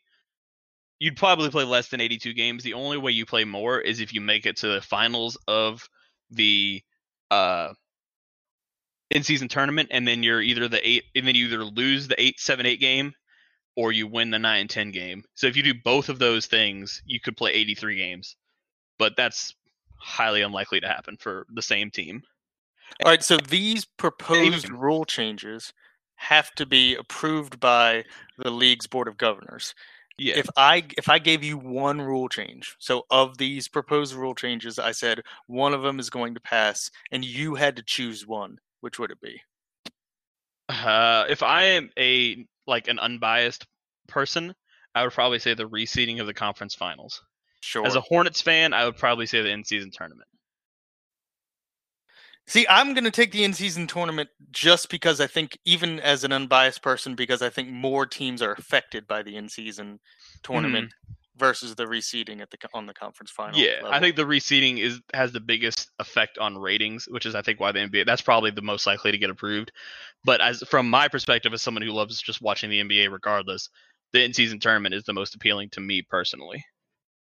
you'd 1.00 1.18
probably 1.18 1.50
play 1.50 1.64
less 1.64 1.90
than 1.90 2.02
82 2.02 2.34
games. 2.34 2.64
The 2.64 2.74
only 2.74 2.98
way 2.98 3.12
you 3.12 3.26
play 3.26 3.44
more 3.44 3.80
is 3.80 4.00
if 4.00 4.14
you 4.14 4.22
make 4.22 4.46
it 4.46 4.58
to 4.58 4.68
the 4.68 4.82
finals 4.82 5.38
of 5.48 5.88
the 6.32 6.82
uh 7.32 7.74
in-season 9.12 9.48
tournament 9.48 9.90
and 9.92 10.08
then 10.08 10.24
you're 10.24 10.42
either 10.42 10.68
the 10.68 10.88
8 10.88 11.04
and 11.16 11.28
then 11.28 11.36
you 11.36 11.48
either 11.48 11.64
lose 11.64 12.08
the 12.08 12.20
8 12.20 12.40
7 12.40 12.66
8 12.66 12.80
game 12.80 13.14
or 13.76 13.92
you 13.92 14.08
win 14.08 14.32
the 14.32 14.40
9 14.40 14.68
10 14.68 14.92
game. 14.92 15.24
So 15.36 15.48
if 15.48 15.58
you 15.58 15.64
do 15.64 15.74
both 15.84 16.10
of 16.10 16.18
those 16.18 16.46
things, 16.46 17.02
you 17.06 17.20
could 17.20 17.38
play 17.38 17.52
83 17.52 17.98
games. 17.98 18.36
But 18.98 19.18
that's 19.18 19.54
highly 19.98 20.42
unlikely 20.42 20.80
to 20.80 20.88
happen 20.88 21.18
for 21.18 21.46
the 21.54 21.62
same 21.62 21.92
team. 21.92 22.24
All 23.04 23.12
right, 23.12 23.24
so 23.24 23.38
these 23.38 23.86
proposed 23.86 24.70
rule 24.70 25.06
changes 25.06 25.74
have 26.16 26.54
to 26.56 26.66
be 26.66 26.96
approved 26.96 27.60
by 27.60 28.06
the 28.38 28.50
league's 28.50 28.88
board 28.88 29.08
of 29.08 29.18
governors. 29.18 29.76
Yeah. 30.18 30.38
If 30.38 30.48
I 30.56 30.84
if 30.98 31.10
I 31.10 31.20
gave 31.20 31.44
you 31.44 31.58
one 31.58 32.02
rule 32.02 32.30
change, 32.30 32.76
so 32.80 33.06
of 33.10 33.38
these 33.38 33.68
proposed 33.68 34.14
rule 34.14 34.34
changes, 34.34 34.80
I 34.80 34.92
said 34.92 35.22
one 35.48 35.74
of 35.74 35.82
them 35.82 36.00
is 36.00 36.10
going 36.10 36.34
to 36.36 36.40
pass, 36.40 36.90
and 37.12 37.26
you 37.26 37.56
had 37.56 37.76
to 37.76 37.84
choose 37.84 38.26
one. 38.26 38.58
Which 38.80 38.98
would 38.98 39.12
it 39.12 39.20
be? 39.20 39.42
Uh, 40.70 41.26
if 41.28 41.44
I 41.44 41.64
am 41.64 41.90
a 42.00 42.46
like 42.66 42.88
an 42.88 43.00
unbiased 43.00 43.66
person, 44.08 44.56
I 44.94 45.04
would 45.04 45.12
probably 45.12 45.40
say 45.40 45.54
the 45.54 45.68
reseeding 45.68 46.22
of 46.22 46.28
the 46.28 46.34
conference 46.34 46.76
finals. 46.76 47.22
Sure. 47.62 47.86
As 47.86 47.96
a 47.96 48.02
Hornets 48.02 48.42
fan, 48.42 48.74
I 48.74 48.86
would 48.86 48.96
probably 48.96 49.26
say 49.26 49.42
the 49.42 49.50
in-season 49.50 49.92
tournament. 49.92 50.30
See, 52.48 52.66
I'm 52.70 52.94
going 52.94 53.06
to 53.06 53.12
take 53.12 53.32
the 53.32 53.44
in-season 53.44 53.88
tournament 53.88 54.30
just 54.52 54.90
because 54.90 55.20
I 55.20 55.26
think, 55.26 55.58
even 55.66 56.00
as 56.00 56.24
an 56.24 56.32
unbiased 56.32 56.84
person, 56.84 57.16
because 57.16 57.42
I 57.42 57.50
think 57.50 57.70
more 57.70 58.06
teams 58.06 58.42
are 58.42 58.52
affected 58.52 59.08
by 59.08 59.24
the 59.24 59.36
in-season 59.36 60.00
tournament 60.44 60.90
mm-hmm. 60.90 61.40
versus 61.40 61.74
the 61.74 61.86
reseeding 61.86 62.42
at 62.42 62.52
the 62.52 62.58
on 62.74 62.86
the 62.86 62.94
conference 62.94 63.32
final. 63.32 63.60
yeah, 63.60 63.82
I 63.86 64.00
think 64.00 64.16
the 64.16 64.26
reseeding 64.26 64.78
is 64.78 65.02
has 65.14 65.32
the 65.32 65.40
biggest 65.40 65.90
effect 65.98 66.38
on 66.38 66.56
ratings, 66.56 67.08
which 67.10 67.26
is 67.26 67.34
I 67.34 67.42
think 67.42 67.60
why 67.60 67.72
the 67.72 67.80
NBA 67.80 68.06
that's 68.06 68.22
probably 68.22 68.52
the 68.52 68.62
most 68.62 68.86
likely 68.86 69.12
to 69.12 69.18
get 69.18 69.32
approved. 69.32 69.72
But 70.24 70.40
as 70.40 70.62
from 70.70 70.88
my 70.88 71.08
perspective, 71.08 71.52
as 71.52 71.64
someone 71.64 71.82
who 71.82 71.92
loves 71.92 72.22
just 72.22 72.42
watching 72.42 72.70
the 72.70 72.84
NBA 72.84 73.12
regardless, 73.12 73.70
the 74.14 74.24
in-season 74.24 74.60
tournament 74.60 74.94
is 74.94 75.04
the 75.04 75.14
most 75.14 75.34
appealing 75.34 75.70
to 75.72 75.82
me 75.82 76.04
personally. 76.04 76.64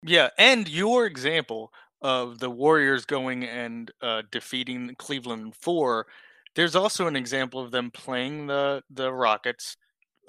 Yeah, 0.04 0.30
and 0.38 0.68
your 0.68 1.06
example 1.06 1.72
of 2.06 2.38
the 2.38 2.50
Warriors 2.52 3.04
going 3.06 3.44
and 3.46 3.90
uh, 4.02 4.22
defeating 4.32 4.94
Cleveland 5.00 5.56
four, 5.56 6.06
there's 6.54 6.76
also 6.76 7.08
an 7.08 7.16
example 7.16 7.60
of 7.60 7.72
them 7.72 7.90
playing 7.90 8.46
the 8.48 8.84
the 8.92 9.12
Rockets, 9.12 9.76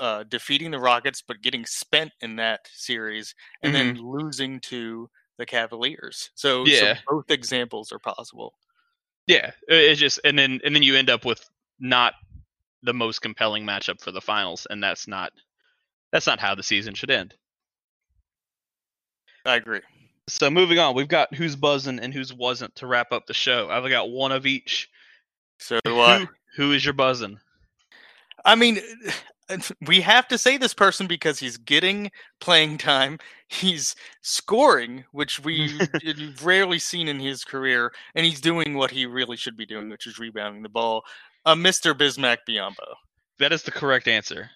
uh, 0.00 0.24
defeating 0.24 0.70
the 0.70 0.78
Rockets, 0.80 1.22
but 1.22 1.42
getting 1.42 1.66
spent 1.66 2.12
in 2.22 2.36
that 2.36 2.60
series, 2.72 3.34
and 3.62 3.74
then 3.74 3.94
losing 3.98 4.58
to 4.60 5.10
the 5.36 5.44
Cavaliers. 5.44 6.30
So, 6.34 6.64
so 6.96 7.00
both 7.16 7.30
examples 7.30 7.92
are 7.92 7.98
possible. 7.98 8.54
Yeah, 9.26 9.48
it- 9.68 9.90
it's 9.90 10.00
just 10.00 10.18
and 10.24 10.38
then 10.38 10.60
and 10.64 10.74
then 10.74 10.82
you 10.82 10.96
end 10.96 11.10
up 11.10 11.26
with 11.26 11.44
not 11.78 12.14
the 12.82 12.94
most 12.94 13.20
compelling 13.20 13.64
matchup 13.66 14.00
for 14.00 14.12
the 14.12 14.20
finals, 14.22 14.66
and 14.70 14.82
that's 14.82 15.06
not 15.06 15.30
that's 16.10 16.26
not 16.26 16.40
how 16.40 16.54
the 16.54 16.62
season 16.62 16.94
should 16.94 17.10
end. 17.10 17.34
I 19.44 19.56
agree. 19.56 19.82
So 20.28 20.50
moving 20.50 20.78
on, 20.78 20.94
we've 20.94 21.08
got 21.08 21.34
who's 21.34 21.54
buzzing 21.56 22.00
and 22.00 22.12
who's 22.12 22.32
wasn't 22.32 22.74
to 22.76 22.86
wrap 22.86 23.12
up 23.12 23.26
the 23.26 23.34
show. 23.34 23.68
I've 23.70 23.88
got 23.88 24.10
one 24.10 24.32
of 24.32 24.46
each. 24.46 24.88
So 25.58 25.78
I. 25.84 26.20
Who, 26.20 26.28
who 26.56 26.72
is 26.72 26.84
your 26.84 26.94
buzzing? 26.94 27.38
I 28.44 28.54
mean, 28.54 28.80
we 29.86 30.00
have 30.00 30.26
to 30.28 30.38
say 30.38 30.56
this 30.56 30.74
person 30.74 31.06
because 31.06 31.38
he's 31.38 31.56
getting 31.56 32.10
playing 32.40 32.78
time. 32.78 33.18
He's 33.48 33.94
scoring, 34.22 35.04
which 35.12 35.42
we 35.44 35.78
have 36.04 36.44
rarely 36.44 36.78
seen 36.78 37.08
in 37.08 37.20
his 37.20 37.44
career, 37.44 37.92
and 38.14 38.26
he's 38.26 38.40
doing 38.40 38.76
what 38.76 38.90
he 38.90 39.06
really 39.06 39.36
should 39.36 39.56
be 39.56 39.66
doing, 39.66 39.88
which 39.90 40.06
is 40.06 40.18
rebounding 40.18 40.62
the 40.62 40.68
ball. 40.68 41.02
Uh, 41.44 41.54
Mr. 41.54 41.94
Bismack 41.94 42.38
Biyombo. 42.48 42.94
That 43.38 43.52
is 43.52 43.62
the 43.62 43.70
correct 43.70 44.08
answer. 44.08 44.50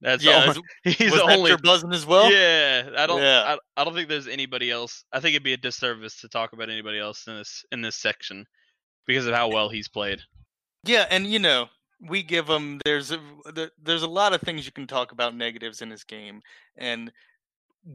That's 0.00 0.22
yeah, 0.22 0.44
only, 0.46 0.60
he's 0.84 1.10
was 1.10 1.20
only. 1.22 1.50
your 1.50 1.58
buzzing 1.58 1.92
as 1.92 2.04
well? 2.04 2.30
yeah, 2.30 2.90
I 2.96 3.06
don't. 3.06 3.20
Yeah. 3.20 3.56
I, 3.76 3.80
I 3.80 3.84
don't 3.84 3.94
think 3.94 4.08
there's 4.08 4.28
anybody 4.28 4.70
else. 4.70 5.04
I 5.12 5.20
think 5.20 5.34
it'd 5.34 5.42
be 5.42 5.54
a 5.54 5.58
disservice 5.58 6.20
to 6.20 6.28
talk 6.28 6.52
about 6.52 6.68
anybody 6.68 6.98
else 6.98 7.26
in 7.26 7.36
this 7.36 7.64
in 7.72 7.80
this 7.80 7.96
section 7.96 8.44
because 9.06 9.26
of 9.26 9.34
how 9.34 9.48
eh, 9.48 9.54
well 9.54 9.68
he's 9.68 9.88
played. 9.88 10.20
Yeah, 10.84 11.06
and 11.10 11.26
you 11.26 11.38
know, 11.38 11.68
we 12.08 12.22
give 12.22 12.46
him 12.46 12.80
there's 12.84 13.10
a 13.10 13.20
there's 13.82 14.02
a 14.02 14.08
lot 14.08 14.34
of 14.34 14.42
things 14.42 14.66
you 14.66 14.72
can 14.72 14.86
talk 14.86 15.12
about 15.12 15.34
negatives 15.34 15.80
in 15.80 15.90
his 15.90 16.04
game, 16.04 16.42
and 16.76 17.10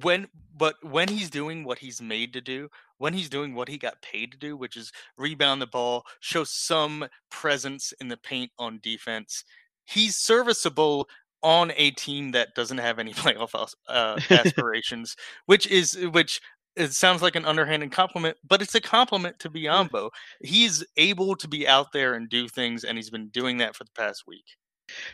when 0.01 0.27
but 0.57 0.75
when 0.83 1.07
he's 1.07 1.29
doing 1.29 1.63
what 1.63 1.79
he's 1.79 2.01
made 2.01 2.33
to 2.33 2.41
do, 2.41 2.69
when 2.97 3.13
he's 3.13 3.29
doing 3.29 3.53
what 3.53 3.67
he 3.67 3.77
got 3.77 4.01
paid 4.01 4.31
to 4.31 4.37
do, 4.37 4.55
which 4.55 4.77
is 4.77 4.91
rebound 5.17 5.61
the 5.61 5.67
ball, 5.67 6.05
show 6.19 6.43
some 6.43 7.07
presence 7.29 7.93
in 7.99 8.07
the 8.07 8.17
paint 8.17 8.51
on 8.57 8.79
defense, 8.81 9.43
he's 9.85 10.15
serviceable 10.15 11.07
on 11.43 11.71
a 11.75 11.91
team 11.91 12.31
that 12.31 12.55
doesn't 12.55 12.77
have 12.77 12.99
any 12.99 13.13
playoff 13.13 13.73
uh, 13.87 14.19
aspirations, 14.29 15.15
which 15.45 15.67
is 15.67 15.93
which. 16.11 16.41
It 16.77 16.93
sounds 16.93 17.21
like 17.21 17.35
an 17.35 17.43
underhanded 17.43 17.91
compliment, 17.91 18.37
but 18.47 18.61
it's 18.61 18.75
a 18.75 18.79
compliment 18.79 19.37
to 19.39 19.49
Biyombo 19.49 20.09
he's 20.39 20.85
able 20.95 21.35
to 21.35 21.49
be 21.49 21.67
out 21.67 21.91
there 21.91 22.13
and 22.13 22.29
do 22.29 22.47
things 22.47 22.85
and 22.85 22.97
he's 22.97 23.09
been 23.09 23.27
doing 23.27 23.57
that 23.57 23.75
for 23.75 23.83
the 23.83 23.91
past 23.93 24.23
week 24.25 24.45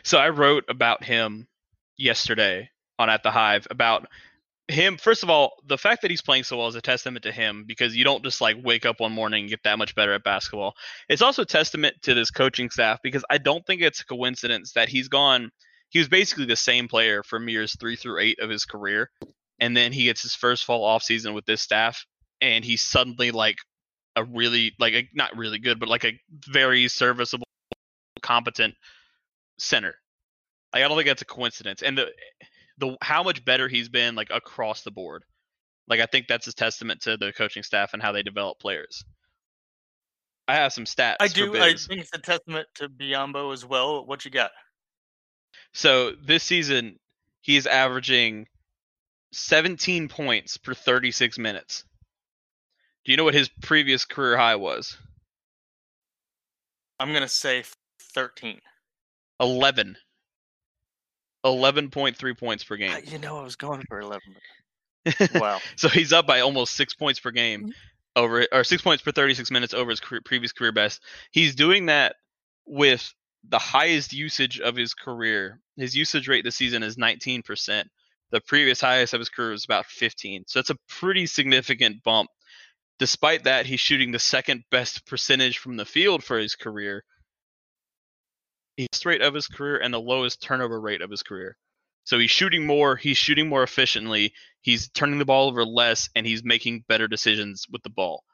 So 0.04 0.18
I 0.18 0.28
wrote 0.28 0.62
about 0.68 1.02
him 1.02 1.48
yesterday 1.96 2.70
on 2.98 3.10
At 3.10 3.22
the 3.22 3.30
Hive 3.30 3.66
about 3.70 4.06
him. 4.68 4.96
First 4.96 5.22
of 5.22 5.30
all, 5.30 5.54
the 5.66 5.78
fact 5.78 6.02
that 6.02 6.10
he's 6.10 6.22
playing 6.22 6.44
so 6.44 6.58
well 6.58 6.68
is 6.68 6.74
a 6.74 6.80
testament 6.80 7.22
to 7.24 7.32
him 7.32 7.64
because 7.66 7.96
you 7.96 8.04
don't 8.04 8.22
just 8.22 8.40
like 8.40 8.56
wake 8.62 8.86
up 8.86 9.00
one 9.00 9.12
morning 9.12 9.42
and 9.42 9.50
get 9.50 9.62
that 9.64 9.78
much 9.78 9.94
better 9.94 10.12
at 10.12 10.24
basketball. 10.24 10.74
It's 11.08 11.22
also 11.22 11.42
a 11.42 11.46
testament 11.46 11.96
to 12.02 12.14
this 12.14 12.30
coaching 12.30 12.70
staff 12.70 13.00
because 13.02 13.24
I 13.30 13.38
don't 13.38 13.66
think 13.66 13.82
it's 13.82 14.00
a 14.00 14.06
coincidence 14.06 14.72
that 14.74 14.88
he's 14.88 15.08
gone. 15.08 15.50
He 15.90 15.98
was 15.98 16.08
basically 16.08 16.44
the 16.44 16.56
same 16.56 16.88
player 16.88 17.22
from 17.22 17.48
years 17.48 17.76
three 17.78 17.96
through 17.96 18.20
eight 18.20 18.40
of 18.40 18.50
his 18.50 18.64
career, 18.64 19.10
and 19.58 19.76
then 19.76 19.92
he 19.92 20.04
gets 20.04 20.22
his 20.22 20.34
first 20.34 20.64
fall 20.64 20.84
off 20.84 21.02
season 21.02 21.34
with 21.34 21.46
this 21.46 21.62
staff, 21.62 22.04
and 22.40 22.64
he's 22.64 22.82
suddenly 22.82 23.30
like 23.30 23.56
a 24.16 24.24
really 24.24 24.74
like 24.78 24.94
a, 24.94 25.08
not 25.14 25.36
really 25.36 25.58
good, 25.58 25.80
but 25.80 25.88
like 25.88 26.04
a 26.04 26.18
very 26.46 26.88
serviceable, 26.88 27.46
competent 28.20 28.74
center. 29.58 29.94
Like, 30.72 30.84
I 30.84 30.88
don't 30.88 30.96
think 30.96 31.08
that's 31.08 31.22
a 31.22 31.26
coincidence. 31.26 31.82
And 31.82 31.96
the 31.96 32.12
the 32.78 32.96
how 33.02 33.22
much 33.22 33.44
better 33.44 33.68
he's 33.68 33.88
been 33.88 34.14
like 34.14 34.28
across 34.30 34.82
the 34.82 34.90
board. 34.90 35.24
Like 35.88 36.00
I 36.00 36.06
think 36.06 36.26
that's 36.28 36.46
a 36.46 36.52
testament 36.52 37.02
to 37.02 37.16
the 37.16 37.32
coaching 37.32 37.62
staff 37.62 37.94
and 37.94 38.02
how 38.02 38.12
they 38.12 38.22
develop 38.22 38.58
players. 38.60 39.02
I 40.46 40.54
have 40.54 40.72
some 40.72 40.84
stats. 40.84 41.16
i 41.20 41.28
do 41.28 41.54
i 41.56 41.74
think 41.74 42.00
it's 42.00 42.10
a 42.14 42.18
testament 42.18 42.66
to 42.74 42.88
biyombo 42.88 43.52
as 43.52 43.66
well 43.66 44.06
what 44.06 44.24
you 44.24 44.30
got 44.30 44.50
So 45.72 46.12
this 46.12 46.42
season 46.42 46.98
he 47.40 47.56
is 47.56 47.66
averaging 47.66 48.46
17 49.32 50.08
points 50.08 50.56
per 50.56 50.74
36 50.74 51.38
minutes. 51.38 51.84
Do 53.04 53.12
you 53.12 53.16
know 53.16 53.24
what 53.24 53.34
his 53.34 53.48
previous 53.48 54.04
career 54.04 54.36
high 54.36 54.56
was? 54.56 54.96
I'm 57.00 57.12
gonna 57.12 57.28
say 57.28 57.64
13. 58.14 58.60
11. 59.40 59.96
11.3 61.46 62.38
points 62.38 62.64
per 62.64 62.76
game. 62.76 62.96
You 63.06 63.18
know, 63.18 63.38
I 63.38 63.42
was 63.44 63.56
going 63.56 63.84
for 63.88 64.00
11. 64.00 64.20
Wow. 65.34 65.60
so 65.76 65.88
he's 65.88 66.12
up 66.12 66.26
by 66.26 66.40
almost 66.40 66.74
six 66.74 66.92
points 66.94 67.20
per 67.20 67.30
game 67.30 67.60
Mm-hmm. 67.62 67.70
over, 68.16 68.46
or 68.52 68.64
six 68.64 68.82
points 68.82 69.02
per 69.02 69.12
36 69.12 69.50
minutes 69.50 69.72
over 69.72 69.90
his 69.90 70.00
career, 70.00 70.20
previous 70.24 70.52
career 70.52 70.72
best. 70.72 71.00
He's 71.30 71.54
doing 71.54 71.86
that 71.86 72.16
with 72.66 73.14
the 73.48 73.58
highest 73.58 74.12
usage 74.12 74.60
of 74.60 74.76
his 74.76 74.94
career. 74.94 75.60
His 75.76 75.96
usage 75.96 76.28
rate 76.28 76.44
this 76.44 76.56
season 76.56 76.82
is 76.82 76.96
19%. 76.96 77.84
The 78.30 78.40
previous 78.42 78.80
highest 78.80 79.14
of 79.14 79.20
his 79.20 79.30
career 79.30 79.50
was 79.50 79.64
about 79.64 79.86
15. 79.86 80.44
So 80.46 80.58
that's 80.58 80.70
a 80.70 80.76
pretty 80.88 81.26
significant 81.26 82.02
bump. 82.02 82.28
Despite 82.98 83.44
that, 83.44 83.64
he's 83.64 83.80
shooting 83.80 84.12
the 84.12 84.18
second 84.18 84.64
best 84.70 85.06
percentage 85.06 85.58
from 85.58 85.76
the 85.76 85.84
field 85.84 86.24
for 86.24 86.38
his 86.38 86.54
career. 86.54 87.04
He's 88.76 89.06
rate 89.06 89.22
of 89.22 89.34
his 89.34 89.46
career 89.46 89.78
and 89.78 89.94
the 89.94 90.00
lowest 90.00 90.42
turnover 90.42 90.80
rate 90.80 91.00
of 91.00 91.10
his 91.10 91.22
career. 91.22 91.56
So 92.04 92.18
he's 92.18 92.30
shooting 92.30 92.66
more, 92.66 92.96
he's 92.96 93.18
shooting 93.18 93.48
more 93.48 93.62
efficiently, 93.62 94.32
he's 94.62 94.88
turning 94.90 95.18
the 95.18 95.24
ball 95.24 95.48
over 95.48 95.64
less, 95.64 96.08
and 96.14 96.26
he's 96.26 96.42
making 96.42 96.84
better 96.88 97.06
decisions 97.06 97.66
with 97.70 97.82
the 97.82 97.90
ball. 97.90 98.24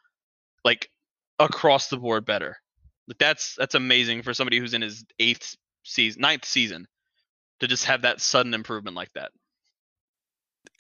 Like 0.65 0.89
across 1.39 1.89
the 1.89 1.97
board 1.97 2.25
better. 2.25 2.57
Like 3.09 3.19
that's 3.19 3.55
that's 3.57 3.75
amazing 3.75 4.23
for 4.23 4.33
somebody 4.35 4.59
who's 4.59 4.75
in 4.75 4.83
his 4.83 5.05
eighth 5.19 5.57
season 5.83 6.23
ninth 6.23 6.45
season 6.45 6.87
to 7.61 7.67
just 7.67 7.85
have 7.85 8.03
that 8.03 8.21
sudden 8.21 8.55
improvement 8.55 8.97
like 8.97 9.13
that. 9.15 9.31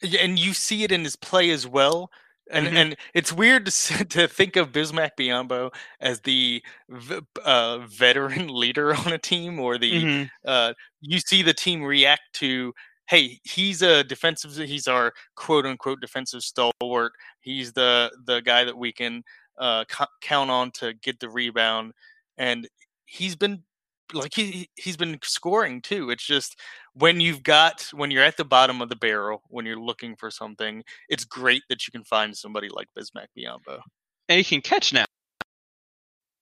Yeah, 0.02 0.20
and 0.20 0.38
you 0.38 0.52
see 0.54 0.82
it 0.84 0.92
in 0.92 1.04
his 1.04 1.16
play 1.16 1.50
as 1.50 1.66
well. 1.66 2.10
And 2.50 2.66
Mhm. 2.66 2.74
and 2.74 2.96
it's 3.14 3.32
weird 3.32 3.66
to 3.66 3.70
to 4.10 4.28
think 4.28 4.56
of 4.56 4.72
Bismack 4.72 5.10
Biyombo 5.18 5.74
as 6.00 6.20
the 6.20 6.62
v- 6.90 7.20
uh, 7.44 7.78
veteran 7.86 8.48
leader 8.54 8.94
on 8.94 9.12
a 9.12 9.18
team, 9.18 9.58
or 9.58 9.78
the 9.78 9.92
Mhm. 9.92 10.30
uh, 10.44 10.74
you 11.00 11.20
see 11.20 11.42
the 11.42 11.54
team 11.54 11.82
react 11.82 12.22
to. 12.34 12.74
Hey, 13.06 13.38
he's 13.44 13.82
a 13.82 14.02
defensive. 14.02 14.54
He's 14.56 14.88
our 14.88 15.12
quote 15.36 15.66
unquote 15.66 16.00
defensive 16.00 16.42
stalwart. 16.42 17.12
He's 17.40 17.72
the 17.74 18.10
the 18.26 18.40
guy 18.40 18.64
that 18.64 18.76
we 18.78 18.92
can 18.92 19.22
uh, 19.58 19.84
count 20.22 20.50
on 20.50 20.70
to 20.72 20.94
get 20.94 21.20
the 21.20 21.28
rebound, 21.28 21.92
and 22.38 22.68
he's 23.06 23.36
been 23.36 23.62
like 24.12 24.34
he 24.34 24.68
he's 24.76 24.96
been 24.96 25.18
scoring 25.22 25.80
too. 25.80 26.10
It's 26.10 26.24
just 26.24 26.58
when 26.92 27.20
you've 27.20 27.42
got 27.42 27.88
when 27.92 28.10
you're 28.10 28.24
at 28.24 28.36
the 28.36 28.44
bottom 28.44 28.80
of 28.82 28.88
the 28.88 28.96
barrel 28.96 29.42
when 29.48 29.66
you're 29.66 29.80
looking 29.80 30.16
for 30.16 30.30
something, 30.30 30.82
it's 31.08 31.24
great 31.24 31.62
that 31.68 31.86
you 31.86 31.92
can 31.92 32.04
find 32.04 32.36
somebody 32.36 32.68
like 32.68 32.88
Bismack 32.98 33.26
Biyombo. 33.36 33.80
And 34.28 34.38
he 34.38 34.44
can 34.44 34.60
catch 34.60 34.92
now. 34.92 35.04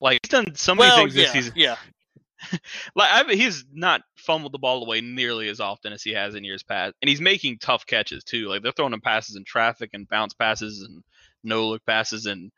Like 0.00 0.18
he's 0.22 0.30
done 0.30 0.54
so 0.54 0.74
many 0.74 0.88
Well, 0.88 0.96
things 0.98 1.14
this 1.14 1.26
yeah, 1.26 1.32
season. 1.32 1.52
yeah. 1.56 1.76
Like 2.96 3.08
I, 3.08 3.34
he's 3.34 3.64
not 3.72 4.02
fumbled 4.16 4.52
the 4.52 4.58
ball 4.58 4.82
away 4.82 5.00
nearly 5.00 5.48
as 5.48 5.60
often 5.60 5.92
as 5.92 6.02
he 6.02 6.10
has 6.10 6.34
in 6.34 6.42
years 6.42 6.64
past, 6.64 6.94
and 7.00 7.08
he's 7.08 7.20
making 7.20 7.58
tough 7.58 7.86
catches 7.86 8.24
too. 8.24 8.48
Like 8.48 8.62
they're 8.62 8.72
throwing 8.72 8.92
him 8.92 9.00
passes 9.00 9.36
in 9.36 9.44
traffic 9.44 9.90
and 9.92 10.08
bounce 10.08 10.34
passes 10.34 10.82
and 10.82 11.04
no 11.44 11.68
look 11.68 11.86
passes 11.86 12.26
and 12.26 12.50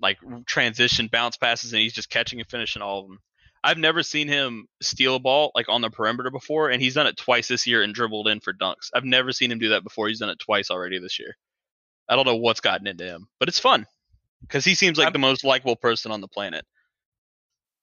like 0.00 0.18
transition 0.46 1.08
bounce 1.10 1.36
passes, 1.36 1.72
and 1.72 1.80
he's 1.82 1.92
just 1.92 2.10
catching 2.10 2.40
and 2.40 2.48
finishing 2.48 2.82
all 2.82 3.00
of 3.00 3.08
them. 3.08 3.18
I've 3.62 3.76
never 3.78 4.02
seen 4.02 4.26
him 4.28 4.66
steal 4.80 5.16
a 5.16 5.18
ball 5.18 5.52
like 5.54 5.68
on 5.68 5.82
the 5.82 5.90
perimeter 5.90 6.30
before, 6.30 6.70
and 6.70 6.80
he's 6.80 6.94
done 6.94 7.06
it 7.06 7.16
twice 7.18 7.48
this 7.48 7.66
year 7.66 7.82
and 7.82 7.94
dribbled 7.94 8.26
in 8.28 8.40
for 8.40 8.52
dunks. 8.54 8.88
I've 8.94 9.04
never 9.04 9.32
seen 9.32 9.52
him 9.52 9.58
do 9.58 9.68
that 9.70 9.84
before. 9.84 10.08
He's 10.08 10.20
done 10.20 10.30
it 10.30 10.38
twice 10.38 10.70
already 10.70 10.98
this 10.98 11.18
year. 11.18 11.36
I 12.08 12.16
don't 12.16 12.26
know 12.26 12.36
what's 12.36 12.60
gotten 12.60 12.86
into 12.86 13.04
him, 13.04 13.28
but 13.38 13.48
it's 13.48 13.58
fun 13.58 13.86
because 14.40 14.64
he 14.64 14.74
seems 14.74 14.96
like 14.98 15.06
I'm- 15.06 15.12
the 15.12 15.18
most 15.18 15.44
likable 15.44 15.76
person 15.76 16.10
on 16.10 16.20
the 16.22 16.28
planet. 16.28 16.64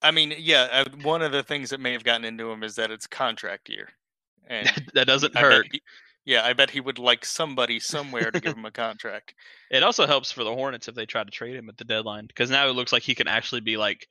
I 0.01 0.11
mean, 0.11 0.33
yeah. 0.37 0.67
Uh, 0.71 0.85
one 1.03 1.21
of 1.21 1.31
the 1.31 1.41
things 1.43 1.71
that 1.71 1.79
may 1.79 1.91
have 1.93 2.03
gotten 2.03 2.23
into 2.25 2.51
him 2.51 2.63
is 2.63 2.75
that 2.75 2.91
it's 2.91 3.07
contract 3.07 3.69
year, 3.69 3.89
and 4.47 4.67
that 4.93 5.07
doesn't 5.07 5.35
I 5.35 5.41
hurt. 5.41 5.67
he- 5.71 5.81
yeah, 6.27 6.45
I 6.45 6.51
bet 6.51 6.69
he 6.69 6.81
would 6.81 6.99
like 6.99 7.23
somebody 7.23 7.79
somewhere 7.79 8.31
to 8.31 8.41
give 8.41 8.53
him 8.57 8.65
a 8.65 8.71
contract. 8.71 9.33
It 9.71 9.81
also 9.81 10.05
helps 10.05 10.29
for 10.29 10.43
the 10.43 10.53
Hornets 10.53 10.89
if 10.89 10.93
they 10.93 11.05
try 11.05 11.23
to 11.23 11.31
trade 11.31 11.55
him 11.55 11.69
at 11.69 11.77
the 11.77 11.85
deadline 11.85 12.27
because 12.27 12.49
now 12.51 12.67
it 12.67 12.73
looks 12.73 12.91
like 12.91 13.01
he 13.01 13.15
can 13.15 13.29
actually 13.29 13.61
be 13.61 13.77
like 13.77 14.05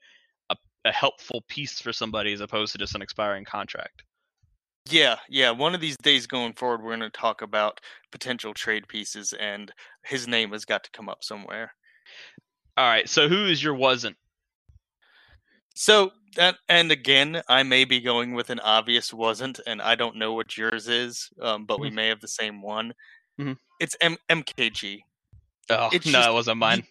a, 0.49 0.55
a 0.83 0.91
helpful 0.91 1.43
piece 1.47 1.79
for 1.79 1.93
somebody 1.93 2.33
as 2.33 2.41
opposed 2.41 2.71
to 2.71 2.79
just 2.79 2.95
an 2.95 3.03
expiring 3.03 3.45
contract. 3.45 4.01
Yeah, 4.89 5.17
yeah. 5.29 5.51
One 5.51 5.75
of 5.75 5.81
these 5.81 5.97
days 5.97 6.25
going 6.25 6.53
forward, 6.53 6.81
we're 6.81 6.97
going 6.97 7.01
to 7.01 7.11
talk 7.11 7.43
about 7.43 7.81
potential 8.11 8.53
trade 8.55 8.87
pieces, 8.87 9.33
and 9.39 9.71
his 10.03 10.27
name 10.27 10.51
has 10.53 10.65
got 10.65 10.83
to 10.85 10.91
come 10.91 11.09
up 11.09 11.23
somewhere. 11.23 11.71
All 12.77 12.87
right, 12.87 13.07
so 13.07 13.29
who 13.29 13.45
is 13.45 13.61
your 13.61 13.75
wasn't? 13.75 14.17
So 15.77 16.11
that, 16.35 16.57
and 16.67 16.91
again, 16.91 17.41
I 17.47 17.61
may 17.61 17.85
be 17.85 17.99
going 18.01 18.33
with 18.33 18.49
an 18.49 18.59
obvious 18.61 19.13
wasn't, 19.13 19.59
and 19.67 19.79
I 19.79 19.93
don't 19.93 20.15
know 20.15 20.33
what 20.33 20.57
yours 20.57 20.87
is, 20.87 21.29
um, 21.39 21.65
but 21.65 21.79
we 21.79 21.91
may 21.91 22.07
have 22.07 22.19
the 22.19 22.27
same 22.27 22.61
one. 22.63 22.93
Mhm. 23.39 23.57
It's 23.79 23.95
M- 24.01 24.17
MKG. 24.27 25.03
Oh 25.69 25.89
It's 25.91 26.05
no, 26.07 26.11
just- 26.13 26.29
it 26.29 26.33
wasn't 26.33 26.57
mine. 26.57 26.87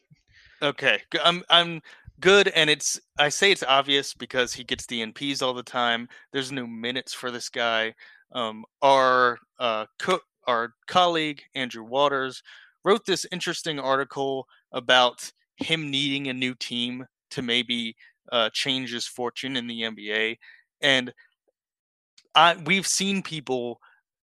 Okay, 0.62 1.02
I'm 1.22 1.42
I'm 1.50 1.82
good, 2.20 2.48
and 2.48 2.70
it's 2.70 2.98
I 3.18 3.28
say 3.28 3.50
it's 3.50 3.64
obvious 3.64 4.14
because 4.14 4.52
he 4.54 4.62
gets 4.64 4.86
DNPs 4.86 5.42
all 5.42 5.52
the 5.52 5.62
time. 5.64 6.08
There's 6.32 6.52
no 6.52 6.66
minutes 6.66 7.12
for 7.12 7.30
this 7.30 7.48
guy. 7.48 7.94
Um, 8.32 8.64
our 8.82 9.38
uh, 9.58 9.86
co- 9.98 10.20
our 10.46 10.74
colleague 10.86 11.42
Andrew 11.56 11.82
Waters 11.84 12.42
wrote 12.84 13.04
this 13.04 13.26
interesting 13.32 13.80
article 13.80 14.46
about 14.72 15.30
him 15.56 15.90
needing 15.90 16.28
a 16.28 16.32
new 16.32 16.54
team 16.54 17.04
to 17.32 17.42
maybe 17.42 17.96
uh, 18.32 18.50
change 18.52 18.92
his 18.92 19.06
fortune 19.06 19.56
in 19.56 19.66
the 19.66 19.82
NBA, 19.82 20.38
and 20.80 21.12
I 22.34 22.56
we've 22.64 22.86
seen 22.86 23.22
people 23.22 23.80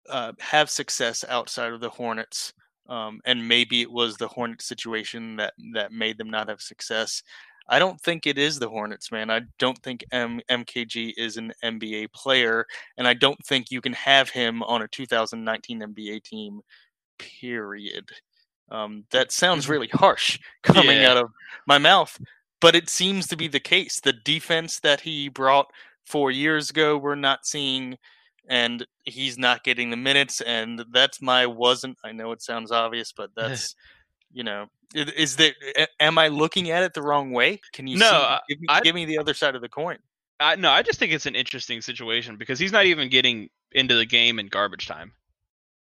uh, 0.09 0.33
have 0.41 0.71
success 0.71 1.25
outside 1.29 1.73
of 1.73 1.81
the 1.81 1.91
Hornets 1.91 2.53
um, 2.89 3.21
and 3.25 3.47
maybe 3.47 3.81
it 3.81 3.91
was 3.91 4.17
the 4.17 4.29
Hornets 4.29 4.67
situation 4.67 5.37
that 5.37 5.55
that 5.73 5.93
made 5.93 6.19
them 6.19 6.31
not 6.31 6.49
have 6.49 6.61
success. 6.61 7.23
I 7.69 7.79
don't 7.79 8.01
think 8.01 8.27
it 8.27 8.39
is 8.39 8.59
the 8.59 8.69
Hornets, 8.69 9.13
man. 9.13 9.31
I 9.31 9.43
don't 9.61 9.81
think 9.85 10.05
M- 10.11 10.41
MKG 10.51 11.15
is 11.17 11.37
an 11.37 11.53
NBA 11.65 12.13
player, 12.13 12.67
and 12.99 13.07
I 13.07 13.15
don't 13.15 13.39
think 13.47 13.71
you 13.71 13.81
can 13.81 13.93
have 13.93 14.29
him 14.31 14.65
on 14.65 14.83
a 14.83 14.89
2019 14.89 15.81
NBA 15.81 16.25
team. 16.25 16.61
Period. 17.19 18.11
Um, 18.71 19.05
that 19.13 19.31
sounds 19.31 19.69
really 19.69 19.89
harsh 19.93 20.41
coming 20.65 21.03
Yeah. 21.03 21.13
out 21.13 21.17
of 21.19 21.31
my 21.67 21.79
mouth, 21.79 22.19
but 22.63 22.75
it 22.75 22.89
seems 22.89 23.27
to 23.27 23.37
be 23.37 23.49
the 23.49 23.61
case. 23.61 24.01
The 24.01 24.15
defense 24.15 24.81
that 24.81 25.01
he 25.03 25.29
brought 25.29 25.67
four 26.07 26.31
years 26.31 26.71
ago, 26.71 26.97
we're 26.97 27.15
not 27.17 27.45
seeing 27.45 27.99
and 28.49 28.85
he's 29.05 29.37
not 29.39 29.63
getting 29.63 29.91
the 29.91 29.97
minutes 29.97 30.41
and 30.41 30.85
that's 30.93 31.23
my 31.23 31.47
wasn't 31.47 31.97
i 32.03 32.11
know 32.11 32.33
it 32.33 32.43
sounds 32.43 32.73
obvious 32.73 33.13
but 33.13 33.31
that's 33.37 33.77
you 34.33 34.43
know 34.43 34.67
is 34.95 35.37
there 35.37 35.53
a- 35.77 35.87
am 36.01 36.19
i 36.19 36.27
looking 36.27 36.69
at 36.71 36.83
it 36.83 36.93
the 36.93 37.01
wrong 37.01 37.31
way 37.31 37.61
can 37.73 37.87
you 37.87 37.97
No, 37.99 38.11
see, 38.11 38.17
uh, 38.17 38.39
give, 38.49 38.61
me, 38.61 38.67
I- 38.69 38.81
give 38.81 38.95
me 38.97 39.05
the 39.05 39.17
other 39.17 39.33
side 39.33 39.55
of 39.55 39.63
the 39.63 39.69
coin 39.69 39.97
I, 40.41 40.57
no, 40.57 40.73
I 40.73 40.83
just 40.83 40.99
think 40.99 41.13
it's 41.13 41.27
an 41.27 41.37
interesting 41.37 41.81
situation 41.81 42.37
because 42.37 42.59
he's 42.59 42.73
not 42.73 42.85
even 42.87 43.09
getting 43.09 43.49
into 43.71 43.95
the 43.95 44.07
game 44.07 44.41
in 44.41 44.49
garbage 44.49 44.89
time. 44.89 45.13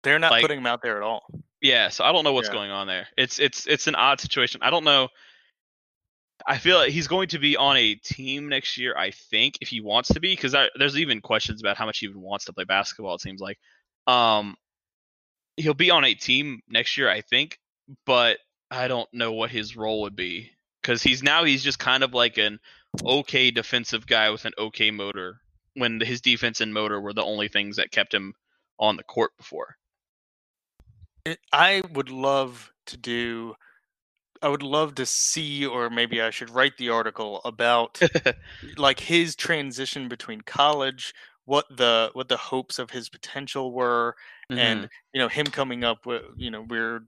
they're 0.03 0.19
not 0.19 0.31
Like- 0.31 0.41
putting 0.41 0.57
him 0.57 0.67
out 0.67 0.81
there 0.83 0.97
at 0.97 1.03
all 1.03 1.23
Yeah, 1.61 1.87
so 1.87 2.03
I 2.03 2.11
don't 2.11 2.25
know 2.25 2.33
what's 2.33 2.49
Yeah. 2.49 2.55
going 2.55 2.71
on 2.71 2.85
there. 2.87 3.07
It's 3.17 3.39
it's 3.39 3.65
it's 3.65 3.87
an 3.87 3.95
odd 3.95 4.19
situation. 4.19 4.59
I 4.61 4.69
don't 4.71 4.83
know. 4.83 5.07
I 6.47 6.57
feel 6.57 6.77
like 6.77 6.91
he's 6.91 7.07
going 7.07 7.29
to 7.29 7.39
be 7.39 7.57
on 7.57 7.77
a 7.77 7.95
team 7.95 8.49
next 8.49 8.77
year. 8.77 8.95
I 8.97 9.11
think 9.11 9.57
if 9.61 9.67
he 9.67 9.81
wants 9.81 10.09
to 10.09 10.19
be, 10.19 10.33
because 10.33 10.55
there's 10.75 10.97
even 10.97 11.21
questions 11.21 11.61
about 11.61 11.77
how 11.77 11.85
much 11.85 11.99
he 11.99 12.07
even 12.07 12.21
wants 12.21 12.45
to 12.45 12.53
play 12.53 12.63
basketball. 12.63 13.15
It 13.15 13.21
seems 13.21 13.41
like, 13.41 13.59
um, 14.07 14.55
he'll 15.57 15.73
be 15.73 15.91
on 15.91 16.05
a 16.05 16.13
team 16.13 16.61
next 16.69 16.97
year. 16.97 17.09
I 17.09 17.21
think, 17.21 17.59
but 18.05 18.37
I 18.69 18.87
don't 18.87 19.11
know 19.13 19.33
what 19.33 19.51
his 19.51 19.75
role 19.75 20.01
would 20.01 20.15
be 20.15 20.51
because 20.81 21.03
he's 21.03 21.21
now 21.21 21.43
he's 21.43 21.63
just 21.63 21.79
kind 21.79 22.03
of 22.03 22.13
like 22.13 22.37
an 22.37 22.59
okay 23.05 23.51
defensive 23.51 24.07
guy 24.07 24.29
with 24.29 24.45
an 24.45 24.53
okay 24.57 24.91
motor 24.91 25.41
when 25.75 25.99
his 25.99 26.21
defense 26.21 26.61
and 26.61 26.73
motor 26.73 26.99
were 26.99 27.13
the 27.13 27.23
only 27.23 27.47
things 27.47 27.77
that 27.77 27.91
kept 27.91 28.13
him 28.13 28.33
on 28.79 28.97
the 28.97 29.03
court 29.03 29.31
before. 29.37 29.75
I 31.53 31.83
would 31.93 32.09
love 32.09 32.71
to 32.87 32.97
do 32.97 33.55
i 34.41 34.47
would 34.47 34.63
love 34.63 34.95
to 34.95 35.05
see 35.05 35.65
or 35.65 35.89
maybe 35.89 36.21
i 36.21 36.29
should 36.29 36.49
write 36.49 36.77
the 36.77 36.89
article 36.89 37.41
about 37.45 38.01
like 38.77 38.99
his 38.99 39.35
transition 39.35 40.07
between 40.07 40.41
college 40.41 41.13
what 41.45 41.65
the 41.75 42.09
what 42.13 42.29
the 42.29 42.37
hopes 42.37 42.79
of 42.79 42.91
his 42.91 43.09
potential 43.09 43.73
were 43.73 44.15
Mm-hmm. 44.51 44.83
and 44.83 44.87
you 45.13 45.19
know 45.19 45.27
him 45.27 45.49
coming 45.51 45.83
up 45.83 46.05
with 46.05 46.23
you 46.37 46.51
know 46.51 46.61
we're 46.69 47.01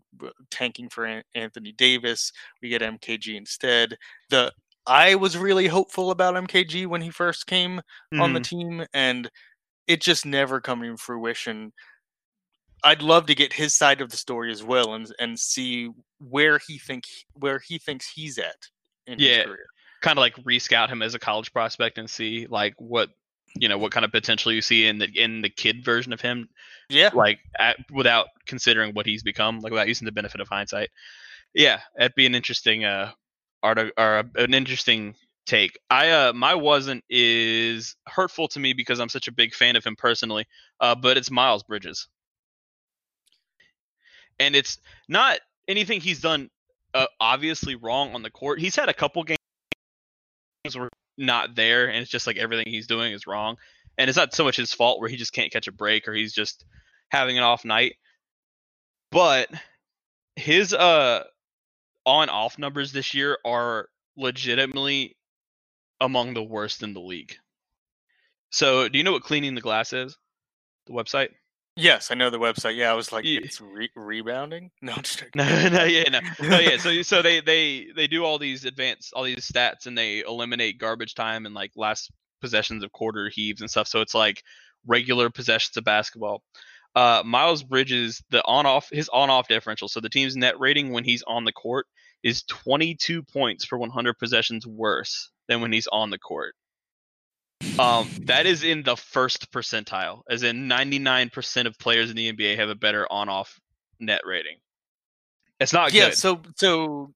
tanking 0.49 0.89
for 0.89 1.23
Anthony 1.35 1.71
Davis 1.71 2.31
we 2.61 2.69
get 2.69 2.81
MKG 2.81 3.35
instead 3.35 3.97
the 4.29 4.51
I 4.85 5.15
was 5.15 5.37
really 5.37 5.67
hopeful 5.67 6.11
about 6.11 6.35
MKG 6.35 6.85
when 6.85 7.01
he 7.01 7.09
first 7.09 7.47
came 7.47 7.81
on 8.17 8.33
the 8.33 8.39
Mhm. 8.39 8.41
team 8.41 8.85
and 8.93 9.29
it 9.87 10.01
just 10.01 10.25
never 10.25 10.61
coming 10.61 10.91
to 10.91 10.97
fruition 10.97 11.73
I'd 12.83 13.01
love 13.01 13.27
to 13.27 13.35
get 13.35 13.53
his 13.53 13.73
side 13.73 14.01
of 14.01 14.09
the 14.09 14.17
story 14.17 14.51
as 14.51 14.63
well, 14.63 14.93
and 14.93 15.07
and 15.19 15.39
see 15.39 15.89
where 16.19 16.59
he 16.67 16.77
think 16.77 17.05
where 17.33 17.59
he 17.59 17.77
thinks 17.77 18.09
he's 18.09 18.37
at 18.37 18.67
in 19.07 19.19
Yeah. 19.19 19.37
his 19.37 19.45
career. 19.45 19.65
kind 20.01 20.17
of 20.19 20.21
like 20.21 20.35
rescout 20.43 20.89
him 20.89 21.01
as 21.01 21.15
a 21.15 21.19
college 21.19 21.51
prospect 21.53 21.97
and 21.97 22.09
see 22.09 22.45
like 22.49 22.73
what 22.77 23.09
you 23.55 23.69
know 23.69 23.77
what 23.77 23.91
kind 23.91 24.03
of 24.05 24.11
potential 24.11 24.51
you 24.51 24.61
see 24.61 24.85
in 24.87 24.97
the 24.97 25.07
in 25.15 25.41
the 25.41 25.49
kid 25.49 25.83
version 25.85 26.11
of 26.11 26.19
him 26.21 26.49
Yeah, 26.89 27.09
like 27.13 27.39
at, 27.59 27.77
without 27.91 28.27
considering 28.47 28.93
what 28.93 29.05
he's 29.05 29.23
become 29.23 29.59
like 29.59 29.71
without 29.71 29.87
using 29.87 30.05
the 30.05 30.11
benefit 30.11 30.41
of 30.41 30.47
hindsight 30.49 30.89
yeah 31.53 31.79
that'd 31.97 32.15
be 32.15 32.25
an 32.25 32.35
interesting 32.35 32.83
uh 32.83 33.11
art 33.61 33.77
or 33.79 34.19
a, 34.19 34.25
an 34.35 34.53
interesting 34.53 35.13
take 35.45 35.77
i 35.89 36.09
uh 36.09 36.33
my 36.33 36.55
wasn't 36.55 37.03
is 37.09 37.95
hurtful 38.07 38.47
to 38.49 38.59
me 38.59 38.73
because 38.73 38.99
i'm 38.99 39.09
such 39.09 39.27
a 39.27 39.31
big 39.31 39.53
fan 39.53 39.75
of 39.75 39.83
him 39.85 39.95
personally 39.95 40.45
uh 40.79 40.95
but 40.95 41.15
it's 41.15 41.29
miles 41.31 41.63
bridges 41.63 42.07
and 44.39 44.55
it's 44.55 44.79
not 45.07 45.39
anything 45.67 46.01
he's 46.01 46.21
done 46.21 46.49
uh, 46.93 47.07
obviously 47.19 47.75
wrong 47.75 48.13
on 48.15 48.21
the 48.23 48.29
court. 48.29 48.59
He's 48.59 48.75
had 48.75 48.89
a 48.89 48.93
couple 48.93 49.23
games 49.23 49.37
were 50.75 50.89
not 51.17 51.55
there 51.55 51.87
and 51.87 51.97
it's 51.97 52.11
just 52.11 52.27
like 52.27 52.37
everything 52.37 52.65
he's 52.67 52.87
doing 52.87 53.13
is 53.13 53.27
wrong. 53.27 53.57
And 53.97 54.09
it's 54.09 54.17
not 54.17 54.33
so 54.33 54.43
much 54.43 54.57
his 54.57 54.73
fault 54.73 54.99
where 54.99 55.09
he 55.09 55.17
just 55.17 55.33
can't 55.33 55.51
catch 55.51 55.67
a 55.67 55.71
break 55.71 56.07
or 56.07 56.13
he's 56.13 56.33
just 56.33 56.65
having 57.09 57.37
an 57.37 57.43
off 57.43 57.65
night. 57.65 57.95
But 59.11 59.49
his 60.35 60.73
uh 60.73 61.23
on 62.05 62.29
off 62.29 62.57
numbers 62.57 62.91
this 62.91 63.13
year 63.13 63.37
are 63.45 63.87
legitimately 64.17 65.15
among 66.01 66.33
the 66.33 66.43
worst 66.43 66.83
in 66.83 66.93
the 66.93 66.99
league. 66.99 67.35
So 68.51 68.89
do 68.89 68.97
you 68.97 69.03
know 69.03 69.11
what 69.11 69.23
cleaning 69.23 69.55
the 69.55 69.61
glass 69.61 69.93
is? 69.93 70.17
The 70.87 70.93
website 70.93 71.29
yes, 71.75 72.11
I 72.11 72.15
know 72.15 72.29
the 72.29 72.39
website. 72.39 72.75
Yeah, 72.75 72.91
I 72.91 72.93
was 72.93 73.11
like, 73.11 73.25
Yeah. 73.25 73.39
it's 73.43 73.61
re- 73.61 73.89
rebounding. 73.95 74.71
No, 74.81 74.93
I'm 74.93 75.01
just 75.01 75.23
no, 75.35 75.69
no, 75.69 75.83
yeah, 75.83 76.09
no, 76.09 76.19
no, 76.41 76.59
yeah. 76.59 76.77
So, 76.77 77.01
so 77.01 77.21
they 77.23 77.39
they 77.41 77.87
they 77.95 78.07
do 78.07 78.23
all 78.23 78.37
these 78.39 78.65
advanced, 78.65 79.13
all 79.13 79.23
these 79.23 79.49
stats, 79.49 79.85
and 79.85 79.97
they 79.97 80.19
eliminate 80.21 80.77
garbage 80.79 81.15
time 81.15 81.45
and 81.45 81.55
like 81.55 81.71
last 81.75 82.11
possessions 82.41 82.83
of 82.83 82.91
quarter 82.91 83.29
heaves 83.29 83.61
and 83.61 83.69
stuff. 83.69 83.87
So 83.87 84.01
it's 84.01 84.13
like 84.15 84.43
regular 84.85 85.29
possessions 85.29 85.77
of 85.77 85.83
basketball. 85.83 86.43
Uh, 86.95 87.23
Miles 87.25 87.63
Bridges, 87.63 88.21
the 88.29 88.43
on 88.45 88.65
off 88.65 88.89
his 88.91 89.09
on 89.09 89.29
off 89.29 89.47
differential. 89.47 89.87
So 89.87 89.99
the 89.99 90.09
team's 90.09 90.35
net 90.35 90.59
rating 90.59 90.91
when 90.91 91.03
he's 91.03 91.23
on 91.23 91.43
the 91.45 91.51
court 91.53 91.87
is 92.21 92.43
22 92.43 93.23
points 93.23 93.65
per 93.65 93.77
100 93.77 94.13
possessions 94.17 94.67
worse 94.67 95.29
than 95.47 95.61
when 95.61 95.71
he's 95.71 95.87
on 95.87 96.09
the 96.11 96.19
court. 96.19 96.55
Um, 97.79 98.09
that 98.23 98.45
is 98.45 98.63
in 98.63 98.83
the 98.83 98.95
first 98.95 99.51
percentile, 99.51 100.21
as 100.29 100.43
in 100.43 100.67
99% 100.67 101.65
of 101.65 101.77
players 101.79 102.09
in 102.09 102.15
the 102.15 102.31
NBA 102.31 102.57
have 102.57 102.69
a 102.69 102.75
better 102.75 103.11
on 103.11 103.29
off 103.29 103.59
net 103.99 104.21
rating. 104.25 104.57
It's 105.59 105.73
not 105.73 105.91
good. 105.91 105.97
yeah 105.97 106.09
good. 106.09 106.17
so 106.17 106.41
so 106.55 107.13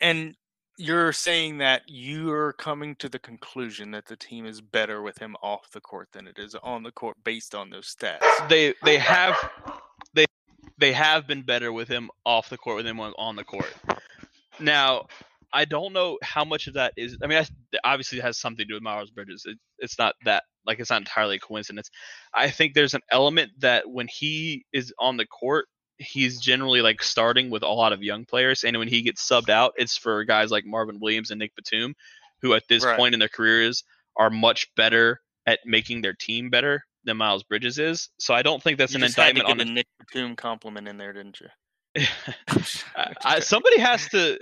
and 0.00 0.34
you're 0.78 1.12
saying 1.12 1.58
that 1.58 1.82
you're 1.86 2.54
coming 2.54 2.96
to 2.96 3.08
the 3.08 3.18
conclusion 3.18 3.92
that 3.92 4.06
the 4.06 4.16
team 4.16 4.46
is 4.46 4.60
better 4.60 5.02
with 5.02 5.18
him 5.18 5.36
off 5.42 5.70
the 5.70 5.80
court 5.80 6.08
than 6.12 6.26
it 6.26 6.38
is 6.38 6.56
on 6.56 6.82
the 6.82 6.90
court 6.90 7.16
based 7.22 7.54
on 7.54 7.70
those 7.70 7.94
stats 7.94 8.48
they 8.48 8.74
they 8.82 8.98
have 8.98 9.36
they 10.14 10.24
they 10.78 10.92
have 10.92 11.26
been 11.26 11.42
better 11.42 11.72
with 11.72 11.88
him 11.88 12.10
off 12.26 12.48
the 12.48 12.58
court 12.58 12.76
with 12.76 12.86
him 12.86 12.98
on, 12.98 13.12
on 13.16 13.36
the 13.36 13.44
court. 13.44 13.72
Now, 14.58 15.06
I 15.52 15.64
don't 15.64 15.92
know 15.92 16.18
how 16.22 16.44
much 16.44 16.66
of 16.66 16.74
that 16.74 16.94
is. 16.96 17.18
I 17.22 17.26
mean, 17.26 17.44
obviously 17.84 18.18
it 18.18 18.22
has 18.22 18.38
something 18.38 18.64
to 18.64 18.64
do 18.64 18.74
with 18.74 18.82
Miles 18.82 19.10
Bridges. 19.10 19.44
It, 19.46 19.58
it's 19.78 19.98
not 19.98 20.14
that 20.24 20.44
like 20.66 20.78
it's 20.78 20.90
not 20.90 21.00
entirely 21.02 21.36
a 21.36 21.40
coincidence. 21.40 21.90
I 22.32 22.50
think 22.50 22.74
there's 22.74 22.94
an 22.94 23.02
element 23.10 23.52
that 23.58 23.90
when 23.90 24.08
he 24.08 24.64
is 24.72 24.92
on 24.98 25.16
the 25.16 25.26
court, 25.26 25.66
he's 25.98 26.40
generally 26.40 26.80
like 26.80 27.02
starting 27.02 27.50
with 27.50 27.62
a 27.62 27.68
lot 27.68 27.92
of 27.92 28.02
young 28.02 28.24
players, 28.24 28.64
and 28.64 28.76
when 28.78 28.88
he 28.88 29.02
gets 29.02 29.26
subbed 29.28 29.50
out, 29.50 29.72
it's 29.76 29.96
for 29.96 30.24
guys 30.24 30.50
like 30.50 30.64
Marvin 30.64 30.98
Williams 31.00 31.30
and 31.30 31.38
Nick 31.38 31.52
Batum, 31.54 31.94
who 32.40 32.54
at 32.54 32.64
this 32.68 32.84
Right. 32.84 32.96
point 32.96 33.14
in 33.14 33.20
their 33.20 33.28
careers 33.28 33.84
are 34.16 34.30
much 34.30 34.68
better 34.74 35.20
at 35.46 35.60
making 35.64 36.02
their 36.02 36.14
team 36.14 36.50
better 36.50 36.84
than 37.04 37.16
Miles 37.16 37.42
Bridges 37.42 37.78
is. 37.78 38.08
So 38.18 38.32
I 38.34 38.42
don't 38.42 38.62
think 38.62 38.78
that's 38.78 38.92
you 38.92 38.98
an 38.98 39.02
just 39.02 39.16
had 39.16 39.24
to 39.24 39.30
indictment 39.30 39.50
on 39.50 39.66
the 39.66 39.72
Nick 39.72 39.86
Batum 40.12 40.36
compliment 40.36 40.88
in 40.88 40.98
there, 40.98 41.12
didn't 41.12 41.40
you? 41.40 41.48
I, 43.24 43.40
somebody 43.40 43.78
has 43.80 44.08
to 44.10 44.38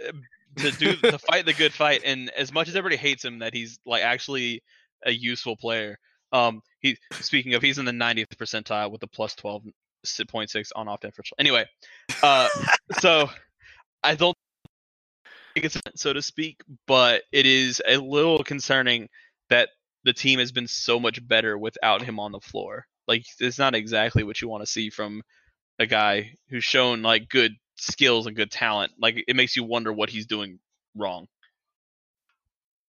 to 0.57 0.70
do 0.72 0.96
to 0.96 1.18
fight 1.18 1.46
the 1.46 1.53
good 1.53 1.72
fight, 1.72 2.03
and 2.05 2.30
as 2.30 2.53
much 2.53 2.68
as 2.68 2.76
everybody 2.76 2.96
hates 2.96 3.24
him, 3.24 3.40
that 3.40 3.55
he's 3.55 3.78
like 3.86 4.03
actually 4.03 4.62
a 5.05 5.11
useful 5.11 5.57
player. 5.57 5.98
Um, 6.32 6.62
he 6.80 6.96
speaking 7.12 7.55
of, 7.55 7.62
he's 7.62 7.78
in 7.78 7.84
the 7.84 7.92
90th 7.92 8.36
percentile 8.36 8.90
with 8.90 9.03
a 9.03 9.07
plus 9.07 9.34
12.6 9.34 10.70
on 10.76 10.88
off 10.88 11.01
differential. 11.01 11.36
Anyway, 11.38 11.66
uh, 12.22 12.48
so 13.01 13.28
I 14.03 14.14
don't 14.14 14.36
think 15.55 15.66
it's 15.66 15.80
so 15.96 16.12
to 16.12 16.22
speak, 16.22 16.61
but 16.86 17.22
it 17.32 17.46
is 17.46 17.82
a 17.86 17.96
little 17.96 18.44
concerning 18.44 19.09
that 19.48 19.70
the 20.05 20.12
team 20.12 20.38
has 20.38 20.53
been 20.53 20.68
so 20.68 20.98
much 20.98 21.26
better 21.26 21.59
without 21.59 22.03
him 22.03 22.18
on 22.18 22.32
the 22.32 22.40
floor. 22.40 22.86
Like 23.09 23.24
it's 23.40 23.59
not 23.59 23.74
exactly 23.74 24.22
what 24.22 24.40
you 24.40 24.48
want 24.48 24.62
to 24.62 24.70
see 24.70 24.90
from 24.90 25.22
a 25.78 25.86
guy 25.86 26.34
who's 26.48 26.64
shown 26.64 27.03
like 27.03 27.28
good 27.28 27.53
skills 27.81 28.26
and 28.26 28.37
good 28.37 28.51
talent. 28.51 28.93
Like 29.01 29.24
it 29.26 29.37
makes 29.37 29.57
you 29.57 29.64
wonder 29.64 29.93
what 29.93 30.11
he's 30.11 30.26
doing 30.26 30.59
wrong 30.95 31.26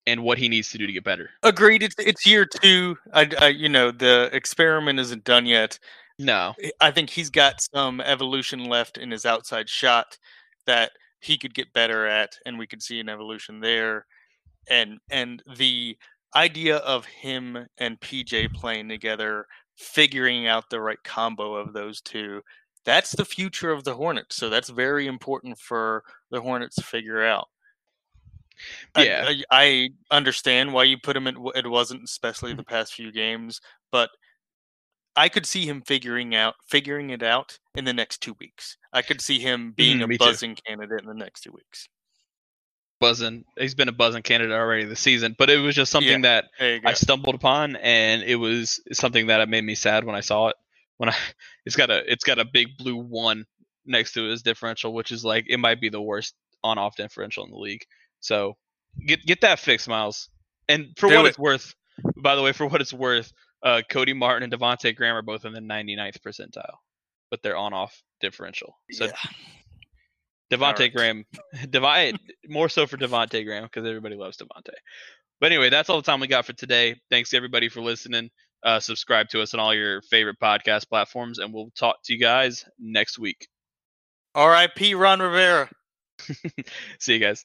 and 0.06 0.22
what 0.22 0.38
he 0.38 0.48
needs 0.48 0.70
to 0.70 0.78
do 0.78 0.86
to 0.86 0.92
get 0.92 1.04
better. 1.04 1.30
Agreed. 1.42 1.82
It's 1.82 1.94
it's 1.98 2.26
year 2.26 2.44
two. 2.44 2.96
I, 3.12 3.28
I 3.40 3.48
you 3.48 3.68
know 3.68 3.90
the 3.90 4.30
experiment 4.32 4.98
isn't 4.98 5.24
done 5.24 5.46
yet. 5.46 5.78
No, 6.18 6.54
I 6.80 6.90
think 6.90 7.10
he's 7.10 7.30
got 7.30 7.60
some 7.74 8.00
evolution 8.00 8.64
left 8.64 8.98
in 8.98 9.10
his 9.10 9.24
outside 9.24 9.68
shot 9.68 10.18
that 10.66 10.92
he 11.20 11.38
could 11.38 11.54
get 11.54 11.72
better 11.72 12.06
at, 12.06 12.36
and 12.44 12.58
we 12.58 12.66
could 12.66 12.82
see 12.82 13.00
an 13.00 13.08
evolution 13.08 13.60
there. 13.60 14.06
And 14.68 14.98
and 15.10 15.42
the 15.56 15.96
idea 16.34 16.76
of 16.78 17.06
him 17.06 17.66
and 17.78 18.00
PJ 18.00 18.54
playing 18.54 18.88
together, 18.88 19.46
figuring 19.76 20.46
out 20.46 20.70
the 20.70 20.80
right 20.80 21.02
combo 21.04 21.54
of 21.54 21.72
those 21.72 22.00
two, 22.00 22.42
that's 22.84 23.12
the 23.12 23.24
future 23.24 23.70
of 23.70 23.84
the 23.84 23.94
Hornets. 23.94 24.36
So 24.36 24.48
that's 24.50 24.68
very 24.68 25.06
important 25.06 25.58
for 25.58 26.04
the 26.30 26.40
Hornets 26.40 26.76
to 26.76 26.82
figure 26.82 27.22
out. 27.24 27.48
I- 28.94 29.04
Yeah. 29.04 29.24
I, 29.28 29.88
I 30.10 30.14
understand 30.16 30.72
why 30.72 30.84
you 30.84 30.98
put 30.98 31.16
him 31.16 31.26
in. 31.26 31.36
It 31.54 31.66
wasn't 31.66 32.04
especially 32.04 32.54
the 32.54 32.64
past 32.64 32.94
few 32.94 33.10
games, 33.12 33.60
but 33.90 34.10
I 35.14 35.28
could 35.28 35.44
see 35.46 35.66
him 35.66 35.82
figuring 35.82 36.34
out 36.34 36.54
figuring 36.66 37.10
it 37.10 37.22
out 37.22 37.58
in 37.74 37.84
the 37.84 37.92
next 37.92 38.22
two 38.22 38.34
weeks. 38.40 38.78
I 38.92 39.02
could 39.02 39.20
see 39.20 39.38
him 39.38 39.72
being 39.72 39.98
Mhm, 39.98 40.04
a 40.04 40.06
me 40.08 40.18
too. 40.18 40.24
buzzing 40.24 40.56
candidate 40.66 41.00
in 41.00 41.06
the 41.06 41.14
next 41.14 41.42
two 41.42 41.52
weeks. 41.52 41.88
buzzing. 43.00 43.44
He's 43.58 43.74
been 43.74 43.88
a 43.88 43.92
buzzing 43.92 44.22
candidate 44.22 44.54
already 44.54 44.84
this 44.84 45.00
season, 45.00 45.34
but 45.36 45.50
it 45.50 45.58
was 45.58 45.74
just 45.74 45.90
something 45.90 46.22
that 46.22 46.44
you 46.60 46.78
go. 46.80 46.88
I 46.88 46.92
stumbled 46.92 47.34
upon, 47.34 47.74
and 47.76 48.22
it 48.22 48.36
was 48.36 48.80
something 48.92 49.26
that 49.26 49.48
made 49.48 49.64
me 49.64 49.74
sad 49.74 50.04
when 50.04 50.14
I 50.14 50.20
saw 50.20 50.48
it. 50.50 50.56
When 50.98 51.08
I, 51.10 51.16
it's 51.66 51.76
got 51.76 51.90
a 51.90 52.02
it's 52.10 52.24
got 52.24 52.38
a 52.38 52.44
big 52.44 52.76
blue 52.78 52.96
one 52.96 53.44
next 53.84 54.12
to 54.12 54.24
his 54.24 54.42
differential, 54.42 54.94
which 54.94 55.10
is 55.12 55.24
like 55.24 55.46
it 55.48 55.58
might 55.58 55.80
be 55.80 55.88
the 55.88 56.00
worst 56.00 56.34
on 56.62 56.78
off 56.78 56.96
differential 56.96 57.44
in 57.44 57.50
the 57.50 57.58
league. 57.58 57.84
So 58.20 58.56
get 59.06 59.24
get 59.24 59.40
that 59.42 59.58
fixed, 59.58 59.88
Miles. 59.88 60.28
And 60.68 60.88
for 60.96 61.08
Do 61.08 61.16
what 61.16 61.26
it. 61.26 61.30
it's 61.30 61.38
worth, 61.38 61.74
by 62.16 62.36
the 62.36 62.42
way, 62.42 62.52
for 62.52 62.66
what 62.66 62.80
it's 62.80 62.92
worth, 62.92 63.32
uh, 63.62 63.82
Cody 63.90 64.12
Martin 64.12 64.44
and 64.44 64.52
Devonte 64.52 64.94
Graham 64.94 65.16
are 65.16 65.22
both 65.22 65.44
in 65.44 65.52
the 65.52 65.60
99th 65.60 66.20
percentile, 66.20 66.76
but 67.30 67.42
they're 67.42 67.56
on 67.56 67.72
off 67.72 68.00
differential. 68.20 68.76
So 68.92 69.06
Yeah. 69.06 69.12
Devonte 70.52 70.80
right. 70.80 70.94
Graham, 70.94 71.24
Devi, 71.70 72.16
more 72.46 72.68
so 72.68 72.86
for 72.86 72.96
Devonte 72.96 73.44
Graham 73.44 73.64
because 73.64 73.86
everybody 73.86 74.16
loves 74.16 74.36
Devonte. 74.36 74.74
But 75.40 75.50
anyway, 75.50 75.70
that's 75.70 75.90
all 75.90 75.96
the 75.96 76.02
time 76.06 76.20
we 76.20 76.28
got 76.28 76.46
for 76.46 76.52
today. 76.52 77.00
Thanks 77.10 77.30
to 77.30 77.36
everybody 77.36 77.68
for 77.68 77.80
listening. 77.80 78.30
Uh, 78.62 78.80
subscribe 78.80 79.28
to 79.30 79.42
us 79.42 79.54
on 79.54 79.60
all 79.60 79.74
your 79.74 80.02
favorite 80.02 80.38
podcast 80.40 80.88
platforms, 80.88 81.38
and 81.38 81.52
we'll 81.52 81.70
talk 81.76 82.02
to 82.04 82.12
you 82.12 82.18
guys 82.18 82.64
next 82.78 83.18
week. 83.18 83.48
R.I.P. 84.34 84.94
Ron 84.94 85.20
Rivera. 85.20 85.68
See 86.98 87.14
you 87.14 87.18
guys. 87.18 87.44